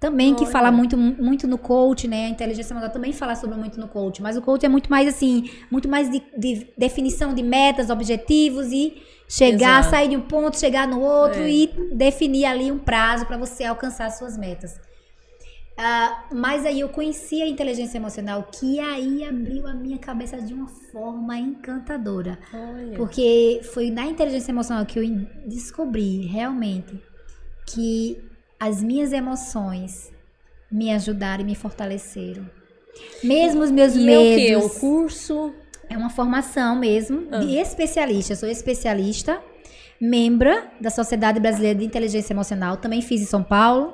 Também 0.00 0.34
que 0.34 0.46
fala 0.46 0.72
muito, 0.72 0.96
muito 0.96 1.46
no 1.46 1.58
coach, 1.58 2.08
né? 2.08 2.24
A 2.24 2.28
inteligência 2.30 2.72
emocional 2.72 2.90
também 2.90 3.12
fala 3.12 3.36
sobre 3.36 3.56
muito 3.56 3.78
no 3.78 3.86
coach. 3.86 4.22
Mas 4.22 4.34
o 4.34 4.40
coach 4.40 4.64
é 4.64 4.68
muito 4.68 4.90
mais 4.90 5.06
assim, 5.06 5.50
muito 5.70 5.88
mais 5.88 6.10
de, 6.10 6.22
de 6.36 6.66
definição 6.76 7.34
de 7.34 7.42
metas, 7.42 7.90
objetivos 7.90 8.72
e 8.72 8.96
chegar, 9.30 9.78
Exato. 9.78 9.90
sair 9.90 10.08
de 10.08 10.16
um 10.16 10.22
ponto, 10.22 10.58
chegar 10.58 10.88
no 10.88 11.00
outro 11.00 11.42
é. 11.42 11.48
e 11.48 11.66
definir 11.92 12.44
ali 12.44 12.72
um 12.72 12.78
prazo 12.78 13.24
para 13.24 13.36
você 13.36 13.64
alcançar 13.64 14.10
suas 14.10 14.36
metas. 14.36 14.78
Uh, 15.78 16.34
mas 16.34 16.66
aí 16.66 16.80
eu 16.80 16.88
conheci 16.90 17.40
a 17.40 17.46
inteligência 17.46 17.96
emocional, 17.96 18.42
que 18.52 18.80
aí 18.80 19.24
abriu 19.24 19.66
a 19.66 19.72
minha 19.72 19.98
cabeça 19.98 20.38
de 20.42 20.52
uma 20.52 20.66
forma 20.66 21.38
encantadora. 21.38 22.38
Olha. 22.52 22.96
Porque 22.96 23.60
foi 23.72 23.90
na 23.90 24.04
inteligência 24.04 24.50
emocional 24.50 24.84
que 24.84 24.98
eu 24.98 25.04
descobri 25.46 26.26
realmente 26.26 27.00
que 27.66 28.20
as 28.58 28.82
minhas 28.82 29.12
emoções 29.12 30.12
me 30.70 30.90
ajudaram 30.90 31.42
e 31.42 31.46
me 31.46 31.54
fortaleceram. 31.54 32.44
Mesmo 33.22 33.62
os 33.62 33.70
meus 33.70 33.94
e 33.94 34.00
medos. 34.00 34.52
É 34.52 34.56
o 34.56 34.60
quê? 34.60 34.66
Um 34.66 34.68
curso? 34.68 35.54
É 35.90 35.96
uma 35.96 36.08
formação 36.08 36.76
mesmo 36.76 37.26
ah. 37.32 37.38
de 37.38 37.56
especialista. 37.56 38.32
Eu 38.32 38.36
sou 38.36 38.48
especialista, 38.48 39.42
membra 40.00 40.70
da 40.80 40.88
Sociedade 40.88 41.40
Brasileira 41.40 41.80
de 41.80 41.84
Inteligência 41.84 42.32
Emocional. 42.32 42.76
Também 42.76 43.02
fiz 43.02 43.20
em 43.20 43.26
São 43.26 43.42
Paulo. 43.42 43.92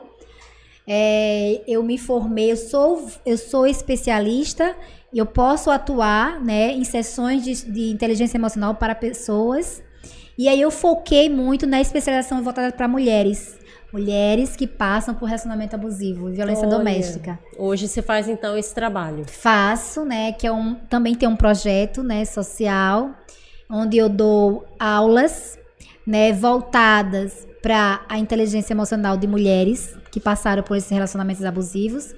É, 0.86 1.62
eu 1.66 1.82
me 1.82 1.98
formei, 1.98 2.52
eu 2.52 2.56
sou, 2.56 3.10
eu 3.24 3.36
sou 3.38 3.66
especialista 3.66 4.76
e 5.12 5.18
eu 5.18 5.26
posso 5.26 5.70
atuar 5.70 6.40
né, 6.44 6.70
em 6.70 6.84
sessões 6.84 7.42
de, 7.42 7.72
de 7.72 7.90
inteligência 7.90 8.36
emocional 8.36 8.74
para 8.74 8.94
pessoas. 8.94 9.82
E 10.38 10.48
aí 10.48 10.60
eu 10.60 10.70
foquei 10.70 11.30
muito 11.30 11.66
na 11.66 11.80
especialização 11.80 12.42
voltada 12.42 12.70
para 12.70 12.86
mulheres. 12.86 13.55
Mulheres 13.92 14.56
que 14.56 14.66
passam 14.66 15.14
por 15.14 15.26
relacionamento 15.26 15.74
abusivo, 15.76 16.28
violência 16.28 16.66
Olha, 16.66 16.76
doméstica. 16.76 17.38
Hoje 17.56 17.86
você 17.86 18.02
faz 18.02 18.28
então 18.28 18.56
esse 18.56 18.74
trabalho? 18.74 19.24
Faço, 19.26 20.04
né? 20.04 20.32
Que 20.32 20.46
é 20.46 20.52
um, 20.52 20.74
também 20.74 21.14
tem 21.14 21.28
um 21.28 21.36
projeto, 21.36 22.02
né, 22.02 22.24
social, 22.24 23.10
onde 23.70 23.96
eu 23.96 24.08
dou 24.08 24.66
aulas, 24.78 25.58
né, 26.06 26.32
voltadas 26.32 27.46
para 27.62 28.00
a 28.08 28.18
inteligência 28.18 28.72
emocional 28.72 29.16
de 29.16 29.26
mulheres 29.26 29.94
que 30.10 30.20
passaram 30.20 30.62
por 30.62 30.76
esses 30.76 30.90
relacionamentos 30.90 31.44
abusivos, 31.44 32.14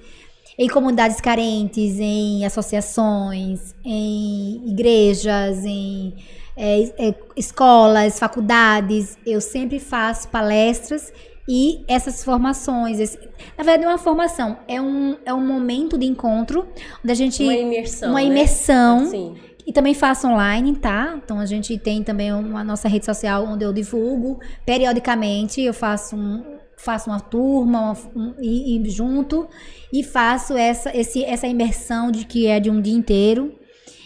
em 0.57 0.67
comunidades 0.67 1.21
carentes, 1.21 1.99
em 1.99 2.45
associações, 2.45 3.73
em 3.83 4.61
igrejas, 4.67 5.63
em 5.63 6.13
é, 6.55 7.07
é, 7.07 7.15
escolas, 7.35 8.19
faculdades. 8.19 9.17
Eu 9.25 9.39
sempre 9.39 9.79
faço 9.79 10.27
palestras 10.27 11.13
e 11.49 11.83
essas 11.87 12.23
formações. 12.23 12.99
Esse, 12.99 13.17
na 13.57 13.63
verdade, 13.63 13.81
não 13.83 13.89
é 13.89 13.93
uma 13.93 13.97
formação, 13.97 14.59
é 14.67 14.79
um, 14.79 15.17
é 15.25 15.33
um 15.33 15.45
momento 15.45 15.97
de 15.97 16.05
encontro 16.05 16.67
onde 17.03 17.11
a 17.11 17.15
gente. 17.15 17.43
Uma 17.43 17.55
imersão. 17.55 18.09
Uma 18.11 18.21
imersão. 18.21 19.11
Né? 19.11 19.39
E 19.65 19.73
também 19.73 19.93
faço 19.95 20.27
online, 20.27 20.75
tá? 20.75 21.19
Então 21.23 21.39
a 21.39 21.45
gente 21.45 21.77
tem 21.77 22.03
também 22.03 22.31
uma 22.31 22.63
nossa 22.63 22.87
rede 22.87 23.05
social 23.05 23.45
onde 23.45 23.65
eu 23.65 23.73
divulgo 23.73 24.39
periodicamente. 24.65 25.61
Eu 25.61 25.73
faço 25.73 26.15
um, 26.15 26.43
faço 26.77 27.09
uma 27.09 27.19
turma 27.19 27.97
um, 28.15 28.33
e, 28.39 28.77
e, 28.77 28.89
junto 28.89 29.47
e 29.91 30.03
faço 30.03 30.53
essa, 30.55 30.95
esse, 30.95 31.23
essa 31.23 31.47
imersão 31.47 32.11
de 32.11 32.25
que 32.25 32.47
é 32.47 32.59
de 32.59 32.69
um 32.69 32.81
dia 32.81 32.95
inteiro 32.95 33.59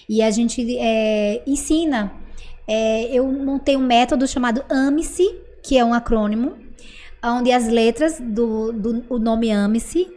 e 0.07 0.21
a 0.21 0.31
gente 0.31 0.77
é, 0.77 1.41
ensina. 1.45 2.13
É, 2.67 3.05
eu 3.05 3.29
montei 3.29 3.75
um 3.75 3.85
método 3.85 4.25
chamado 4.27 4.63
AME-se, 4.69 5.27
que 5.61 5.77
é 5.77 5.83
um 5.83 5.93
acrônimo, 5.93 6.62
onde 7.23 7.51
as 7.51 7.67
letras 7.67 8.19
do, 8.19 8.71
do 8.71 9.03
o 9.09 9.17
nome 9.17 9.51
AME-se 9.51 10.07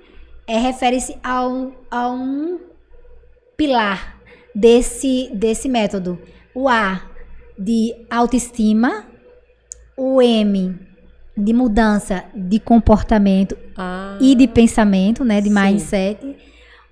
é, 0.47 0.59
refere-se 0.59 1.17
ao, 1.23 1.73
a 1.91 2.09
um 2.09 2.59
pilar 3.57 4.21
desse, 4.55 5.31
desse 5.33 5.69
método. 5.69 6.19
O 6.55 6.69
A 6.69 7.03
de 7.59 7.95
autoestima, 8.11 9.05
o 9.97 10.21
M 10.23 10.79
de 11.37 11.53
mudança 11.53 12.25
de 12.35 12.59
comportamento 12.59 13.57
ah, 13.77 14.17
e 14.21 14.35
de 14.35 14.49
pensamento, 14.49 15.25
né, 15.25 15.41
de 15.41 15.49
sim. 15.49 15.55
mindset. 15.55 16.37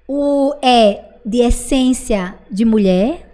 O 0.06 0.54
E 0.62 1.00
de 1.24 1.38
essência 1.38 2.34
de 2.50 2.64
mulher. 2.64 3.30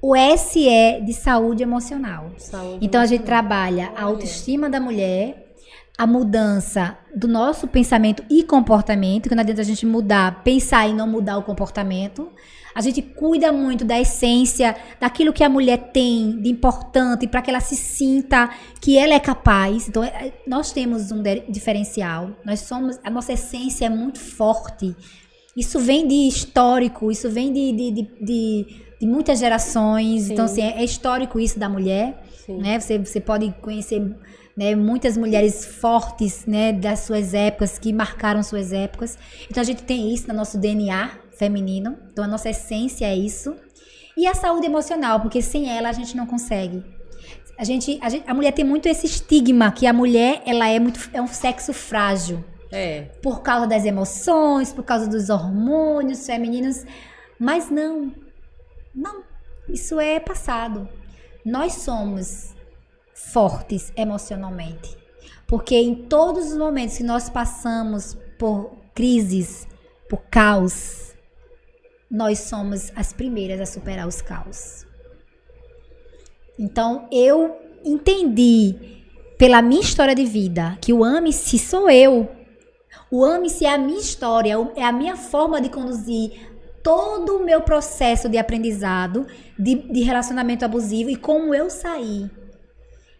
O 0.00 0.14
S 0.14 0.66
é 0.66 1.00
de 1.00 1.12
saúde 1.12 1.62
emocional. 1.62 2.30
Saúde 2.38 2.78
então 2.86 3.00
emocional. 3.00 3.02
a 3.02 3.06
gente 3.06 3.24
trabalha 3.24 3.92
a 3.96 4.04
autoestima 4.04 4.70
da 4.70 4.80
mulher, 4.80 5.49
a 5.96 6.06
mudança 6.06 6.96
do 7.14 7.28
nosso 7.28 7.66
pensamento 7.68 8.24
e 8.30 8.42
comportamento, 8.42 9.28
que 9.28 9.34
não 9.34 9.42
adianta 9.42 9.60
a 9.60 9.64
gente 9.64 9.84
mudar, 9.84 10.42
pensar 10.42 10.88
e 10.88 10.94
não 10.94 11.06
mudar 11.06 11.36
o 11.36 11.42
comportamento. 11.42 12.30
A 12.74 12.80
gente 12.80 13.02
cuida 13.02 13.52
muito 13.52 13.84
da 13.84 14.00
essência, 14.00 14.76
daquilo 15.00 15.32
que 15.32 15.42
a 15.42 15.48
mulher 15.48 15.90
tem 15.92 16.40
de 16.40 16.48
importante 16.48 17.26
para 17.26 17.42
que 17.42 17.50
ela 17.50 17.60
se 17.60 17.76
sinta 17.76 18.48
que 18.80 18.96
ela 18.96 19.12
é 19.12 19.20
capaz. 19.20 19.88
Então, 19.88 20.04
é, 20.04 20.32
nós 20.46 20.72
temos 20.72 21.10
um 21.10 21.22
diferencial. 21.48 22.30
Nós 22.44 22.60
somos, 22.60 22.98
a 23.02 23.10
nossa 23.10 23.32
essência 23.32 23.86
é 23.86 23.90
muito 23.90 24.20
forte. 24.20 24.96
Isso 25.56 25.80
vem 25.80 26.06
de 26.06 26.28
histórico, 26.28 27.10
isso 27.10 27.28
vem 27.28 27.52
de, 27.52 27.72
de, 27.72 27.90
de, 27.90 28.24
de, 28.24 28.66
de 29.00 29.06
muitas 29.06 29.40
gerações. 29.40 30.22
Sim. 30.22 30.32
Então, 30.32 30.44
assim, 30.44 30.62
é, 30.62 30.80
é 30.80 30.84
histórico 30.84 31.40
isso 31.40 31.58
da 31.58 31.68
mulher. 31.68 32.22
Né? 32.48 32.78
Você, 32.78 32.98
você 32.98 33.20
pode 33.20 33.52
conhecer 33.60 34.00
né, 34.60 34.74
muitas 34.74 35.16
mulheres 35.16 35.64
fortes 35.64 36.44
né, 36.44 36.70
das 36.70 37.00
suas 37.00 37.32
épocas, 37.32 37.78
que 37.78 37.94
marcaram 37.94 38.42
suas 38.42 38.74
épocas. 38.74 39.16
Então, 39.50 39.62
a 39.62 39.64
gente 39.64 39.84
tem 39.84 40.12
isso 40.12 40.28
no 40.28 40.34
nosso 40.34 40.58
DNA 40.58 41.12
feminino. 41.40 41.96
Então 42.12 42.22
a 42.22 42.28
nossa 42.28 42.50
essência 42.50 43.06
é 43.06 43.16
isso. 43.16 43.56
E 44.14 44.26
a 44.26 44.34
saúde 44.34 44.66
emocional, 44.66 45.20
porque 45.20 45.40
sem 45.40 45.74
ela 45.74 45.88
a 45.88 45.92
gente 45.92 46.14
não 46.14 46.26
consegue. 46.26 46.84
A 47.56 47.64
gente, 47.64 47.98
a, 48.02 48.10
gente, 48.10 48.28
a 48.28 48.34
mulher 48.34 48.52
tem 48.52 48.64
muito 48.64 48.86
esse 48.86 49.06
estigma 49.06 49.72
que 49.72 49.86
a 49.86 49.92
mulher 49.92 50.42
ela 50.44 50.68
é 50.68 50.78
muito 50.78 51.00
é 51.14 51.22
um 51.22 51.26
sexo 51.26 51.72
frágil. 51.72 52.44
É. 52.70 53.02
Por 53.22 53.40
causa 53.40 53.66
das 53.66 53.86
emoções, 53.86 54.72
por 54.72 54.84
causa 54.84 55.08
dos 55.08 55.30
hormônios 55.30 56.26
femininos, 56.26 56.84
mas 57.38 57.70
não. 57.70 58.12
Não. 58.94 59.22
Isso 59.68 59.98
é 59.98 60.20
passado. 60.20 60.86
Nós 61.44 61.72
somos 61.72 62.54
fortes 63.28 63.92
emocionalmente. 63.96 64.96
Porque 65.46 65.74
em 65.74 65.94
todos 65.94 66.52
os 66.52 66.56
momentos 66.56 66.96
que 66.96 67.02
nós 67.02 67.28
passamos 67.28 68.16
por 68.38 68.72
crises, 68.94 69.66
por 70.08 70.22
caos, 70.30 71.14
nós 72.10 72.40
somos 72.40 72.92
as 72.96 73.12
primeiras 73.12 73.60
a 73.60 73.66
superar 73.66 74.06
os 74.06 74.20
caos. 74.20 74.86
Então, 76.58 77.08
eu 77.10 77.56
entendi 77.84 78.74
pela 79.38 79.62
minha 79.62 79.80
história 79.80 80.14
de 80.14 80.24
vida 80.24 80.76
que 80.80 80.92
o 80.92 81.02
ame-se 81.02 81.58
sou 81.58 81.88
eu. 81.88 82.28
O 83.10 83.24
ame-se 83.24 83.64
é 83.64 83.74
a 83.74 83.78
minha 83.78 83.98
história, 83.98 84.54
é 84.76 84.84
a 84.84 84.92
minha 84.92 85.16
forma 85.16 85.60
de 85.60 85.68
conduzir 85.68 86.50
todo 86.82 87.36
o 87.36 87.44
meu 87.44 87.60
processo 87.60 88.28
de 88.28 88.38
aprendizado, 88.38 89.26
de, 89.58 89.74
de 89.74 90.02
relacionamento 90.02 90.64
abusivo 90.64 91.10
e 91.10 91.16
como 91.16 91.54
eu 91.54 91.70
saí. 91.70 92.30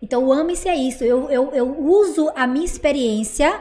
Então, 0.02 0.24
o 0.24 0.32
ame-se 0.32 0.68
é 0.68 0.76
isso. 0.76 1.04
Eu, 1.04 1.30
eu, 1.30 1.50
eu 1.52 1.78
uso 1.78 2.30
a 2.34 2.46
minha 2.46 2.64
experiência 2.64 3.60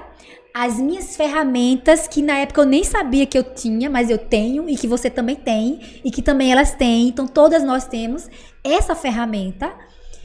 as 0.54 0.80
minhas 0.80 1.16
ferramentas 1.16 2.08
que 2.08 2.22
na 2.22 2.40
época 2.40 2.62
eu 2.62 2.66
nem 2.66 2.84
sabia 2.84 3.26
que 3.26 3.38
eu 3.38 3.44
tinha, 3.44 3.90
mas 3.90 4.10
eu 4.10 4.18
tenho 4.18 4.68
e 4.68 4.76
que 4.76 4.88
você 4.88 5.10
também 5.10 5.36
tem 5.36 5.80
e 6.04 6.12
que 6.12 6.22
também 6.22 6.52
elas 6.52 6.74
têm. 6.74 7.08
Então 7.08 7.28
todas 7.28 7.64
nós 7.64 7.86
temos 7.86 8.28
essa 8.64 8.96
ferramenta 8.96 9.72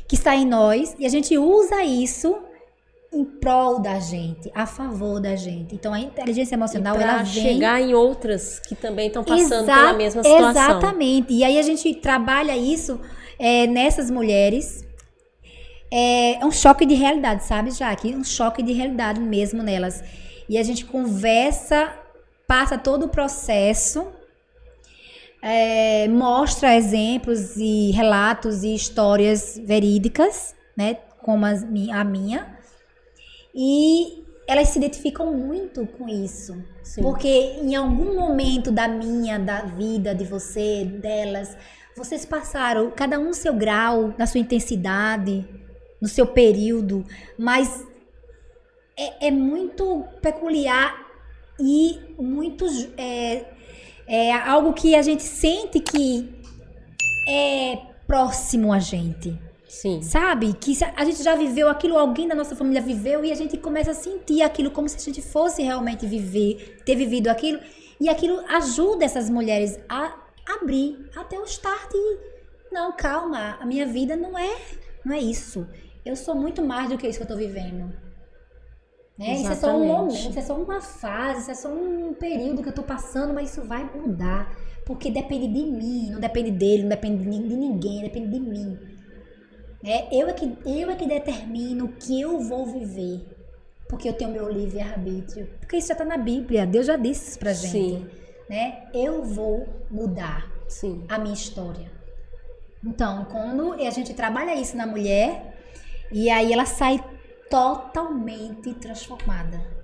que 0.09 0.15
está 0.15 0.35
em 0.35 0.47
nós 0.47 0.95
e 0.99 1.07
a 1.07 1.09
gente 1.09 1.37
usa 1.37 1.85
isso 1.85 2.37
em 3.13 3.25
prol 3.25 3.79
da 3.81 4.01
gente, 4.01 4.51
a 4.55 4.67
favor 4.67 5.21
da 5.21 5.37
gente. 5.37 5.75
Então 5.75 5.95
a 5.95 6.01
inteligência 6.01 6.57
emocional 6.57 6.97
ela 6.97 7.23
vem 7.23 7.27
chegar 7.27 7.81
em 7.81 7.95
outras 7.95 8.59
que 8.59 8.75
também 8.75 9.07
estão 9.07 9.23
passando 9.23 9.63
Exa 9.63 9.65
pela 9.65 9.93
mesma 9.93 10.23
situação. 10.23 10.51
Exatamente. 10.51 11.33
E 11.33 11.45
aí 11.45 11.59
a 11.59 11.63
gente 11.63 11.95
trabalha 11.95 12.57
isso 12.57 13.01
é, 13.39 13.67
nessas 13.67 14.11
mulheres 14.11 14.84
é, 15.97 16.43
é 16.43 16.45
um 16.45 16.51
choque 16.51 16.85
de 16.85 16.95
realidade, 16.95 17.45
sabe, 17.45 17.71
Jaque? 17.71 18.17
Um 18.17 18.25
choque 18.25 18.65
de 18.65 18.73
realidade 18.73 19.21
mesmo 19.21 19.63
nelas. 19.63 20.03
E 20.49 20.59
a 20.59 20.63
gente 20.65 20.85
conversa, 20.85 21.95
passa 22.49 22.77
todo 22.77 23.07
o 23.07 23.09
processo. 23.09 24.05
é, 25.41 26.09
mostra 26.09 26.75
exemplos 26.75 27.57
e 27.59 27.91
relatos 27.91 28.65
e 28.65 28.75
histórias 28.75 29.61
verídicas, 29.63 30.55
né? 30.75 30.97
Como 31.23 31.45
a 31.45 32.05
minha. 32.05 32.59
E 33.55 34.25
elas 34.49 34.71
se 34.71 34.79
identificam 34.79 35.35
muito 35.35 35.87
com 35.87 36.09
isso. 36.09 36.57
Sim. 36.83 37.03
Porque 37.03 37.29
em 37.29 37.77
algum 37.77 38.19
momento 38.19 38.73
da 38.73 38.89
minha, 38.89 39.39
da 39.39 39.61
vida, 39.63 40.15
de 40.15 40.25
você, 40.25 40.85
delas, 40.85 41.57
vocês 41.95 42.25
passaram, 42.25 42.91
cada 42.91 43.19
um 43.19 43.33
seu 43.35 43.55
grau, 43.55 44.15
na 44.17 44.27
sua 44.27 44.41
intensidade, 44.41 45.47
no 46.01 46.09
seu 46.09 46.27
período, 46.27 47.05
mas 47.39 47.87
é, 48.97 49.29
é 49.29 49.31
muito 49.31 50.05
peculiar 50.21 51.05
e 51.59 51.99
muito. 52.19 52.67
É, 52.97 53.45
é 54.07 54.33
algo 54.33 54.73
que 54.73 54.95
a 54.95 55.03
gente 55.03 55.23
sente 55.23 55.81
que 55.81 56.29
é 57.29 57.79
próximo 58.07 58.73
a 58.73 58.79
gente. 58.79 59.39
Sim. 59.67 60.03
Sabe? 60.03 60.53
Que 60.53 60.73
a 60.97 61.05
gente 61.05 61.23
já 61.23 61.35
viveu 61.35 61.69
aquilo, 61.69 61.99
alguém 61.99 62.29
da 62.29 62.35
nossa 62.35 62.55
família 62.55 62.81
viveu 62.81 63.25
e 63.25 63.33
a 63.33 63.35
gente 63.35 63.57
começa 63.57 63.91
a 63.91 63.95
sentir 63.95 64.43
aquilo 64.43 64.71
como 64.71 64.89
se 64.89 64.97
a 64.97 65.01
gente 65.01 65.21
fosse 65.21 65.63
realmente 65.63 66.07
viver, 66.07 66.81
ter 66.85 66.95
vivido 66.95 67.29
aquilo. 67.29 67.59
E 68.01 68.09
aquilo 68.09 68.41
ajuda 68.49 69.05
essas 69.05 69.29
mulheres 69.29 69.79
a 69.89 70.15
abrir 70.47 71.11
até 71.17 71.39
o 71.39 71.45
start 71.45 71.91
e 71.93 72.35
não, 72.71 72.93
calma, 72.93 73.57
a 73.61 73.67
minha 73.67 73.87
vida 73.87 74.17
não 74.17 74.39
é, 74.39 74.57
não 75.05 75.15
é 75.15 75.19
isso. 75.19 75.67
Eu 76.05 76.17
sou 76.17 76.35
muito 76.35 76.63
mais 76.63 76.89
do 76.89 76.99
que 76.99 77.07
isso 77.07 77.19
que 77.19 77.25
eu 77.25 77.29
tô 77.29 77.37
vivendo. 77.37 77.93
Né? 79.19 79.35
Isso 79.35 79.53
é 79.53 79.55
só 79.55 79.77
um 79.77 79.87
momento, 79.87 80.31
isso 80.31 80.39
é 80.39 80.43
só 80.43 80.57
uma 80.57 80.81
fase, 80.81 81.43
isso 81.43 81.51
é 81.51 81.55
só 81.55 81.69
um 81.69 82.13
período 82.15 82.63
que 82.63 82.69
eu 82.69 82.75
tô 82.75 82.83
passando, 82.83 83.33
mas 83.33 83.51
isso 83.51 83.63
vai 83.63 83.85
mudar. 83.95 84.55
Porque 84.85 85.11
depende 85.11 85.49
de 85.49 85.65
mim, 85.65 86.11
não 86.11 86.21
depende 86.21 86.51
dele, 86.51 86.83
não 86.83 86.91
depende 86.91 87.25
de 87.25 87.57
ninguém, 87.57 88.03
depende 88.03 88.29
de 88.29 88.41
mim. 88.41 88.79
É, 89.83 90.15
eu, 90.15 90.29
é 90.29 90.33
que, 90.33 90.57
eu 90.67 90.91
é 90.91 90.97
que 90.97 91.07
determino 91.07 91.87
o 91.87 91.93
que 91.93 92.21
eu 92.21 92.41
vou 92.41 92.67
viver. 92.67 93.25
Porque 93.89 94.09
eu 94.09 94.15
tenho 94.15 94.31
meu 94.31 94.51
livre-arbítrio. 94.51 95.47
Porque 95.61 95.77
isso 95.77 95.89
já 95.89 95.95
está 95.95 96.05
na 96.05 96.17
Bíblia. 96.17 96.67
Deus 96.67 96.87
já 96.87 96.97
disse 96.97 97.31
isso 97.31 97.39
pra 97.39 97.53
gente. 97.53 97.71
Sim. 97.71 98.07
Né? 98.49 98.89
Eu 98.95 99.23
vou 99.23 99.67
mudar 99.91 100.51
Sim. 100.67 101.05
a 101.09 101.19
minha 101.19 101.35
história. 101.35 101.93
Então, 102.83 103.27
quando 103.27 103.75
a 103.75 103.91
gente 103.91 104.13
trabalha 104.15 104.55
isso 104.55 104.77
na 104.77 104.87
mulher, 104.87 105.54
e 106.13 106.31
aí 106.31 106.53
ela 106.53 106.67
sai 106.67 107.03
totalmente 107.51 108.75
transformada. 108.75 109.75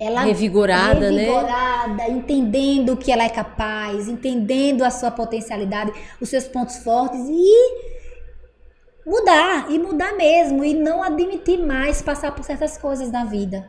Ela 0.00 0.22
revigorada, 0.22 1.10
revigorada 1.10 1.94
né? 1.94 2.10
entendendo 2.10 2.92
o 2.92 2.96
que 2.96 3.10
ela 3.10 3.24
é 3.24 3.28
capaz, 3.28 4.06
entendendo 4.06 4.84
a 4.84 4.90
sua 4.90 5.10
potencialidade, 5.10 5.92
os 6.20 6.28
seus 6.28 6.44
pontos 6.44 6.76
fortes 6.76 7.20
e 7.28 7.98
mudar 9.04 9.70
e 9.70 9.78
mudar 9.78 10.14
mesmo 10.14 10.64
e 10.64 10.72
não 10.72 11.02
admitir 11.02 11.58
mais 11.58 12.00
passar 12.00 12.32
por 12.32 12.44
certas 12.44 12.78
coisas 12.78 13.10
na 13.10 13.24
vida. 13.24 13.68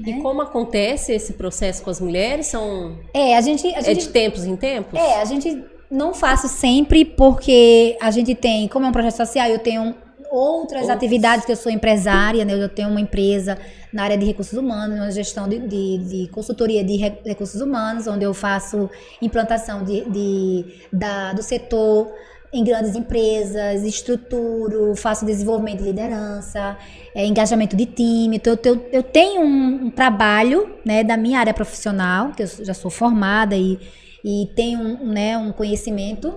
E 0.00 0.12
né? 0.12 0.22
como 0.22 0.40
acontece 0.40 1.12
esse 1.12 1.34
processo 1.34 1.82
com 1.82 1.90
as 1.90 2.00
mulheres? 2.00 2.46
São 2.46 2.98
é 3.12 3.36
a 3.36 3.40
gente, 3.40 3.66
a 3.74 3.80
gente 3.80 3.90
é 3.90 3.94
de 3.94 4.08
tempos 4.08 4.44
em 4.44 4.56
tempos. 4.56 4.98
É 4.98 5.20
a 5.20 5.24
gente 5.26 5.62
não 5.90 6.14
faço 6.14 6.48
sempre 6.48 7.04
porque 7.04 7.98
a 8.00 8.10
gente 8.10 8.34
tem 8.34 8.66
como 8.68 8.86
é 8.86 8.88
um 8.88 8.92
projeto 8.92 9.16
social 9.16 9.48
eu 9.48 9.58
tenho 9.58 9.94
outras 10.30 10.82
Outros. 10.82 10.88
atividades 10.90 11.44
que 11.44 11.52
eu 11.52 11.56
sou 11.56 11.70
empresária, 11.70 12.44
né? 12.44 12.54
Eu 12.54 12.68
tenho 12.68 12.88
uma 12.88 13.00
empresa 13.00 13.58
na 13.92 14.04
área 14.04 14.16
de 14.18 14.24
recursos 14.24 14.58
humanos, 14.58 14.96
uma 14.96 15.10
gestão 15.10 15.48
de, 15.48 15.58
de, 15.60 15.98
de 15.98 16.28
consultoria 16.28 16.84
de 16.84 16.96
recursos 17.24 17.60
humanos, 17.60 18.06
onde 18.06 18.24
eu 18.24 18.34
faço 18.34 18.90
implantação 19.20 19.82
de, 19.82 20.04
de 20.10 20.64
da, 20.92 21.32
do 21.32 21.42
setor 21.42 22.12
em 22.52 22.64
grandes 22.64 22.94
empresas, 22.94 23.82
estruturo, 23.82 24.94
faço 24.96 25.24
desenvolvimento 25.24 25.78
de 25.80 25.84
liderança, 25.84 26.78
é, 27.14 27.26
engajamento 27.26 27.76
de 27.76 27.84
time. 27.84 28.36
Então, 28.36 28.58
eu, 28.64 28.88
eu 28.90 29.02
tenho 29.02 29.42
um, 29.42 29.86
um, 29.86 29.90
trabalho 29.90 30.76
né, 30.84 31.04
da 31.04 31.16
minha 31.16 31.38
área 31.38 31.52
profissional, 31.52 32.32
que 32.32 32.42
eu 32.42 32.46
já 32.46 32.72
sou 32.72 32.90
formada 32.90 33.54
e, 33.54 33.78
e 34.24 34.48
tenho 34.54 34.80
um, 34.80 35.08
né, 35.08 35.36
um 35.36 35.52
conhecimento. 35.52 36.34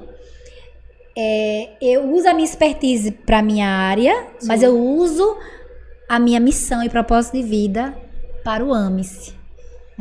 É, 1.18 1.70
eu 1.82 2.09
uso 2.12 2.28
a 2.28 2.34
minha 2.34 2.45
expertise 2.45 3.12
para 3.12 3.39
a 3.39 3.41
minha 3.41 3.68
área, 3.68 4.14
Sim. 4.39 4.47
mas 4.47 4.64
eu 4.64 4.78
uso 4.78 5.38
a 6.07 6.20
minha 6.20 6.39
missão 6.39 6.84
e 6.84 6.89
propósito 6.89 7.38
de 7.38 7.43
vida 7.43 7.93
para 8.43 8.64
o 8.64 8.74
AMIS 8.74 9.34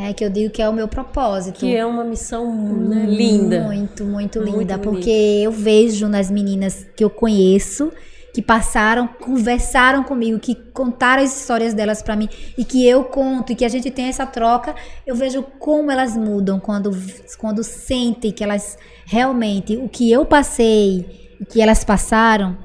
né, 0.01 0.15
que 0.15 0.25
eu 0.25 0.31
digo 0.31 0.51
que 0.51 0.63
é 0.63 0.69
o 0.69 0.73
meu 0.73 0.89
propósito. 0.89 1.61
Que 1.61 1.77
é 1.77 1.85
uma 1.85 2.03
missão 2.03 2.51
né, 2.89 3.05
linda. 3.07 3.61
Muito, 3.61 4.05
muito 4.05 4.39
linda. 4.39 4.79
Muito 4.79 4.79
porque 4.79 5.11
eu 5.11 5.53
vejo 5.53 6.09
nas 6.09 6.31
meninas 6.31 6.87
que 6.97 7.05
eu 7.05 7.11
conheço, 7.11 7.93
que 8.33 8.41
passaram, 8.41 9.09
conversaram 9.09 10.03
comigo, 10.05 10.39
que 10.39 10.55
contaram 10.55 11.22
as 11.22 11.37
histórias 11.37 11.74
delas 11.74 12.03
para 12.03 12.16
mim 12.16 12.28
e 12.57 12.64
que 12.64 12.87
eu 12.87 13.05
conto 13.05 13.53
e 13.53 13.57
que 13.57 13.64
a 13.64 13.68
gente 13.68 13.91
tem 13.91 14.07
essa 14.07 14.26
troca, 14.26 14.74
eu 15.07 15.14
vejo 15.14 15.43
como 15.59 15.91
elas 15.91 16.16
mudam 16.16 16.61
quando, 16.61 16.91
quando 17.39 17.64
sentem 17.64 18.33
que 18.33 18.45
elas 18.45 18.78
realmente, 19.05 19.76
o 19.76 19.89
que 19.89 20.11
eu 20.11 20.24
passei 20.24 21.35
e 21.41 21.45
que 21.45 21.61
elas 21.61 21.85
passaram, 21.85 22.57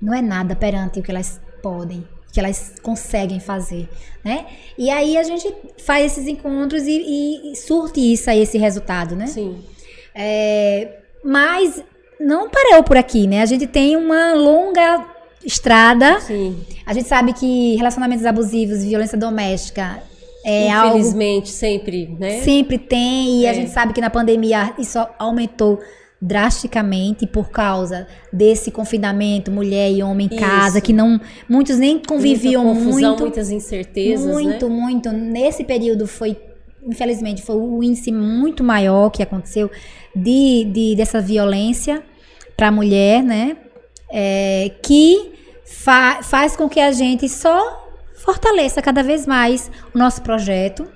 não 0.00 0.12
é 0.12 0.20
nada 0.20 0.56
perante 0.56 1.00
o 1.00 1.02
que 1.02 1.10
elas 1.10 1.40
podem 1.62 2.04
que 2.36 2.40
elas 2.40 2.74
conseguem 2.82 3.40
fazer, 3.40 3.88
né? 4.22 4.44
E 4.76 4.90
aí 4.90 5.16
a 5.16 5.22
gente 5.22 5.50
faz 5.78 6.12
esses 6.12 6.28
encontros 6.28 6.82
e, 6.82 7.50
e 7.50 7.56
surte 7.56 7.98
isso 7.98 8.28
aí, 8.28 8.42
esse 8.42 8.58
resultado, 8.58 9.16
né? 9.16 9.26
Sim. 9.26 9.64
É, 10.14 10.98
mas 11.24 11.82
não 12.20 12.48
parou 12.48 12.82
por 12.82 12.96
aqui, 12.96 13.26
né? 13.26 13.42
A 13.42 13.46
gente 13.46 13.66
tem 13.66 13.96
uma 13.96 14.34
longa 14.34 15.04
estrada. 15.44 16.20
Sim. 16.20 16.58
A 16.84 16.92
gente 16.92 17.08
sabe 17.08 17.32
que 17.32 17.76
relacionamentos 17.76 18.24
abusivos, 18.26 18.84
violência 18.84 19.16
doméstica 19.16 20.02
é 20.44 20.68
Infelizmente, 20.68 21.46
algo, 21.46 21.46
sempre, 21.46 22.16
né? 22.18 22.40
Sempre 22.42 22.78
tem, 22.78 23.40
e 23.40 23.46
é. 23.46 23.50
a 23.50 23.52
gente 23.52 23.70
sabe 23.70 23.92
que 23.92 24.00
na 24.00 24.10
pandemia 24.10 24.74
isso 24.78 24.98
aumentou 25.18 25.80
drasticamente 26.20 27.26
por 27.26 27.50
causa 27.50 28.06
desse 28.32 28.70
confinamento, 28.70 29.50
mulher 29.50 29.90
e 29.90 30.02
homem 30.02 30.28
em 30.32 30.36
casa, 30.36 30.80
que 30.80 30.92
não 30.92 31.20
muitos 31.48 31.78
nem 31.78 31.98
conviviam 31.98 32.64
Muita 32.64 32.80
confusão, 32.80 33.08
muito, 33.10 33.22
muitas 33.22 33.50
incertezas, 33.50 34.26
muito, 34.26 34.68
né? 34.68 34.74
muito. 34.74 35.12
Nesse 35.12 35.64
período 35.64 36.06
foi, 36.06 36.36
infelizmente, 36.86 37.42
foi 37.42 37.56
o 37.56 37.82
índice 37.82 38.12
muito 38.12 38.62
maior 38.62 39.10
que 39.10 39.22
aconteceu 39.22 39.70
de, 40.14 40.64
de 40.64 40.94
dessa 40.96 41.20
violência 41.20 42.02
para 42.56 42.68
a 42.68 42.70
mulher, 42.70 43.22
né? 43.22 43.56
É, 44.10 44.70
que 44.82 45.32
fa 45.64 46.20
faz 46.22 46.56
com 46.56 46.68
que 46.68 46.78
a 46.78 46.92
gente 46.92 47.28
só 47.28 47.84
fortaleça 48.14 48.80
cada 48.80 49.02
vez 49.02 49.26
mais 49.26 49.70
o 49.94 49.98
nosso 49.98 50.22
projeto. 50.22 50.86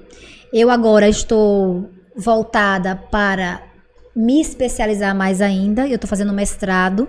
Eu 0.52 0.70
agora 0.70 1.08
estou 1.08 1.90
voltada 2.16 2.96
para 2.96 3.62
me 4.14 4.40
especializar 4.40 5.14
mais 5.14 5.40
ainda. 5.40 5.86
Eu 5.86 5.96
estou 5.96 6.08
fazendo 6.08 6.32
mestrado 6.32 7.08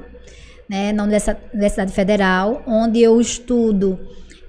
né, 0.70 0.92
na 0.92 1.04
Universidade 1.04 1.92
Federal, 1.92 2.64
onde 2.66 3.02
eu 3.02 3.20
estudo 3.20 4.00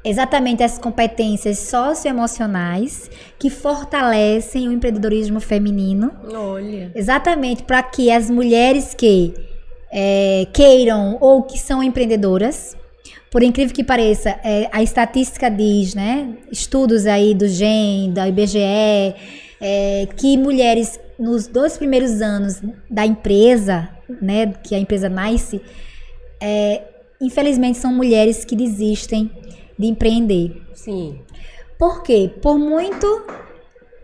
exatamente 0.05 0.62
as 0.62 0.79
competências 0.79 1.59
socioemocionais 1.59 3.11
que 3.39 3.49
fortalecem 3.49 4.69
o 4.69 4.73
empreendedorismo 4.73 5.41
feminino. 5.41 6.12
Olha. 6.33 6.91
Exatamente 6.95 7.62
para 7.62 7.83
que 7.83 8.11
as 8.11 8.29
mulheres 8.29 8.95
que 8.95 9.35
é, 9.93 10.47
queiram 10.53 11.19
ou 11.20 11.43
que 11.43 11.59
são 11.59 11.83
empreendedoras, 11.83 12.77
por 13.31 13.43
incrível 13.43 13.74
que 13.74 13.85
pareça, 13.85 14.39
é, 14.45 14.69
a 14.73 14.83
estatística 14.83 15.51
diz, 15.51 15.95
né, 15.95 16.37
estudos 16.51 17.07
aí 17.07 17.35
do 17.35 17.47
GEM, 17.47 18.12
da 18.12 18.29
IBGE, 18.29 18.59
é, 19.61 20.09
que 20.16 20.37
mulheres 20.37 20.99
nos 21.19 21.47
dois 21.47 21.77
primeiros 21.79 22.20
anos 22.20 22.61
da 22.91 23.07
empresa, 23.07 23.89
né, 24.20 24.53
que 24.65 24.74
a 24.74 24.79
empresa 24.79 25.09
nasce, 25.09 25.61
é, 26.41 26.83
infelizmente 27.20 27.79
são 27.79 27.93
mulheres 27.93 28.45
que 28.45 28.57
desistem 28.57 29.31
de 29.78 29.86
empreender. 29.86 30.62
Sim. 30.74 31.20
Por 31.78 32.03
quê? 32.03 32.31
Por 32.40 32.59
muito 32.59 33.24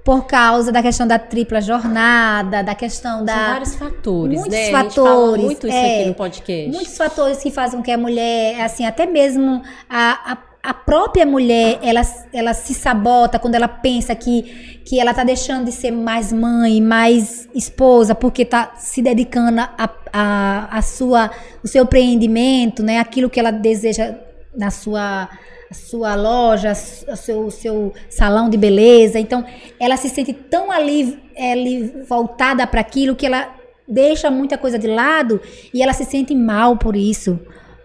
por 0.05 0.27
causa 0.27 0.73
da 0.73 0.83
questão 0.83 1.07
da 1.07 1.19
tripla 1.19 1.61
jornada, 1.61 2.63
da 2.63 2.75
questão 2.75 3.23
da. 3.25 3.35
São 3.35 3.53
vários 3.53 3.75
fatores, 3.75 4.41
muitos 4.41 4.59
né? 4.59 4.71
fatores. 4.71 5.45
muito 5.45 5.67
isso 5.67 5.77
é, 5.77 6.01
aqui 6.01 6.09
no 6.09 6.15
podcast. 6.15 6.71
Muitos 6.71 6.97
fatores 6.97 7.43
que 7.43 7.51
fazem 7.51 7.79
com 7.79 7.85
que 7.85 7.91
a 7.91 7.99
mulher, 7.99 8.59
assim, 8.63 8.87
até 8.87 9.05
mesmo 9.05 9.63
a, 9.87 10.33
a 10.33 10.39
a 10.63 10.75
própria 10.75 11.25
mulher, 11.25 11.79
ela, 11.83 12.03
ela 12.33 12.53
se 12.53 12.75
sabota 12.75 13.39
quando 13.39 13.55
ela 13.55 13.69
pensa 13.69 14.15
que, 14.15 14.83
que 14.85 15.01
ela 15.01 15.15
tá 15.15 15.25
deixando 15.25 15.67
de 15.67 15.73
ser 15.73 15.91
mais 15.91 16.33
mãe, 16.33 16.81
mais 16.81 17.49
esposa, 17.55 18.15
porque 18.15 18.45
tá 18.45 18.75
se 18.77 19.01
dedicando 19.01 19.61
a, 19.61 19.91
a, 20.13 20.79
a 20.79 20.83
sua, 20.83 21.31
o 21.63 21.69
seu 21.69 21.85
empreendimento, 21.85 22.83
né? 22.83 22.99
Aquilo 22.99 23.31
que 23.31 23.39
ela 23.41 23.51
deseja 23.51 24.15
na 24.55 24.71
sua 24.71 25.29
a 25.71 25.75
sua 25.75 26.15
loja, 26.15 26.73
o 26.73 27.17
seu, 27.17 27.51
seu 27.51 27.93
salão 28.09 28.49
de 28.49 28.57
beleza. 28.57 29.19
Então, 29.19 29.45
ela 29.79 29.97
se 29.97 30.09
sente 30.09 30.33
tão 30.33 30.71
ali, 30.71 31.19
ali 31.37 32.03
voltada 32.09 32.67
para 32.67 32.81
aquilo 32.81 33.15
que 33.15 33.27
ela 33.27 33.55
deixa 33.87 34.31
muita 34.31 34.59
coisa 34.59 34.79
de 34.79 34.87
lado 34.87 35.41
e 35.73 35.83
ela 35.83 35.93
se 35.93 36.05
sente 36.05 36.35
mal 36.35 36.77
por 36.77 36.97
isso. 36.97 37.39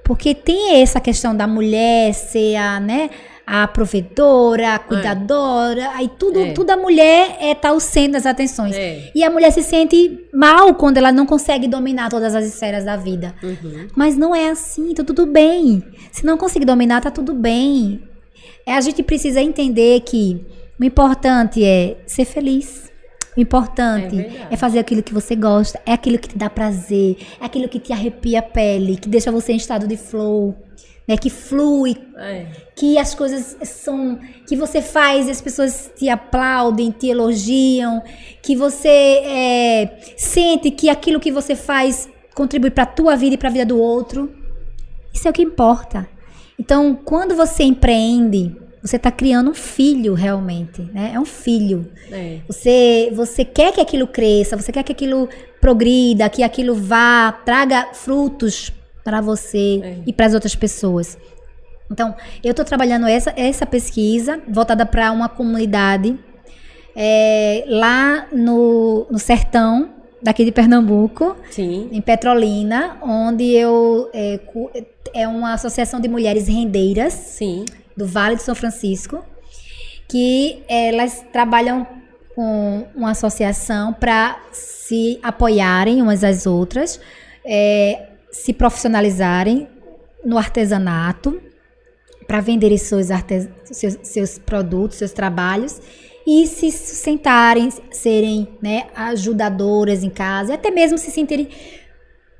Porque 0.04 0.36
tem 0.36 0.82
essa 0.82 1.00
questão 1.00 1.36
da 1.36 1.48
mulher 1.48 2.14
ser 2.14 2.56
a, 2.58 2.80
né, 2.80 3.10
a 3.46 3.68
provedora, 3.68 4.76
a 4.76 4.80
cuidadora, 4.80 5.90
aí 5.96 6.10
tudo, 6.18 6.40
É. 6.40 6.52
tudo 6.54 6.70
a 6.72 6.78
mulher 6.78 7.38
é 7.42 7.54
tá 7.54 7.72
o 7.74 7.80
centro 7.80 8.14
das 8.14 8.26
atenções. 8.26 8.76
É. 8.76 9.12
E 9.14 9.24
a 9.24 9.30
mulher 9.30 9.52
se 9.52 9.62
sente 9.64 10.28
mal 10.34 10.74
quando 10.76 10.98
ela 10.98 11.12
não 11.12 11.26
consegue 11.26 11.68
dominar 11.68 12.10
todas 12.10 12.36
as 12.36 12.46
esferas 12.46 12.86
da 12.86 12.96
vida. 12.96 13.34
Uhum. 13.44 13.88
Mas 13.96 14.16
não 14.18 14.34
é 14.36 14.50
assim, 14.50 14.94
tá 14.94 15.04
tudo 15.04 15.26
bem. 15.26 15.84
Se 16.12 16.26
não 16.26 16.38
conseguir 16.38 16.66
dominar, 16.66 17.02
tá 17.02 17.12
tudo 17.12 17.34
bem. 17.34 18.02
É, 18.66 18.74
a 18.76 18.82
gente 18.82 19.04
precisa 19.04 19.42
entender 19.42 20.00
que 20.02 20.46
o 20.80 20.84
importante 20.84 21.64
é 21.64 21.98
ser 22.08 22.26
feliz. 22.26 22.92
O 23.36 23.40
É 23.40 23.42
importante 23.42 24.16
verdade. 24.16 24.48
é, 24.52 24.56
fazer 24.56 24.80
aquilo 24.80 25.02
que 25.04 25.14
você 25.14 25.36
gosta, 25.36 25.80
é 25.86 25.92
aquilo 25.94 26.20
que 26.20 26.30
te 26.30 26.38
dá 26.38 26.50
prazer, 26.50 27.18
é 27.42 27.46
aquilo 27.46 27.68
que 27.68 27.80
te 27.80 27.92
arrepia 27.92 28.40
a 28.40 28.44
pele, 28.44 28.96
que 28.96 29.10
deixa 29.10 29.32
você 29.32 29.54
em 29.54 29.58
estado 29.58 29.88
de 29.88 29.98
flow, 29.98 30.56
né? 31.08 31.18
Que 31.18 31.30
flui, 31.30 31.96
É. 32.18 32.46
que 32.76 32.98
as 32.98 33.14
coisas 33.14 33.58
são 33.64 34.20
que 34.48 34.56
você 34.56 34.82
faz 34.82 35.28
e 35.28 35.32
as 35.32 35.42
pessoas 35.42 35.92
te 35.96 36.10
aplaudem, 36.10 36.92
te 36.92 37.08
elogiam, 37.08 38.02
que 38.42 38.56
você 38.56 38.88
é, 38.90 39.98
sente 40.18 40.72
que 40.72 40.90
aquilo 40.90 41.20
que 41.20 41.32
você 41.32 41.56
faz 41.56 42.08
contribui 42.34 42.72
para 42.72 42.84
a 42.84 42.88
tua 42.88 43.16
vida 43.16 43.36
e 43.36 43.38
para 43.38 43.50
a 43.50 43.52
vida 43.52 43.66
do 43.66 43.80
outro. 43.80 44.32
Isso 45.14 45.28
é 45.28 45.32
o 45.32 45.34
que 45.34 45.44
importa. 45.44 46.08
Então, 46.60 46.96
quando 46.96 47.36
você 47.36 47.64
empreende, 47.64 48.56
você 48.82 48.96
está 48.98 49.12
criando 49.12 49.52
um 49.52 49.54
filho 49.54 50.14
realmente, 50.14 50.82
né? 50.94 51.12
É 51.14 51.20
um 51.20 51.26
filho. 51.26 51.90
É. 52.12 52.40
Você, 52.48 53.12
você 53.14 53.46
quer 53.46 53.72
que 53.72 53.80
aquilo 53.82 54.08
cresça, 54.08 54.58
você 54.58 54.72
quer 54.72 54.84
que 54.84 54.92
aquilo 54.92 55.30
progrida, 55.62 56.30
que 56.30 56.44
aquilo 56.44 56.76
vá, 56.76 57.32
traga 57.46 57.90
frutos 57.94 58.72
para 59.04 59.22
você 59.22 59.82
É. 59.84 59.96
e 60.06 60.14
para 60.14 60.26
as 60.28 60.34
outras 60.34 60.56
pessoas. 60.56 61.18
Então, 61.92 62.16
eu 62.44 62.52
estou 62.52 62.66
trabalhando 62.66 63.06
essa, 63.08 63.34
essa 63.36 63.66
pesquisa 63.66 64.42
voltada 64.48 64.86
para 64.86 65.12
uma 65.12 65.30
comunidade 65.30 66.18
é, 66.96 67.66
lá 67.68 68.28
no, 68.32 69.06
no 69.12 69.20
sertão 69.20 69.90
daqui 70.22 70.46
de 70.46 70.52
Pernambuco, 70.52 71.36
Sim. 71.52 71.90
em 71.92 72.02
Petrolina, 72.02 72.98
onde 73.02 73.44
eu 73.52 74.10
é, 74.14 74.40
é 75.14 75.28
uma 75.28 75.54
associação 75.54 76.00
de 76.00 76.08
mulheres 76.08 76.48
rendeiras 76.48 77.14
Sim. 77.14 77.66
do 77.96 78.08
Vale 78.08 78.38
de 78.38 78.42
São 78.44 78.56
Francisco, 78.56 79.24
que 80.08 80.64
elas 80.68 81.24
trabalham 81.34 81.86
com 82.36 82.88
uma 82.96 83.12
associação 83.12 83.94
para 83.94 84.40
se 84.52 85.20
apoiarem 85.22 86.02
umas 86.02 86.24
às 86.24 86.48
outras, 86.48 87.00
é, 87.46 88.13
se 88.34 88.52
profissionalizarem 88.52 89.68
no 90.26 90.38
artesanato, 90.38 91.40
para 92.28 92.42
venderem 92.42 92.78
seus, 92.78 93.12
artes- 93.12 93.48
seus, 93.66 94.00
seus 94.02 94.40
produtos, 94.40 94.98
seus 94.98 95.12
trabalhos 95.12 95.80
e 96.26 96.48
se 96.48 96.72
sustentarem, 96.72 97.70
serem 97.92 98.48
né, 98.62 98.88
ajudadoras 98.96 100.04
em 100.04 100.10
casa 100.10 100.52
e 100.52 100.56
até 100.56 100.72
mesmo 100.72 100.98
se 100.98 101.12
sentirem 101.12 101.50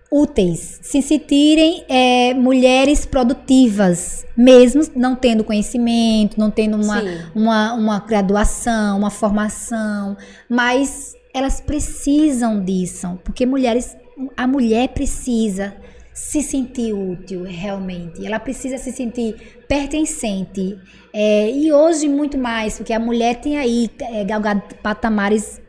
úteis, 0.10 0.80
se 0.82 1.02
sentirem 1.02 1.84
é, 1.90 2.34
mulheres 2.34 3.06
produtivas, 3.06 4.26
mesmo 4.38 4.84
não 4.96 5.16
tendo 5.16 5.44
conhecimento, 5.44 6.40
não 6.40 6.50
tendo 6.50 6.76
uma, 6.76 7.02
Sim. 7.02 7.18
uma, 7.36 7.74
uma 7.74 8.00
graduação, 8.00 8.98
uma 8.98 9.10
formação, 9.10 10.16
mas 10.50 11.14
elas 11.34 11.60
precisam 11.60 12.64
disso, 12.64 13.20
porque 13.24 13.46
mulheres, 13.46 13.98
a 14.38 14.46
mulher 14.48 14.90
precisa 14.90 15.74
se 16.14 16.44
sentir 16.44 16.94
útil 16.94 17.44
realmente, 17.44 18.24
ela 18.26 18.40
precisa 18.40 18.78
se 18.78 18.92
sentir 18.92 19.64
pertencente. 19.68 20.78
É, 21.12 21.50
e 21.52 21.72
hoje 21.72 22.08
muito 22.08 22.38
mais, 22.38 22.78
porque 22.78 22.94
a 22.94 23.00
mulher 23.00 23.36
tem 23.38 23.58
aí 23.58 23.90
é, 24.00 24.24
galgado 24.24 24.62
patamares 24.82 25.60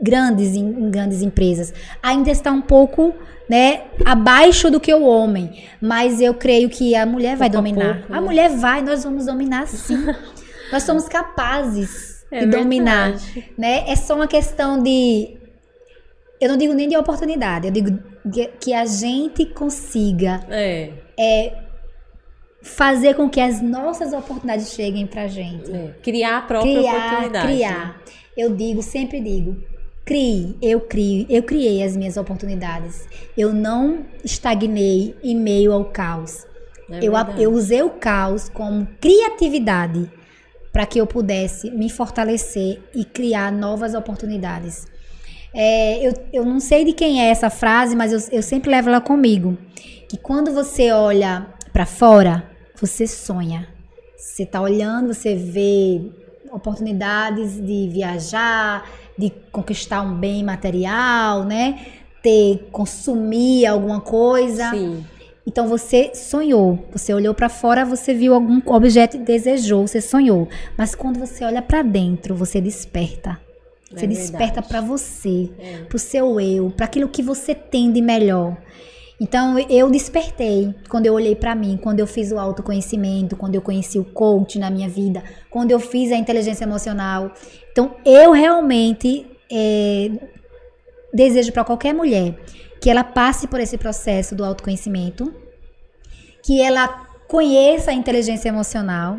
grandes 0.00 0.56
em, 0.56 0.64
em 0.64 0.90
grandes 0.90 1.22
empresas. 1.22 1.72
Ainda 2.02 2.30
está 2.30 2.50
um 2.50 2.60
pouco, 2.60 3.14
né, 3.48 3.82
abaixo 4.04 4.70
do 4.70 4.80
que 4.80 4.92
o 4.92 5.04
homem, 5.04 5.62
mas 5.80 6.20
eu 6.20 6.34
creio 6.34 6.68
que 6.68 6.94
a 6.96 7.06
mulher 7.06 7.36
vai 7.36 7.48
Pouco 7.48 7.58
a 7.58 7.70
dominar. 7.70 7.94
pouco, 7.98 8.12
a 8.12 8.20
né? 8.20 8.26
mulher 8.26 8.50
vai, 8.50 8.82
nós 8.82 9.04
vamos 9.04 9.26
dominar 9.26 9.68
sim. 9.68 10.04
nós 10.72 10.82
somos 10.82 11.08
capazes 11.08 12.24
É 12.30 12.40
de 12.40 12.46
dominar, 12.46 13.10
verdade. 13.12 13.52
né? 13.56 13.84
É 13.88 13.94
só 13.94 14.16
uma 14.16 14.26
questão 14.26 14.82
de 14.82 15.36
eu 16.44 16.48
não 16.48 16.56
digo 16.56 16.72
nem 16.74 16.88
de 16.88 16.96
oportunidade, 16.96 17.66
eu 17.68 17.72
digo 17.72 17.98
que- 18.60 18.72
a 18.74 18.84
gente 18.86 19.46
consiga 19.46 20.40
É. 20.50 20.90
fazer 22.62 23.14
com 23.14 23.28
que 23.28 23.40
as 23.40 23.60
nossas 23.60 24.12
oportunidades 24.12 24.70
cheguem 24.72 25.06
pra 25.06 25.26
gente. 25.28 25.70
é. 25.72 25.94
Criar 26.02 26.38
a 26.38 26.42
própria 26.42 26.74
criar, 26.78 27.06
oportunidade. 27.06 27.46
criar. 27.46 28.02
Eu 28.36 28.54
digo, 28.54 28.82
sempre 28.82 29.20
digo, 29.20 29.56
crie, 30.04 30.56
eu 30.62 30.80
crio, 30.80 31.26
eu 31.28 31.42
criei 31.42 31.82
as 31.82 31.96
minhas 31.96 32.16
oportunidades. 32.16 33.06
Eu 33.36 33.52
não 33.52 34.04
estagnei 34.24 35.14
em 35.22 35.36
meio 35.36 35.72
ao 35.72 35.86
caos. 35.86 36.46
É 36.90 36.98
eu, 37.02 37.12
eu 37.38 37.52
usei 37.52 37.82
o 37.82 37.90
caos 37.90 38.48
como 38.48 38.86
criatividade 39.00 40.10
para 40.72 40.86
que 40.86 40.98
eu 41.00 41.06
pudesse 41.06 41.70
me 41.70 41.90
fortalecer 41.90 42.80
e 42.94 43.04
criar 43.04 43.50
novas 43.52 43.94
oportunidades. 43.94 44.86
É, 45.54 46.06
eu, 46.06 46.12
eu 46.32 46.44
não 46.44 46.60
sei 46.60 46.84
de 46.84 46.92
quem 46.92 47.22
é 47.22 47.30
essa 47.30 47.50
frase, 47.50 47.94
mas 47.94 48.12
eu, 48.12 48.38
eu 48.38 48.42
sempre 48.42 48.70
levo 48.70 48.88
ela 48.88 49.00
comigo. 49.00 49.56
Que 50.08 50.16
quando 50.16 50.52
você 50.52 50.90
olha 50.90 51.46
para 51.72 51.86
fora, 51.86 52.50
você 52.80 53.06
sonha. 53.06 53.68
Você 54.16 54.46
tá 54.46 54.60
olhando, 54.60 55.12
você 55.12 55.34
vê 55.34 56.00
oportunidades 56.50 57.54
de 57.54 57.88
viajar, 57.88 58.88
de 59.16 59.30
conquistar 59.50 60.02
um 60.02 60.14
bem 60.14 60.44
material, 60.44 61.44
né? 61.44 61.86
Ter, 62.22 62.68
consumir 62.70 63.66
alguma 63.66 64.00
coisa. 64.00 64.70
Sim. 64.70 65.04
Então 65.46 65.66
você 65.66 66.14
sonhou, 66.14 66.86
você 66.92 67.12
olhou 67.12 67.34
pra 67.34 67.48
fora, 67.48 67.84
você 67.84 68.14
viu 68.14 68.32
algum 68.32 68.60
objeto 68.66 69.16
e 69.16 69.20
desejou, 69.20 69.86
você 69.86 70.00
sonhou. 70.00 70.48
Mas 70.78 70.94
quando 70.94 71.18
você 71.18 71.44
olha 71.44 71.60
pra 71.60 71.82
dentro, 71.82 72.34
você 72.34 72.60
desperta. 72.60 73.40
Você 73.94 74.04
É 74.04 74.08
desperta 74.08 74.62
pra 74.62 74.80
você, 74.80 75.50
É. 75.58 75.84
pro 75.84 75.98
seu 75.98 76.40
eu, 76.40 76.70
pra 76.70 76.86
aquilo 76.86 77.08
que 77.08 77.22
você 77.22 77.54
tem 77.54 77.92
de 77.92 78.00
melhor. 78.00 78.56
Então 79.20 79.56
eu 79.70 79.88
despertei 79.88 80.74
quando 80.88 81.06
eu 81.06 81.14
olhei 81.14 81.36
pra 81.36 81.54
mim, 81.54 81.78
quando 81.80 82.00
eu 82.00 82.06
fiz 82.06 82.32
o 82.32 82.38
autoconhecimento, 82.38 83.36
quando 83.36 83.54
eu 83.54 83.62
conheci 83.62 83.98
o 83.98 84.04
coach 84.04 84.58
na 84.58 84.68
minha 84.68 84.88
vida, 84.88 85.22
quando 85.48 85.70
eu 85.70 85.78
fiz 85.78 86.10
a 86.10 86.16
inteligência 86.16 86.64
emocional. 86.64 87.30
Então 87.70 87.94
eu 88.04 88.32
realmente 88.32 89.24
é, 89.50 90.10
desejo 91.14 91.52
pra 91.52 91.62
qualquer 91.62 91.92
mulher 91.94 92.34
que 92.80 92.90
ela 92.90 93.04
passe 93.04 93.46
por 93.46 93.60
esse 93.60 93.78
processo 93.78 94.34
do 94.34 94.44
autoconhecimento, 94.44 95.32
que 96.42 96.60
ela 96.60 96.88
conheça 97.28 97.92
a 97.92 97.94
inteligência 97.94 98.48
emocional, 98.48 99.18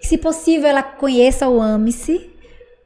se 0.00 0.16
possível 0.16 0.68
ela 0.68 0.82
conheça 0.82 1.48
o 1.48 1.60
AMICE, 1.60 2.30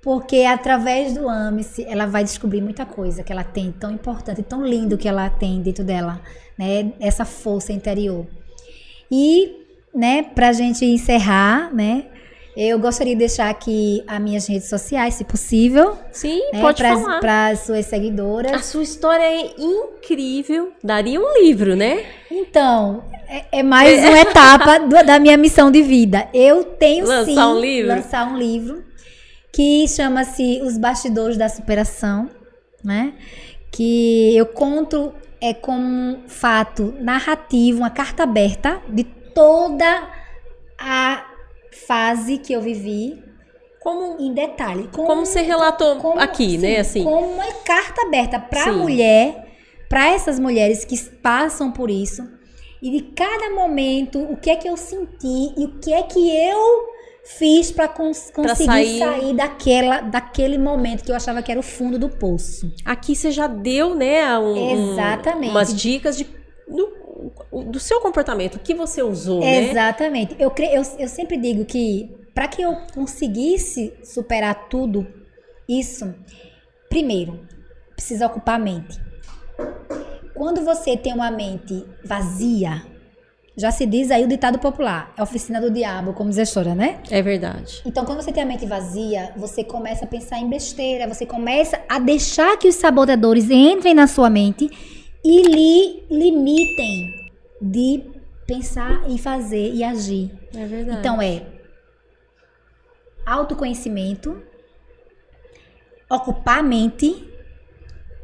porque 0.02 0.44
através 0.44 1.14
do 1.14 1.28
AMICE 1.28 1.84
ela 1.88 2.06
vai 2.06 2.24
descobrir 2.24 2.60
muita 2.60 2.84
coisa 2.84 3.22
que 3.22 3.32
ela 3.32 3.44
tem 3.44 3.70
tão 3.72 3.90
importante, 3.92 4.42
tão 4.42 4.66
lindo 4.66 4.98
que 4.98 5.08
ela 5.08 5.30
tem 5.30 5.62
dentro 5.62 5.84
dela, 5.84 6.20
né? 6.58 6.92
Essa 7.00 7.24
força 7.24 7.72
interior. 7.72 8.26
E, 9.10 9.56
né, 9.94 10.22
pra 10.34 10.52
gente 10.52 10.84
encerrar, 10.84 11.72
né, 11.72 12.06
eu 12.56 12.78
gostaria 12.78 13.14
de 13.14 13.18
deixar 13.20 13.48
aqui 13.48 14.02
as 14.06 14.20
minhas 14.20 14.46
redes 14.46 14.68
sociais, 14.68 15.14
se 15.14 15.24
possível, 15.24 15.96
Sim, 16.10 16.38
né, 16.52 16.60
pode 16.60 16.78
pras- 16.78 17.00
falar. 17.00 17.20
pras 17.20 17.58
suas 17.60 17.86
seguidoras. 17.86 18.52
A 18.52 18.58
sua 18.58 18.82
história 18.82 19.22
é 19.22 19.52
incrível. 19.58 20.72
Daria 20.82 21.20
um 21.20 21.32
livro, 21.42 21.76
né? 21.76 22.04
Então, 22.30 23.04
é, 23.28 23.60
é 23.60 23.62
mais 23.62 23.98
uma 24.04 24.18
etapa 24.18 24.78
do- 24.80 25.06
da 25.06 25.18
minha 25.18 25.36
missão 25.36 25.70
de 25.70 25.80
vida. 25.82 26.28
Eu 26.34 26.64
tenho 26.64 27.06
Lançar 27.06 27.24
sim 27.24 27.38
um 27.38 27.58
livro? 27.60 27.88
lançar 27.88 28.26
um 28.32 28.36
livro 28.36 28.82
que 29.52 29.86
chama-se 29.86 30.60
Os 30.62 30.78
Bastidores 30.78 31.36
da 31.36 31.48
Superação, 31.48 32.28
né? 32.82 33.14
Que 33.70 34.36
eu 34.36 34.46
conto 34.46 35.12
é 35.40 35.52
como 35.52 35.82
um 35.84 36.22
fato 36.28 36.94
narrativo, 37.00 37.78
uma 37.78 37.90
carta 37.90 38.22
aberta 38.22 38.80
de 38.88 39.04
toda 39.04 40.08
a 40.78 41.24
fase 41.86 42.38
que 42.38 42.52
eu 42.52 42.60
vivi 42.60 43.22
Como, 43.80 44.16
em 44.20 44.32
detalhe. 44.32 44.88
como 44.92 45.26
você 45.26 45.40
relatou 45.42 45.96
como- 45.96 46.20
aqui, 46.20 46.56
né? 46.58 46.74
sim, 46.74 46.76
Assim. 47.00 47.04
Como 47.04 47.26
uma 47.34 47.52
carta 47.64 48.02
aberta 48.06 48.38
para 48.38 48.64
a 48.70 48.72
mulher, 48.72 49.48
para 49.88 50.08
essas 50.08 50.38
mulheres 50.38 50.84
que 50.84 50.96
passam 51.22 51.72
por 51.72 51.90
isso. 51.90 52.22
E 52.80 52.90
de 52.90 53.02
cada 53.12 53.50
momento, 53.50 54.18
o 54.20 54.36
que 54.36 54.50
é 54.50 54.56
que 54.56 54.68
eu 54.68 54.76
senti 54.76 55.54
e 55.56 55.64
o 55.64 55.78
que 55.80 55.92
é 55.92 56.02
que 56.02 56.18
eu 56.18 56.91
fiz 57.24 57.70
para 57.70 57.88
cons 57.88 58.30
conseguir 58.34 58.64
sair. 58.66 58.98
sair... 58.98 59.34
daquela, 59.34 60.00
daquele 60.00 60.58
momento 60.58 61.04
que 61.04 61.10
eu 61.10 61.16
achava 61.16 61.42
que 61.42 61.50
era 61.50 61.60
o 61.60 61.62
fundo 61.62 61.98
do 61.98 62.08
poço. 62.08 62.72
Aqui 62.84 63.14
você 63.14 63.30
já 63.30 63.46
deu, 63.46 63.94
né, 63.94 64.38
um- 64.38 64.92
Exatamente. 64.92 65.50
umas 65.50 65.74
dicas 65.74 66.16
de, 66.16 66.26
do, 66.68 66.92
do 67.70 67.78
seu 67.80 68.00
comportamento, 68.00 68.56
o 68.56 68.58
que 68.58 68.74
você 68.74 69.02
usou, 69.02 69.40
né? 69.40 69.70
Exatamente. 69.70 70.34
Eu, 70.38 70.50
cre- 70.50 70.74
eu, 70.74 70.82
eu 70.98 71.08
sempre 71.08 71.36
digo 71.36 71.64
que 71.64 72.10
para 72.34 72.48
que 72.48 72.62
eu 72.62 72.74
conseguisse 72.94 73.92
superar 74.02 74.68
tudo 74.68 75.06
isso, 75.68 76.12
primeiro, 76.88 77.46
precisa 77.94 78.26
ocupar 78.26 78.56
a 78.56 78.58
mente. 78.58 78.98
Quando 80.34 80.62
você 80.64 80.96
tem 80.96 81.12
uma 81.12 81.30
mente 81.30 81.84
vazia, 82.04 82.82
já 83.56 83.70
se 83.70 83.84
diz 83.84 84.10
aí 84.10 84.24
o 84.24 84.28
ditado 84.28 84.58
popular, 84.58 85.12
é 85.16 85.22
oficina 85.22 85.60
do 85.60 85.70
diabo, 85.70 86.14
como 86.14 86.30
diz 86.30 86.38
a 86.38 86.42
história, 86.42 86.74
né? 86.74 87.00
É 87.10 87.20
verdade. 87.20 87.82
Então, 87.84 88.04
quando 88.04 88.22
você 88.22 88.32
tem 88.32 88.42
a 88.42 88.46
mente 88.46 88.64
vazia, 88.64 89.32
você 89.36 89.62
começa 89.62 90.04
a 90.04 90.08
pensar 90.08 90.38
em 90.38 90.48
besteira, 90.48 91.06
você 91.06 91.26
começa 91.26 91.78
a 91.88 91.98
deixar 91.98 92.56
que 92.56 92.66
os 92.66 92.76
sabotadores 92.76 93.50
entrem 93.50 93.92
na 93.94 94.06
sua 94.06 94.30
mente 94.30 94.70
e 95.22 95.42
lhe 95.42 96.04
limitem 96.10 97.12
de 97.60 98.02
pensar 98.46 99.02
e 99.08 99.18
fazer 99.18 99.72
e 99.72 99.84
agir. 99.84 100.30
É 100.56 100.64
verdade. 100.64 100.98
Então, 100.98 101.20
é 101.20 101.42
autoconhecimento, 103.26 104.42
ocupar 106.10 106.60
a 106.60 106.62
mente 106.62 107.28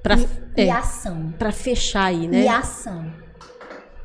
pra, 0.03 0.17
e 0.57 0.63
é, 0.63 0.71
ação. 0.71 1.33
pra 1.39 1.53
fechar 1.53 2.07
aí, 2.07 2.27
né? 2.27 2.45
E 2.45 2.49
ação. 2.49 3.13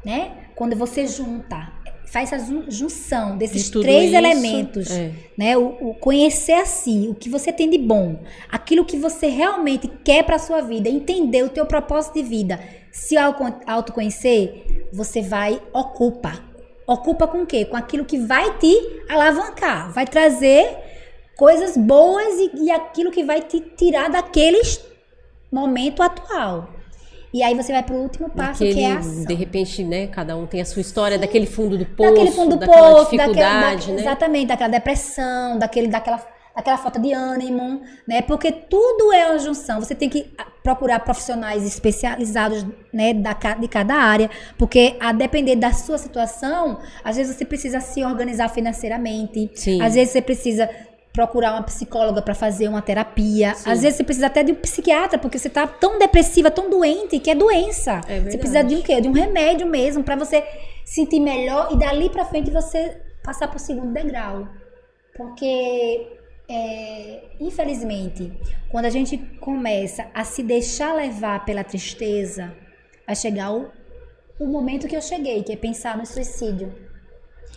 Né? 0.05 0.42
Quando 0.55 0.75
você 0.75 1.05
junta, 1.07 1.71
faz 2.05 2.31
essa 2.31 2.45
jun- 2.45 2.65
junção 2.69 3.37
desses 3.37 3.71
De 3.71 3.81
três 3.81 4.05
isso, 4.07 4.15
elementos. 4.15 4.91
é. 4.91 5.11
né? 5.37 5.57
O, 5.57 5.89
o 5.89 5.93
conhecer 5.95 6.53
a 6.53 6.65
si, 6.65 7.07
o 7.09 7.15
que 7.15 7.27
você 7.29 7.51
tem 7.51 7.69
de 7.69 7.77
bom, 7.77 8.19
aquilo 8.51 8.85
que 8.85 8.97
você 8.97 9.27
realmente 9.27 9.87
quer 10.03 10.23
para 10.23 10.37
sua 10.37 10.61
vida, 10.61 10.87
entender 10.89 11.43
o 11.43 11.49
teu 11.49 11.65
propósito 11.65 12.13
de 12.15 12.23
vida, 12.23 12.59
se 12.91 13.17
auto- 13.17 13.59
autoconhecer, 13.65 14.87
você 14.93 15.21
vai 15.21 15.61
ocupa. 15.73 16.39
Ocupa 16.85 17.25
com 17.27 17.43
o 17.43 17.45
quê? 17.45 17.65
Com 17.65 17.77
aquilo 17.77 18.05
que 18.05 18.17
vai 18.19 18.57
te 18.57 18.75
alavancar, 19.09 19.91
vai 19.93 20.05
trazer 20.05 20.77
coisas 21.37 21.75
boas 21.77 22.35
e, 22.39 22.65
e 22.65 22.71
aquilo 22.71 23.09
que 23.09 23.23
vai 23.23 23.41
te 23.41 23.59
tirar 23.59 24.09
daquele 24.09 24.61
momento 25.51 26.03
atual. 26.03 26.69
E 27.33 27.41
aí 27.41 27.55
você 27.55 27.71
vai 27.71 27.81
pro 27.81 27.95
último 27.95 28.29
passo, 28.29 28.59
Daquele, 28.59 28.73
que 28.75 28.81
é 28.83 28.91
a 28.91 28.99
ação. 28.99 29.25
de 29.25 29.33
repente, 29.33 29.83
né, 29.83 30.07
cada 30.07 30.37
um 30.37 30.45
tem 30.45 30.61
a 30.61 30.65
sua 30.65 30.81
história, 30.81 31.17
daquele 31.17 31.47
fundo 31.47 31.77
do 31.77 31.85
poço, 31.85 32.09
daquele 32.11 32.31
fundo 32.31 32.55
do 32.55 32.59
daquela 32.59 32.91
poço, 32.91 33.03
dificuldade, 33.11 33.33
daquela, 33.33 33.75
da- 33.75 33.87
né? 33.93 34.01
exatamente, 34.01 34.47
daquela 34.47 34.69
depressão, 34.69 35.57
daquele, 35.57 35.87
daquela, 35.87 36.23
daquela 36.55 36.77
falta 36.77 36.99
de 36.99 37.11
ânimo, 37.11 37.81
né? 38.07 38.21
Porque 38.21 38.51
tudo 38.51 39.11
é 39.11 39.31
uma 39.31 39.39
junção. 39.39 39.79
Você 39.81 39.95
tem 39.95 40.07
que 40.07 40.31
ah, 40.37 40.45
procurar 40.63 40.99
profissionais 40.99 41.65
especializados, 41.65 42.63
né, 42.93 43.15
da, 43.15 43.33
de 43.59 43.67
cada 43.67 43.95
área, 43.95 44.29
porque 44.55 44.95
a 44.99 45.11
depender 45.11 45.55
da 45.55 45.73
sua 45.73 45.97
situação, 45.97 46.77
às 47.03 47.15
vezes 47.17 47.35
você 47.35 47.45
precisa 47.45 47.79
se 47.79 48.03
organizar 48.03 48.47
financeiramente, 48.49 49.49
Sim. 49.55 49.81
às 49.81 49.95
vezes 49.95 50.11
você 50.13 50.21
precisa 50.21 50.69
procurar 51.13 51.53
uma 51.53 51.61
psicóloga 51.61 52.23
para 52.23 52.33
fazer 52.33 52.67
uma 52.67 52.81
terapia. 52.81 53.53
Sim. 53.53 53.69
Às 53.69 53.81
vezes 53.83 53.97
você 53.97 54.03
precisa 54.03 54.27
até 54.27 54.43
de 54.43 54.51
um 54.51 54.55
psiquiatra, 54.55 55.19
porque 55.19 55.37
você 55.37 55.47
tá 55.47 55.67
tão 55.67 55.99
depressiva, 55.99 56.49
tão 56.49 56.69
doente, 56.69 57.19
que 57.19 57.29
é 57.29 57.35
doença. 57.35 58.01
É 58.07 58.19
você 58.19 58.37
precisa 58.37 58.63
de 58.63 58.75
um 58.75 58.81
quê? 58.81 58.99
De 58.99 59.07
um 59.07 59.11
remédio 59.11 59.67
mesmo, 59.67 60.03
para 60.03 60.15
você 60.15 60.43
sentir 60.83 61.19
melhor 61.19 61.69
e 61.71 61.77
dali 61.77 62.09
para 62.09 62.25
frente 62.25 62.49
você 62.49 62.99
passar 63.23 63.47
pro 63.47 63.59
segundo 63.59 63.93
degrau. 63.93 64.47
Porque, 65.15 66.17
é, 66.49 67.21
infelizmente, 67.39 68.33
quando 68.71 68.85
a 68.85 68.89
gente 68.89 69.15
começa 69.39 70.07
a 70.15 70.23
se 70.23 70.41
deixar 70.41 70.95
levar 70.95 71.45
pela 71.45 71.63
tristeza, 71.63 72.51
vai 73.05 73.15
chegar 73.15 73.53
o, 73.53 73.69
o 74.39 74.47
momento 74.47 74.87
que 74.87 74.95
eu 74.95 75.01
cheguei, 75.01 75.43
que 75.43 75.53
é 75.53 75.55
pensar 75.55 75.95
no 75.95 76.07
suicídio. 76.07 76.73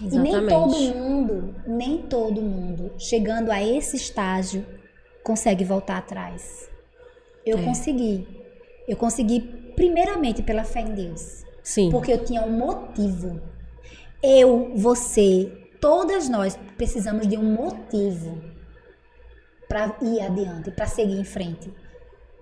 E 0.01 0.05
nem 0.19 0.33
Exatamente. 0.35 0.53
todo 0.93 0.95
mundo, 0.95 1.55
nem 1.67 1.99
todo 2.03 2.43
mundo, 2.43 2.93
chegando 2.99 3.51
a 3.51 3.63
esse 3.63 3.97
estágio, 3.97 4.65
consegue 5.25 5.65
voltar 5.65 5.99
atrás. 5.99 6.69
Eu 7.45 7.59
É. 7.59 7.63
consegui. 7.65 8.27
Eu 8.87 8.97
consegui, 8.97 9.41
primeiramente, 9.75 10.43
pela 10.43 10.65
fé 10.65 10.81
em 10.81 10.95
Deus. 10.95 11.45
Sim. 11.63 11.91
Porque 11.91 12.13
eu 12.13 12.25
tinha 12.25 12.43
um 12.43 12.51
motivo. 12.51 13.41
Eu, 14.23 14.73
você, 14.77 15.51
todas 15.81 16.29
nós 16.29 16.59
precisamos 16.77 17.27
de 17.27 17.37
um 17.37 17.43
motivo 17.55 18.41
para 19.69 19.97
ir 20.03 20.21
adiante, 20.21 20.71
para 20.71 20.87
seguir 20.87 21.19
em 21.19 21.25
frente. 21.25 21.73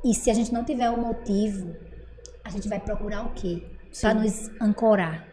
E 0.05 0.13
se 0.15 0.31
a 0.31 0.35
gente 0.35 0.53
não 0.53 0.65
tiver 0.65 0.91
um 0.91 0.99
motivo, 1.01 1.75
a 2.45 2.51
gente 2.51 2.69
vai 2.69 2.79
procurar 2.81 3.25
o 3.27 3.31
quê? 3.33 3.63
Para 4.01 4.13
nos 4.15 4.51
ancorar, 4.61 5.27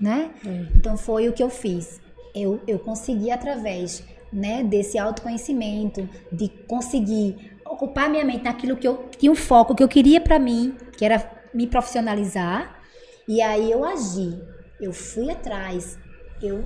né? 0.00 0.30
É. 0.44 0.66
Então 0.74 0.96
foi 0.96 1.28
o 1.28 1.32
que 1.32 1.42
eu 1.42 1.50
fiz. 1.50 2.00
Eu, 2.34 2.60
eu 2.66 2.78
consegui 2.78 3.30
através 3.30 4.04
né, 4.32 4.62
desse 4.62 4.98
autoconhecimento, 4.98 6.08
de 6.30 6.48
conseguir 6.66 7.56
ocupar 7.64 8.08
minha 8.10 8.24
mente 8.24 8.44
naquilo 8.44 8.76
que 8.76 8.86
eu 8.86 9.08
tinha 9.18 9.32
um 9.32 9.36
foco 9.36 9.74
que 9.74 9.82
eu 9.82 9.88
queria 9.88 10.20
para 10.20 10.38
mim, 10.38 10.76
que 10.96 11.04
era 11.04 11.30
me 11.54 11.66
profissionalizar. 11.66 12.78
E 13.26 13.40
aí 13.40 13.70
eu 13.70 13.84
agi, 13.84 14.38
eu 14.80 14.92
fui 14.92 15.30
atrás, 15.30 15.98
eu 16.42 16.64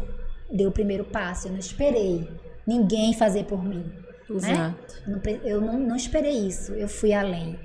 dei 0.51 0.67
o 0.67 0.73
primeiro 0.73 1.05
passo, 1.05 1.49
eu 1.49 1.53
não 1.53 1.59
esperei 1.59 2.29
ninguém 2.67 3.15
fazer 3.15 3.45
por 3.45 3.65
mim. 3.65 3.85
né? 4.29 4.53
Exato. 4.53 5.03
Eu 5.07 5.13
não 5.13 5.21
Eu 5.45 5.61
não, 5.61 5.79
não 5.79 5.97
esperei 5.97 6.47
isso, 6.47 6.73
eu 6.73 6.89
fui 6.89 7.13
além. 7.13 7.59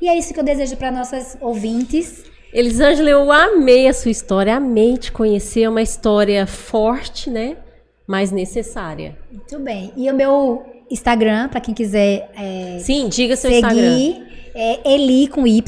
E 0.00 0.08
é 0.08 0.18
isso 0.18 0.34
que 0.34 0.40
eu 0.40 0.44
desejo 0.44 0.76
para 0.76 0.90
nossas 0.90 1.36
ouvintes. 1.40 2.24
Elisângela, 2.52 3.08
eu 3.08 3.32
amei 3.32 3.88
a 3.88 3.94
sua 3.94 4.10
história, 4.10 4.56
amei 4.56 4.96
te 4.98 5.10
conhecer, 5.10 5.62
é 5.62 5.68
uma 5.68 5.82
história 5.82 6.46
forte, 6.46 7.30
né? 7.30 7.56
Mas 8.06 8.30
necessária. 8.30 9.16
Muito 9.30 9.58
bem. 9.58 9.92
E 9.96 10.10
o 10.10 10.14
meu 10.14 10.62
Instagram, 10.90 11.48
para 11.48 11.60
quem 11.60 11.72
quiser 11.74 12.30
é, 12.36 12.78
Sim, 12.80 13.08
diga 13.08 13.36
seu 13.36 13.50
Instagram. 13.50 13.96
seguir, 13.96 14.22
é 14.54 14.92
Eli 14.94 15.28
com 15.28 15.46
Y, 15.46 15.62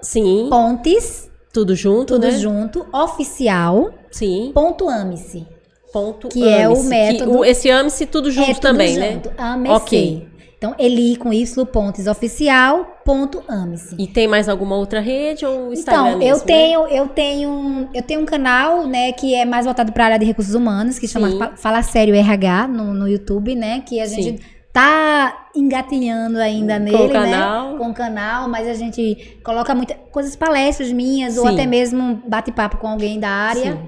Sim, 0.00 0.46
Pontes, 0.48 1.30
tudo 1.52 1.74
junto, 1.74 2.14
tudo 2.14 2.26
né? 2.26 2.38
junto, 2.38 2.86
oficial, 2.92 3.90
Sim, 4.10 4.50
ponto 4.54 4.88
ame-se. 4.88 5.46
ponto 5.92 6.28
Que 6.28 6.48
é 6.48 6.66
o 6.68 6.72
ame-se, 6.72 6.82
que 6.84 6.88
método- 6.88 7.38
o- 7.40 7.44
esse 7.44 7.68
ame-se 7.68 8.06
tudo 8.06 8.30
junto 8.30 8.48
é 8.50 8.54
tudo 8.54 8.62
também, 8.62 8.96
né? 8.96 9.12
junto, 9.14 9.30
ame-se. 9.36 9.74
Ok. 9.74 10.28
Então, 10.60 10.74
Eli 10.78 11.16
com 11.16 11.32
Y, 11.32 11.64
pontes 11.64 12.06
oficial, 12.06 13.00
ponto 13.02 13.42
ame-se. 13.48 13.96
E 13.98 14.06
tem 14.06 14.28
mais 14.28 14.46
alguma 14.46 14.76
outra 14.76 15.00
rede 15.00 15.46
ou 15.46 15.72
Instagram 15.72 16.00
Então, 16.02 16.12
eu 16.12 16.18
mesmo, 16.18 16.38
né? 16.40 16.44
tenho, 16.44 16.86
eu 16.88 17.08
tenho, 17.08 17.88
eu 17.94 18.02
tenho 18.02 18.20
um 18.20 18.26
canal, 18.26 18.86
né, 18.86 19.10
que 19.12 19.34
é 19.34 19.46
mais 19.46 19.64
voltado 19.64 19.90
para 19.90 20.04
a 20.04 20.06
área 20.08 20.18
de 20.18 20.26
recursos 20.26 20.54
humanos, 20.54 20.98
que 20.98 21.08
chama 21.08 21.30
Sim. 21.30 21.38
Fala 21.56 21.82
Sério 21.82 22.14
RH 22.14 22.68
no, 22.68 22.92
no 22.92 23.08
YouTube, 23.08 23.54
né, 23.54 23.80
que 23.86 23.98
a 24.02 24.06
Sim. 24.06 24.20
gente 24.22 24.42
tá 24.70 25.46
engatinhando 25.56 26.38
ainda 26.38 26.74
Com 26.74 26.80
o 26.80 26.84
nele, 26.84 27.08
canal. 27.14 27.72
né, 27.72 27.78
com 27.78 27.88
o 27.88 27.94
canal, 27.94 28.46
mas 28.46 28.68
a 28.68 28.74
gente 28.74 29.38
coloca 29.42 29.74
muitas 29.74 29.96
coisas 30.12 30.36
palestras 30.36 30.92
minhas 30.92 31.38
ou 31.38 31.46
Sim. 31.46 31.54
até 31.54 31.64
mesmo 31.64 32.22
bate-papo 32.28 32.76
com 32.76 32.86
alguém 32.86 33.18
da 33.18 33.30
área 33.30 33.78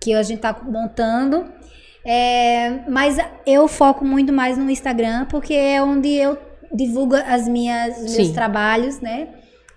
que 0.00 0.14
a 0.14 0.22
gente 0.22 0.40
tá 0.40 0.56
montando. 0.62 1.46
É, 2.04 2.80
mas 2.88 3.16
eu 3.46 3.66
foco 3.66 4.04
muito 4.04 4.32
mais 4.32 4.58
no 4.58 4.68
Instagram 4.70 5.26
porque 5.26 5.54
é 5.54 5.82
onde 5.82 6.08
eu 6.08 6.36
divulgo 6.72 7.14
as 7.14 7.48
minhas 7.48 7.96
os 7.96 8.14
meus 8.14 8.28
Sim. 8.28 8.32
trabalhos, 8.32 9.00
né? 9.00 9.28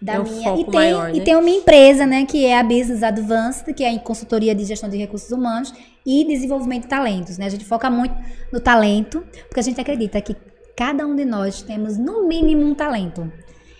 Da 0.02 0.16
É 0.16 0.20
minha 0.20 0.54
e 0.54 0.64
tem, 0.64 0.74
maior, 0.74 1.10
e 1.10 1.20
né? 1.20 1.26
tem 1.26 1.36
uma 1.36 1.50
empresa, 1.50 2.06
né, 2.06 2.24
que 2.24 2.46
é 2.46 2.60
a 2.60 2.64
Business 2.64 3.02
Advanced, 3.02 3.74
que 3.74 3.84
é 3.84 3.90
em 3.90 3.98
consultoria 3.98 4.54
de 4.54 4.64
gestão 4.64 4.88
de 4.88 4.98
recursos 4.98 5.32
humanos 5.32 5.74
e 6.06 6.24
desenvolvimento 6.24 6.84
de 6.84 6.90
talentos, 6.90 7.38
né? 7.40 7.48
A 7.48 7.50
gente 7.50 7.66
foca 7.66 7.90
muito 7.90 8.14
no 8.54 8.60
talento, 8.60 9.24
porque 9.48 9.60
a 9.60 9.64
gente 9.64 9.82
acredita 9.82 10.22
que 10.22 10.36
cada 10.76 11.06
um 11.06 11.16
de 11.16 11.26
nós 11.26 11.64
temos 11.64 11.98
no 11.98 12.28
mínimo 12.28 12.64
um 12.64 12.76
talento. 12.76 13.32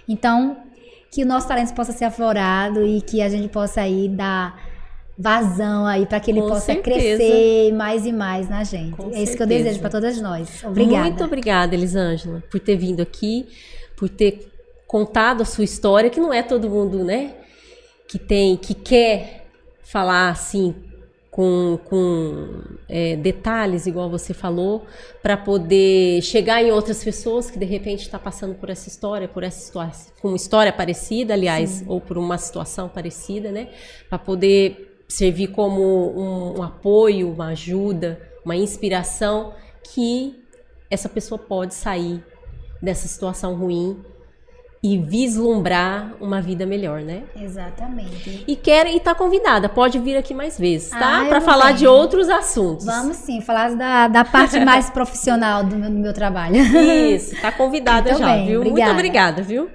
Então, 0.10 0.58
que 1.12 1.22
o 1.24 1.26
nosso 1.26 1.48
talento 1.48 1.74
possa 1.76 1.92
ser 1.92 2.06
aflorado 2.06 2.84
e 2.84 3.00
que 3.02 3.22
a 3.22 3.30
gente 3.30 3.48
possa 3.50 3.82
aí 3.82 4.10
dar 4.10 4.60
vazão 5.18 5.88
aí 5.88 6.06
para 6.06 6.20
que 6.20 6.30
ele 6.30 6.42
Com 6.42 6.50
possa 6.50 6.62
certeza. 6.62 7.00
crescer 7.00 7.74
mais 7.74 8.06
e 8.06 8.12
mais 8.12 8.48
na 8.48 8.64
gente. 8.64 8.96
Com 8.96 9.10
é 9.12 9.24
isso 9.24 9.36
que 9.36 9.42
eu 9.44 9.48
certeza. 9.48 9.64
desejo 9.64 9.80
para 9.80 9.90
todas 9.90 10.22
nós. 10.22 10.64
Obrigada. 10.64 11.04
Muito 11.04 11.24
obrigada, 11.24 11.76
Elisângela, 11.76 12.44
por 12.52 12.60
ter 12.60 12.76
vindo 12.76 13.02
aqui, 13.02 13.48
por 13.96 14.10
ter 14.10 14.52
contado 14.86 15.42
a 15.42 15.46
sua 15.46 15.64
história, 15.64 16.10
que 16.10 16.20
não 16.20 16.32
é 16.32 16.44
todo 16.44 16.70
mundo, 16.70 17.04
né, 17.04 17.34
que 18.08 18.20
tem, 18.20 18.56
que 18.56 18.74
quer 18.74 19.48
falar 19.82 20.30
assim 20.30 20.74
com, 21.32 21.78
com 21.86 22.62
é, 22.88 23.16
detalhes, 23.16 23.86
igual 23.86 24.10
você 24.10 24.34
falou, 24.34 24.86
para 25.22 25.36
poder 25.36 26.22
chegar 26.22 26.64
em 26.64 26.72
outras 26.72 27.04
pessoas 27.04 27.52
que 27.52 27.60
de 27.60 27.66
repente 27.66 28.02
está 28.02 28.18
passando 28.18 28.56
por 28.56 28.70
essa 28.70 28.88
história, 28.88 29.28
por 29.28 29.44
essa 29.44 29.60
situação, 29.60 30.14
com 30.22 30.30
uma 30.30 30.38
história 30.38 30.72
parecida, 30.72 31.34
aliás, 31.34 31.84
ou 31.86 32.00
por 32.02 32.18
uma 32.18 32.38
situação 32.38 32.88
parecida, 32.88 33.52
né, 33.52 33.70
para 34.10 34.18
poder 34.18 34.87
servir 35.08 35.48
como 35.48 35.82
um, 35.82 36.60
um 36.60 36.64
apoio, 36.64 37.32
uma 37.32 37.48
ajuda, 37.48 38.20
uma 38.44 38.56
inspiração 38.56 39.54
que 39.94 40.36
essa 40.90 41.08
pessoa 41.08 41.38
pode 41.38 41.74
sair 41.74 42.24
dessa 42.82 43.08
situação 43.08 43.56
ruim 43.56 44.04
e 44.84 44.98
vislumbrar 44.98 46.14
uma 46.22 46.42
vida 46.42 46.66
melhor, 46.66 47.02
né? 47.02 47.24
Exatamente. 47.36 48.44
E 48.48 48.56
quer 48.56 48.88
e 48.88 49.00
tá 49.00 49.16
convidada, 49.16 49.68
pode 49.68 49.98
vir 50.00 50.16
aqui 50.16 50.34
mais 50.34 50.58
vezes, 50.58 50.92
tá? 50.92 51.22
Ah, 51.22 51.26
Para 51.26 51.42
falar 51.42 51.72
de 51.72 51.88
outros 51.88 52.30
assuntos. 52.30 52.86
Vamos 52.86 53.18
sim, 53.18 53.42
falar 53.42 53.76
da, 53.76 54.08
da 54.08 54.24
parte 54.24 54.60
mais 54.64 54.90
profissional 54.90 55.64
do 55.64 55.76
meu, 55.76 55.90
do 55.90 55.98
meu 55.98 56.14
trabalho. 56.14 56.56
Isso, 56.58 57.36
tá 57.42 57.52
convidada 57.52 58.12
Muito 58.12 58.20
já, 58.20 58.34
bem, 58.34 58.48
viu? 58.48 58.60
Muito 58.60 58.70
obrigada. 58.70 58.94
obrigada, 58.94 59.42
viu? 59.42 59.70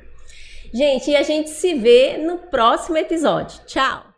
Gente, 0.73 1.11
e 1.11 1.17
a 1.17 1.23
gente 1.23 1.51
se 1.51 1.75
vê 1.75 2.17
no 2.17 2.39
próximo 2.39 2.97
episódio. 2.97 3.61
Tchau. 3.67 4.12